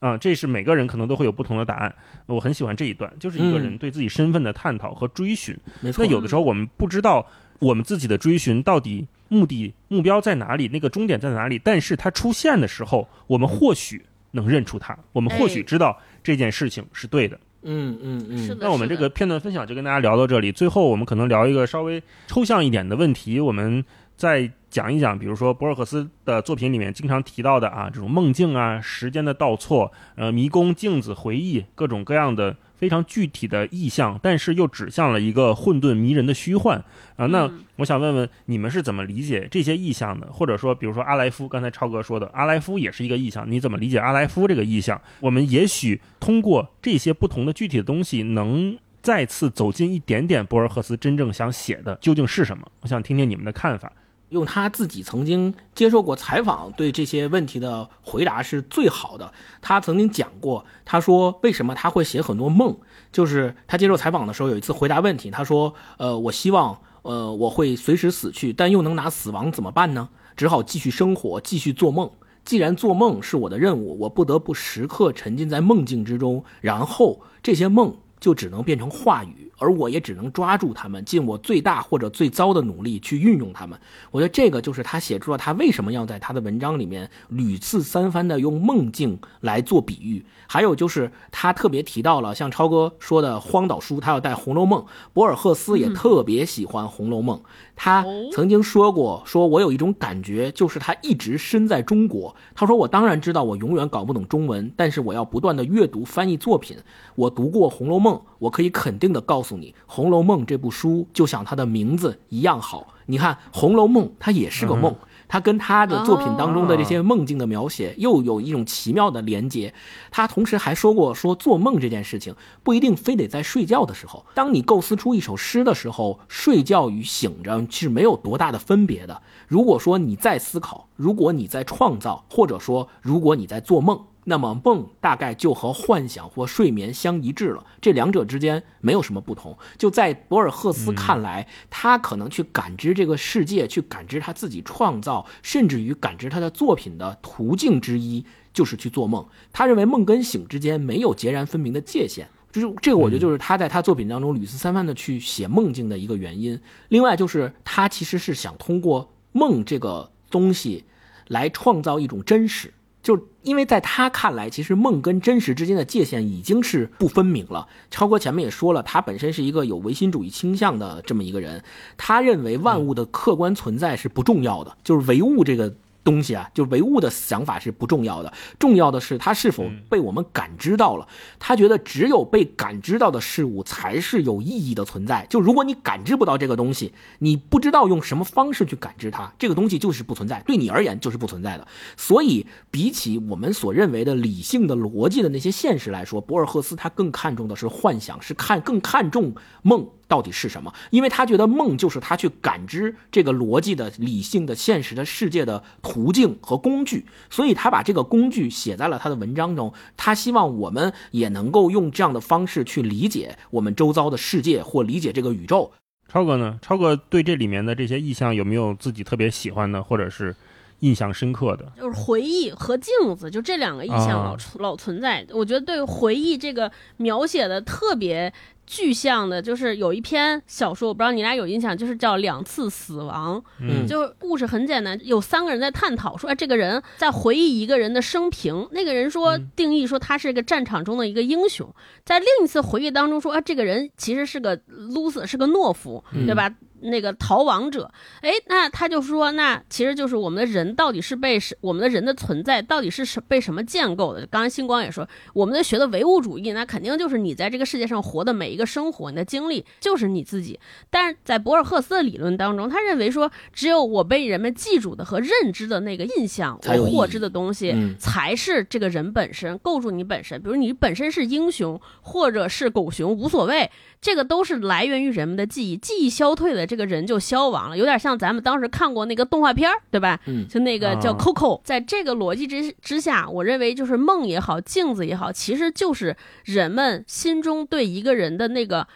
[0.00, 1.94] 啊，这是每个人可能都会有不同的答案。
[2.26, 5.56] 我很喜欢这一段，就是一个人嗯对自己身份的探讨和追寻。
[5.80, 6.04] 没错。
[6.04, 7.26] 那有的时候我们不知道
[7.58, 17.38] 我们自己的追寻到底目的目标在哪里，那个终点在哪里，但是它出现的时候，我们或许能认出它，我们或许哎知道这件事情是对的。
[17.62, 23.84] 嗯嗯嗯，那我们这个片段分享就跟大家聊到这里，最后我们可能聊一个稍微抽象一点的问题，我们
[24.18, 36.84] 再讲一讲，比如说博尔赫斯的作品里面经常提到的啊，这种梦境啊、时间的倒错、呃迷宫、镜子、回忆，各种各样的非常具体的意象，但是又指向了一个混沌迷人的虚幻
[37.16, 37.26] 啊。
[37.26, 40.26] 那嗯我想问问你们是怎么理解这些意象的？
[40.32, 45.00] 或者说，比如说阿莱夫，刚才超哥说的，阿莱夫也是一个意象，你怎么理解阿莱夫这个意象？
[45.20, 52.66] 我们也许通过这些不同的具体的东西，能再次走进一点点博尔赫斯真正想写的究竟是什么？
[52.80, 53.90] 我想听听你们的看法。
[54.30, 59.32] 用他自己曾经接受过采访，对这些问题的回答是最好的。
[59.62, 62.76] 他曾经讲过，他说为什么他会写很多梦，
[63.10, 70.10] 就是他接受采访的时候有一次回答问题，他说：“呃，我希望，呃，我会随时死去，但又能拿死亡怎么办呢？
[70.36, 72.10] 只好继续生活，继续做梦。
[72.44, 83.78] 既然做梦是我的任务，我不得不时刻沉浸在梦境之中，然后这些梦就只能变成话语，而我也只能抓住他们，尽我最大或者最糟的努力去运用他们。
[84.10, 90.24] 我觉得这个就是他写出了他为什么要在他的文章里面屡次三番的用梦境来做比喻。
[90.50, 94.80] 还有就是他特别提到了像超哥说的荒岛书，他要带《红楼梦》，
[95.12, 97.36] 博尔赫斯也特别喜欢《红楼梦》。
[97.76, 102.34] 他曾经说过，说我有一种感觉，就是他一直身在中国。
[102.54, 106.76] 他说我当然知道我永远搞不懂中文，但是我要不断的阅读翻译作品。
[107.14, 112.94] 我读过《红楼梦》，我可以肯定的告诉你，《红楼梦》这部书就像它的名字一样好。
[113.06, 114.94] 你看，《红楼梦》它也是个梦。
[115.28, 119.72] 它跟他的作品当中的这些梦境的描写又有一种奇妙的连接。
[120.10, 124.24] 他同时还说过，说做梦这件事情不一定非得在睡觉的时候。
[124.34, 129.22] 当你构思出一首诗的时候，睡觉与醒着是没有多大的分别的。
[129.46, 133.98] 如果说你在思考，如果你在创造，或者说如果你在做梦。
[134.24, 139.56] 那么梦大概就和幻想或睡眠相一致了，这两者之间没有什么不同。
[139.78, 148.22] 就在博尔赫斯看来，他可能去感知这个世界，去感知他自己创造，甚至于感知他的作品的途径之一，
[148.52, 149.26] 就是去做梦。
[149.50, 152.28] 他认为梦跟醒之间没有截然分明的界限。
[152.52, 156.60] 就是这个，我觉得就是他在他作品当中屡次三番的去写梦境的一个原因。
[156.90, 160.84] 另外就是他其实是想通过梦这个东西
[161.26, 162.72] 来创造一种真实。
[163.02, 167.66] 就因为在他看来，其实梦跟真实之间的界限已经是不分明了。
[167.90, 171.62] 超哥前面也说了，他本身是一个有唯心主义倾向的这么一个人，
[171.96, 175.74] 他认为万物的客观存在是不重要的，就是唯物这个。
[176.08, 181.06] 东西啊，就是唯物的想法是不重要的，重要的是它是否被我们感知到了。
[181.38, 185.26] 他觉得只有被感知到的事物才是有意义的存在。
[185.28, 191.66] 就如果你感知不到这个东西，你不知道用什么方式去感知它，这个东西就是不存在，对你而言就是不存在的。
[191.96, 209.72] 所以，比起我们所认为的理性的逻辑的那些现实来说，博尔赫斯他更看重的是幻想，是看更看重梦到底是什么，因为他觉得梦就是他去感知这个逻辑的、理性的、现实的世界的途径和工具，所以他把这个工具写在了他的文章中。
[209.96, 215.70] 他希望我们也能够用这样的方式去理解我们周遭的世界或理解这个宇宙。
[216.10, 216.58] 超哥呢？
[216.62, 220.34] 超哥对这里面的这些意象有没有自己特别喜欢的，或者是
[220.80, 221.70] 印象深刻的？
[221.76, 225.26] 就是回忆和镜子，就这两个意象老、啊老存在。
[225.32, 228.32] 我觉得对回忆这个描写的特别
[228.68, 233.40] 具象的，就是有一篇小说，我不知道你俩有印象，就是叫《两次死亡》。
[233.60, 238.68] 嗯就故事很简单，有三个人在探讨说，哎，这个人在回忆一个人的生平。
[238.72, 241.74] 那个人说嗯定义说他是一个战场中的一个英雄，
[242.04, 246.54] 在另一次回忆当中说，啊，这个人其实是个 loser，是个懦夫，嗯对吧？
[246.80, 247.90] 那个逃亡者，
[248.20, 254.26] 哎，那他就说，那其实就是我们的人到底是被什，我们的人的存在到底是什被什么建构的？
[254.26, 260.58] 刚才星光也说，我们的学的唯物主义，那肯定就是你在这个世界上活的每一个生活，你的经历就是你自己。
[260.90, 270.40] 但是在博尔赫斯的理论当中，他认为说，只有我被人们记住的和认知的那个印象，我获知的东西，嗯才是这个人本身构筑你本身。
[270.40, 275.76] 比如你本身是英雄，或者是狗熊，无所谓，这个都是来源于人们的记忆。
[275.76, 280.20] 记忆消退了，这个人就消亡了，有点像咱们当时看过那个动画片儿，对吧？
[280.26, 288.86] 嗯就那个叫啊 Coco，、在这个逻辑之之下，我认为就是梦也好，镜子也好，其实就是人们心中对一个人的那个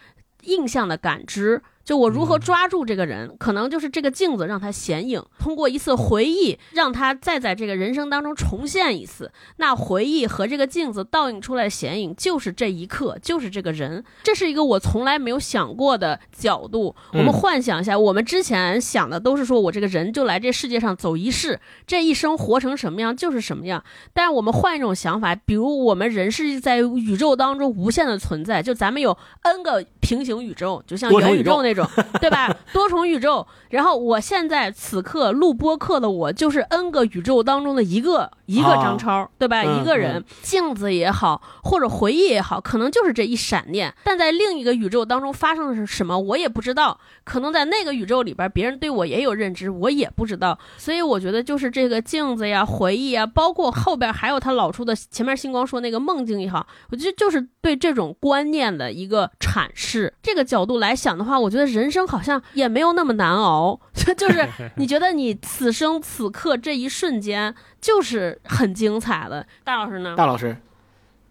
[0.44, 1.62] 印象的感知。
[1.84, 9.32] 就我如何抓住这个人，可能就是这个镜子让他显影，通过一次回忆，让他再在这个人生当中重现一次。
[9.56, 14.04] 那回忆和这个镜子倒映出来的显影，就是这一刻，就是这个人。
[14.22, 16.94] 这是一个我从来没有想过的角度。
[17.12, 23.82] 我们嗯幻想一下，我们之前想的都是说我这个人就来这世界上走一世，这一生活成什么样就是什么样。
[24.12, 31.88] 但是我们换一种想法，比如我们人是在宇宙当中无限的存在，就咱们有 n 个平行宇宙，就像元宇宙宇宙那种，
[32.20, 32.54] 对吧？
[32.72, 33.46] 多重宇宙。
[33.70, 39.62] 然后我现在此刻录播课的我，就是 n 个宇宙当中的一个一个张超，对吧？
[39.62, 47.00] 嗯一个人，镜子也好，或者回忆也好，可能就是这一闪念，但在另一个宇宙当中发生的是什么，我也不知道。
[47.24, 50.58] 可能在那个宇宙里边，别人对我也有认知，我也不知道。
[50.76, 60.12] 所以我觉得就是这个镜子呀、回忆啊，包括后边还有他老出的前面星光说那个梦境也好，我觉得就是对这种观念的一个阐释。
[60.22, 63.80] 这个角度来想的话，我觉得人生好像也没有那么难熬，
[64.16, 69.46] 就是 你觉得你此生此刻这一瞬间就是很精彩的。
[69.64, 70.14] 大老师呢？
[70.16, 70.56] 大老师，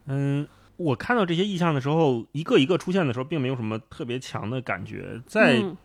[0.08, 0.48] 嗯，
[0.78, 5.22] 我看到这些意象的时候，一个一个出现的时候，并没有什么特别强的感觉。
[5.26, 5.76] 在嗯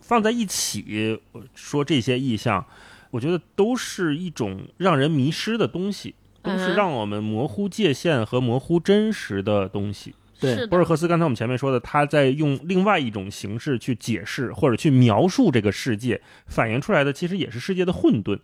[0.00, 2.64] 放在一起呃说这些意象，
[3.10, 10.14] 我觉得都是一种让人迷失的东西，都是让我们模糊界限和模糊真实的东西。
[10.40, 18.38] 对博尔赫斯刚才我们前面说的，他在用另外一种形式去解释或者去描述这个世界，反映出来的其实也是世界的混沌。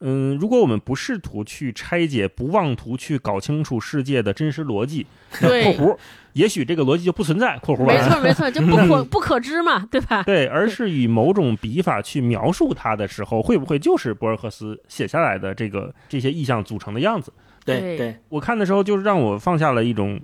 [0.00, 5.04] 嗯，如果我们不试图去拆解，不妄图去搞清楚世界的真实逻辑，
[5.40, 5.98] 那括弧，
[6.34, 7.58] 也许这个逻辑就不存在。
[7.58, 10.22] 括弧没错没错， 就不可不可知嘛，对吧？
[10.22, 17.32] 对，而是以某种笔法去描述它的时候，会不会就是博尔赫斯写下来的这个这些意象组成的样子？
[17.64, 20.20] 对对对，我看的时候，就是让我放下了一种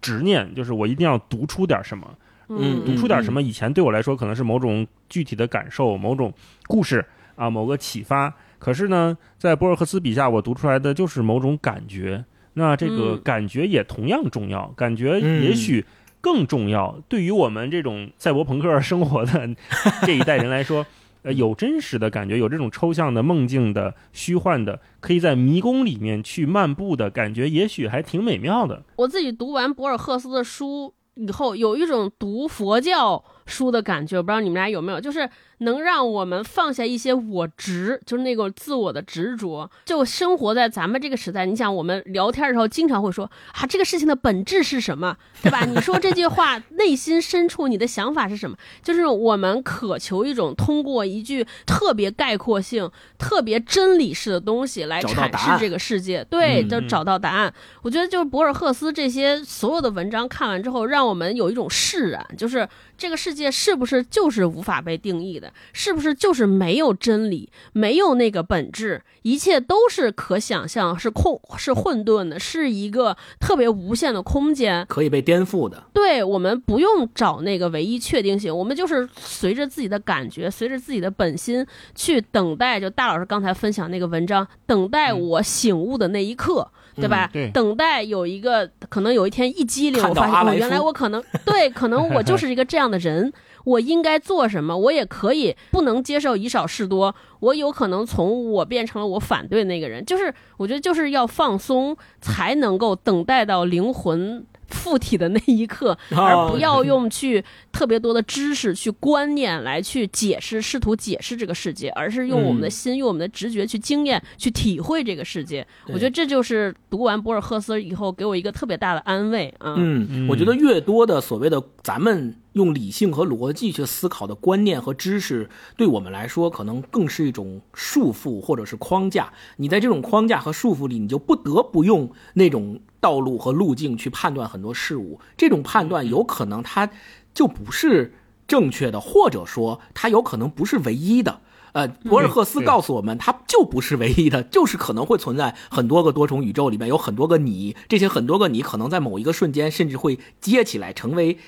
[0.00, 2.08] 执念，就是我一定要读出点什么。
[2.50, 6.32] 嗯读出点什么，以前对我来说可能是某种具体的感受、某种
[6.66, 7.04] 故事
[7.36, 8.32] 啊、某个启发。
[8.58, 12.24] 可是呢，在博尔赫斯笔下，我读出来的就是某种感觉。
[12.54, 15.84] 那这个嗯感觉也同样重要，感觉嗯也许
[16.20, 16.98] 更重要。
[17.06, 19.48] 对于我们这种赛博朋克生活的
[20.06, 20.84] 这一代人来说，
[21.32, 28.82] 有真实的感觉，有这种抽象的、梦境的、虚幻的，可以在迷宫里面去漫步的感觉，也许还挺美妙的。
[28.96, 35.28] 我自己读完博尔赫斯的书以后，有一种读佛教书的感觉，我不知道你们俩有没有，就是
[35.58, 39.70] 能让我们放下一些我执，就是那个自我的执着。
[39.84, 45.64] 就生活在咱们这个时代，你想我们聊天的时候，经常会说啊，这个事情的本质是什么， 对吧？
[45.64, 48.56] 你说这句话，内心深处你的想法是什么？
[48.82, 57.52] 就是我们渴求一种通过一句特别概括性、特别真理式的东西来阐释这个世界，对，嗯就找到答案。
[57.82, 65.47] 我觉得就是博尔赫斯这些所有的文章看完之后，让我们有一种释然，就是这个世界是不是就是无法被定义的？
[65.72, 74.84] 是不是就是没有真理，没有那个本质，一切都是可想象，是空，是混沌的，是一个特别无限的空间。
[74.88, 75.84] 可以被颠覆的。
[75.92, 82.78] 对我们不用找那个唯一确定性，我们就是随着自己的感觉，随着自己的本心去等待。
[82.80, 86.70] 就大老师刚才分享那个文章，等待我醒悟的那一刻。
[86.96, 87.30] 对吧？
[87.32, 93.32] 对等待有一个可能有一天一激灵，我发现哦，到阿莱夫原来我可能对，可能我就 是一个这样的人，
[93.68, 94.76] 我应该做什么？
[94.76, 104.46] 我也可以不能接受以少事多，我有可能从我变成了我反对那个人，就是我觉得就是要放松，才能够等待到灵魂。
[104.68, 115.66] 附体的那一刻，而不要用去特别多的知识、去观念来去解释、试图解释这个世界，而是用我们的心、用我们的直觉去经验、去体会这个世界。
[115.88, 119.74] 我觉得这就是读完博尔赫斯以后给我一个特别大的安慰啊。
[119.76, 129.32] 嗯，我觉得越多的所谓的咱们用理性和逻辑去思考的观念和知识，对我们来说可能更是一种束缚或者是框架。
[129.56, 135.20] 你在这种框架和束缚里，你就不得不用那种道路和路径去判断很多事物。
[135.36, 136.90] 这种判断有可能它
[137.32, 138.14] 就不是
[138.46, 141.40] 正确的，或者说它有可能不是唯一的。
[141.72, 151.38] 呃，博尔赫斯告诉我们，它就不是唯一的，就是可能会存在很多个多重宇宙里面有很多个你，这些很多个你可能在某一个瞬间甚至会接起来成为。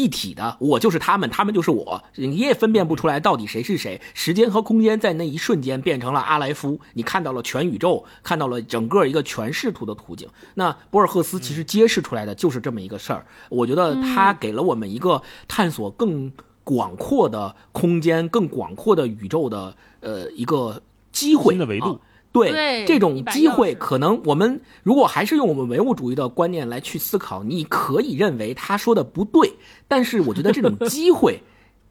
[0.00, 4.00] 一体的，我就是他们，他们就是我，你也分辨不出来到底谁是谁。
[4.14, 10.28] 时间和空间在那一瞬间变成了阿莱夫，你看到了全宇宙，看到了整个一个全视图的图景。
[10.54, 16.32] 那博尔赫斯其实揭示出来的就是这么一个事儿，我觉得他给了我们一个探索更
[16.64, 20.82] 广阔的空间、更广阔的宇宙的呃一个
[21.12, 22.00] 机会新的维度啊
[22.32, 29.54] 对对这种机会，可能我们如果还是用我们唯物主义的观念来去思考，你可以认为他说的不对，
[29.88, 31.42] 但是我觉得这种机会，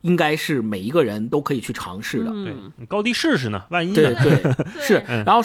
[0.02, 2.32] 应该是每一个人都可以去尝试的。
[2.32, 4.20] 对嗯，你高低试试呢，万一对呢？
[4.24, 5.42] 对是，嗯然后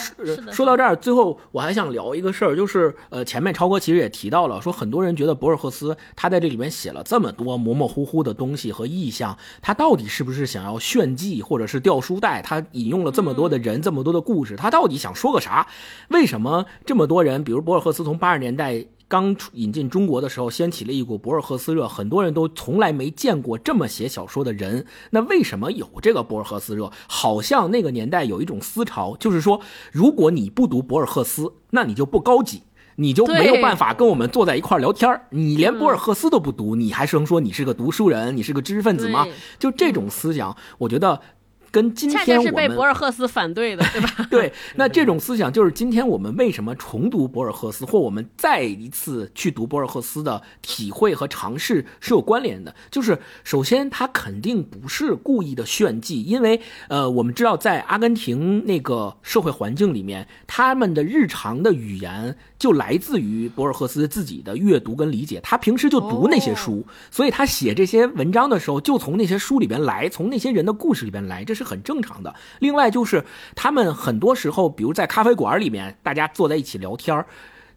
[0.51, 12.41] 说到这儿，最后我还想聊一个事儿，就是呃，前面超哥其实也提到了，说很多人觉得博尔赫斯他在这里面写了这么多模模糊糊的东西和意象，他到底是不是想要炫技，或者是掉书袋？
[12.41, 15.67] 他引用了这么多的人，这么多的故事，他到底想说个啥？
[16.09, 18.85] 为什么这么多人，比如博尔赫斯从八十年代。
[19.07, 24.85] 刚引进中国的时候，掀起了一股博尔赫斯热，很多人都从来没见过这么写小说的人。
[25.11, 26.91] 那为什么有这个博尔赫斯热？
[27.07, 29.61] 好像那个年代有一种思潮，就是说，
[29.91, 32.63] 如果你不读博尔赫斯，那你就不高级。
[32.97, 39.27] 你就没有办法跟我们坐在一块儿聊天儿你连博尔赫斯都不读，你还能说你是个读书人，你是个知识分子吗？
[39.59, 41.19] 就这种思想，我觉得
[41.75, 44.09] 跟今天我们恰是被博尔赫斯反对的，对吧？
[44.31, 52.73] 对， 那这种思想就是今天我们为什么重读博尔赫斯，或我们再一次去读博尔赫斯的体会和尝试是有关联的。
[52.89, 65.41] 就是首先，他肯定不是故意的炫技，因为呃，我们知道在阿根廷那个社会环境里面，他们的日常的语言就来自于博尔赫斯自己的阅读跟理解。
[65.43, 72.33] 他平时就读那些书，所以他写这些文章的时候，就从那些书里边来，从那些人的故事里边来，这是很正常的。
[72.59, 73.25] 另外就是
[73.55, 77.25] 他们很多时候，比如在咖啡馆里面，大家坐在一起聊天儿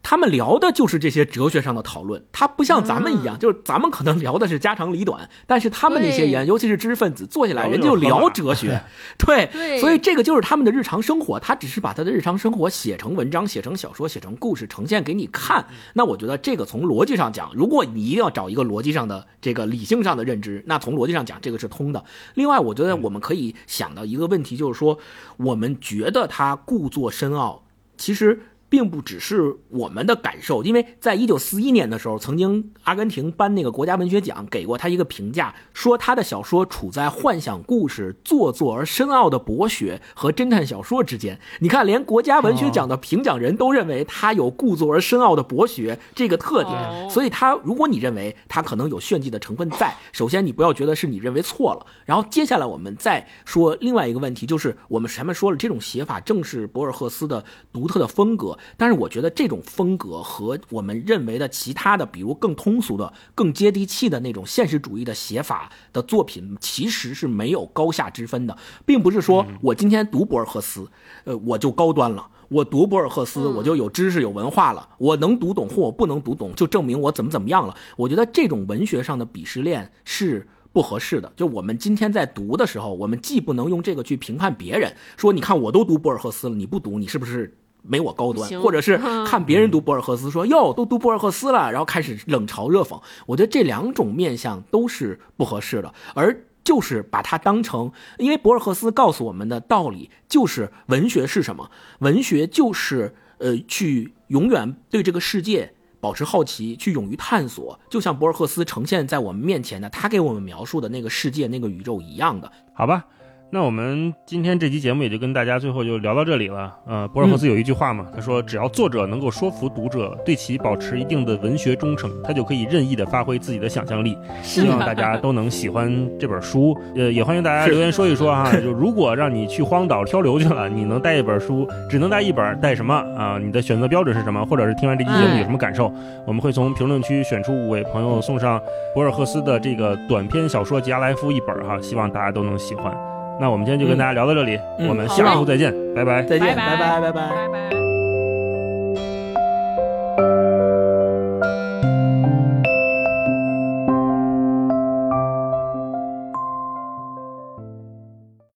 [0.03, 8.81] 他们聊的就是这些哲学上的讨论，他不像咱们一样，就是咱们可能聊的是家长里短，但是他们那些人，尤其是知识分子，坐下来聊人就聊哲学，
[9.19, 15.67] 对，对所以这个就是他们的日常生活，他只是把他的日常生活写成文章、写成小说、写成故事，呈现给你看。
[15.93, 22.03] 那我觉得这个从逻辑上讲，如果你一定要找一个逻辑上的这个理性上的认知，那从逻辑上讲，这个是通的。
[22.35, 24.99] 另外，我觉得我们可以想到一个问题，就是说，
[25.37, 27.65] 我们觉得他故作深奥，
[27.99, 28.41] 其实。
[28.69, 41.39] 并不只是我们的感受，因为在一九四一年的时候，曾经阿根廷颁那个国家文学奖，给过他一个评价，说他的小说处在幻想故事、做作而深奥的博学和侦探小说之间。
[41.61, 57.43] 你看，连国家文学奖的评奖人都认为他有故作而深奥的博学这个特点，哦所以他如果你认为他可能有炫技的成分在，首先你不要觉得是你认为错了，然后接下来我们再说另外一个问题，就是我们前面说了，这种写法正是博尔赫斯的
[57.73, 58.58] 独特的风格。
[58.77, 70.89] 但是我觉得这种风格和我们认为的其他的，比如更通俗的、更接地气的那种现实主义的写法的作品，其实是没有高下之分的，并不是说我今天读博尔赫斯，
[71.25, 72.29] 呃，我就高端了。
[72.49, 74.89] 我读博尔赫斯，我就有知识、有文化了。
[74.97, 77.77] 我能读懂或我不能读懂，就证明我怎么怎么样了。
[77.95, 81.31] 我觉得这种文学上的鄙视链是不合适的。
[81.37, 87.55] 就我们今天在读的时候，我们既不能用这个去评判别人，说你看我都读博尔赫斯了，你不读，你是不是？
[87.89, 93.01] 没我高端，或者是嗯看别人读博尔赫斯说哟都读博尔赫斯了，然后开始冷嘲热讽。
[93.27, 101.71] 我觉得这两种面相都是不合适的，而就是把它当成，因为博尔赫斯告诉我们的道理就是文学是什么？
[102.01, 105.73] 文学就是呃去永远对这个世界。
[106.01, 112.53] 保持好奇，去勇于探索，就像博尔赫斯呈现在我们面前的，他给我们描述的那个世界、那个宇宙一样的。
[112.73, 113.05] 好吧，
[113.51, 116.71] 那我们今天这期节目也就跟大家最后就聊到这里了。
[116.87, 124.15] 呃，博尔赫斯有一句话嘛，他说：“只要作者能够说服读者，对其保持一定的文学忠诚，他就可以任意的发挥自己的想象力。”
[124.45, 126.79] 希望大家都能喜欢这本书。
[126.95, 128.53] 呃，也欢迎大家留言说一说哈。
[128.61, 133.39] 就如果让你去荒岛漂流去了，你能带一本书，只能带一本，带什么啊？
[133.43, 134.45] 你的选择标准是什么？
[134.45, 135.91] 或者是听完这期节目有什么感受？
[136.27, 138.61] 我们会从评论区选出五位朋友送上
[138.95, 142.95] 博尔赫斯的这个短篇小说《吉阿莱夫》一本哈，希望大家都能喜欢。
[143.41, 146.23] 那我们今天就跟大家聊到这里，嗯我们下周再见，拜拜。
[146.23, 147.29] 再见，拜拜拜拜拜。
[147.31, 147.98] 拜拜。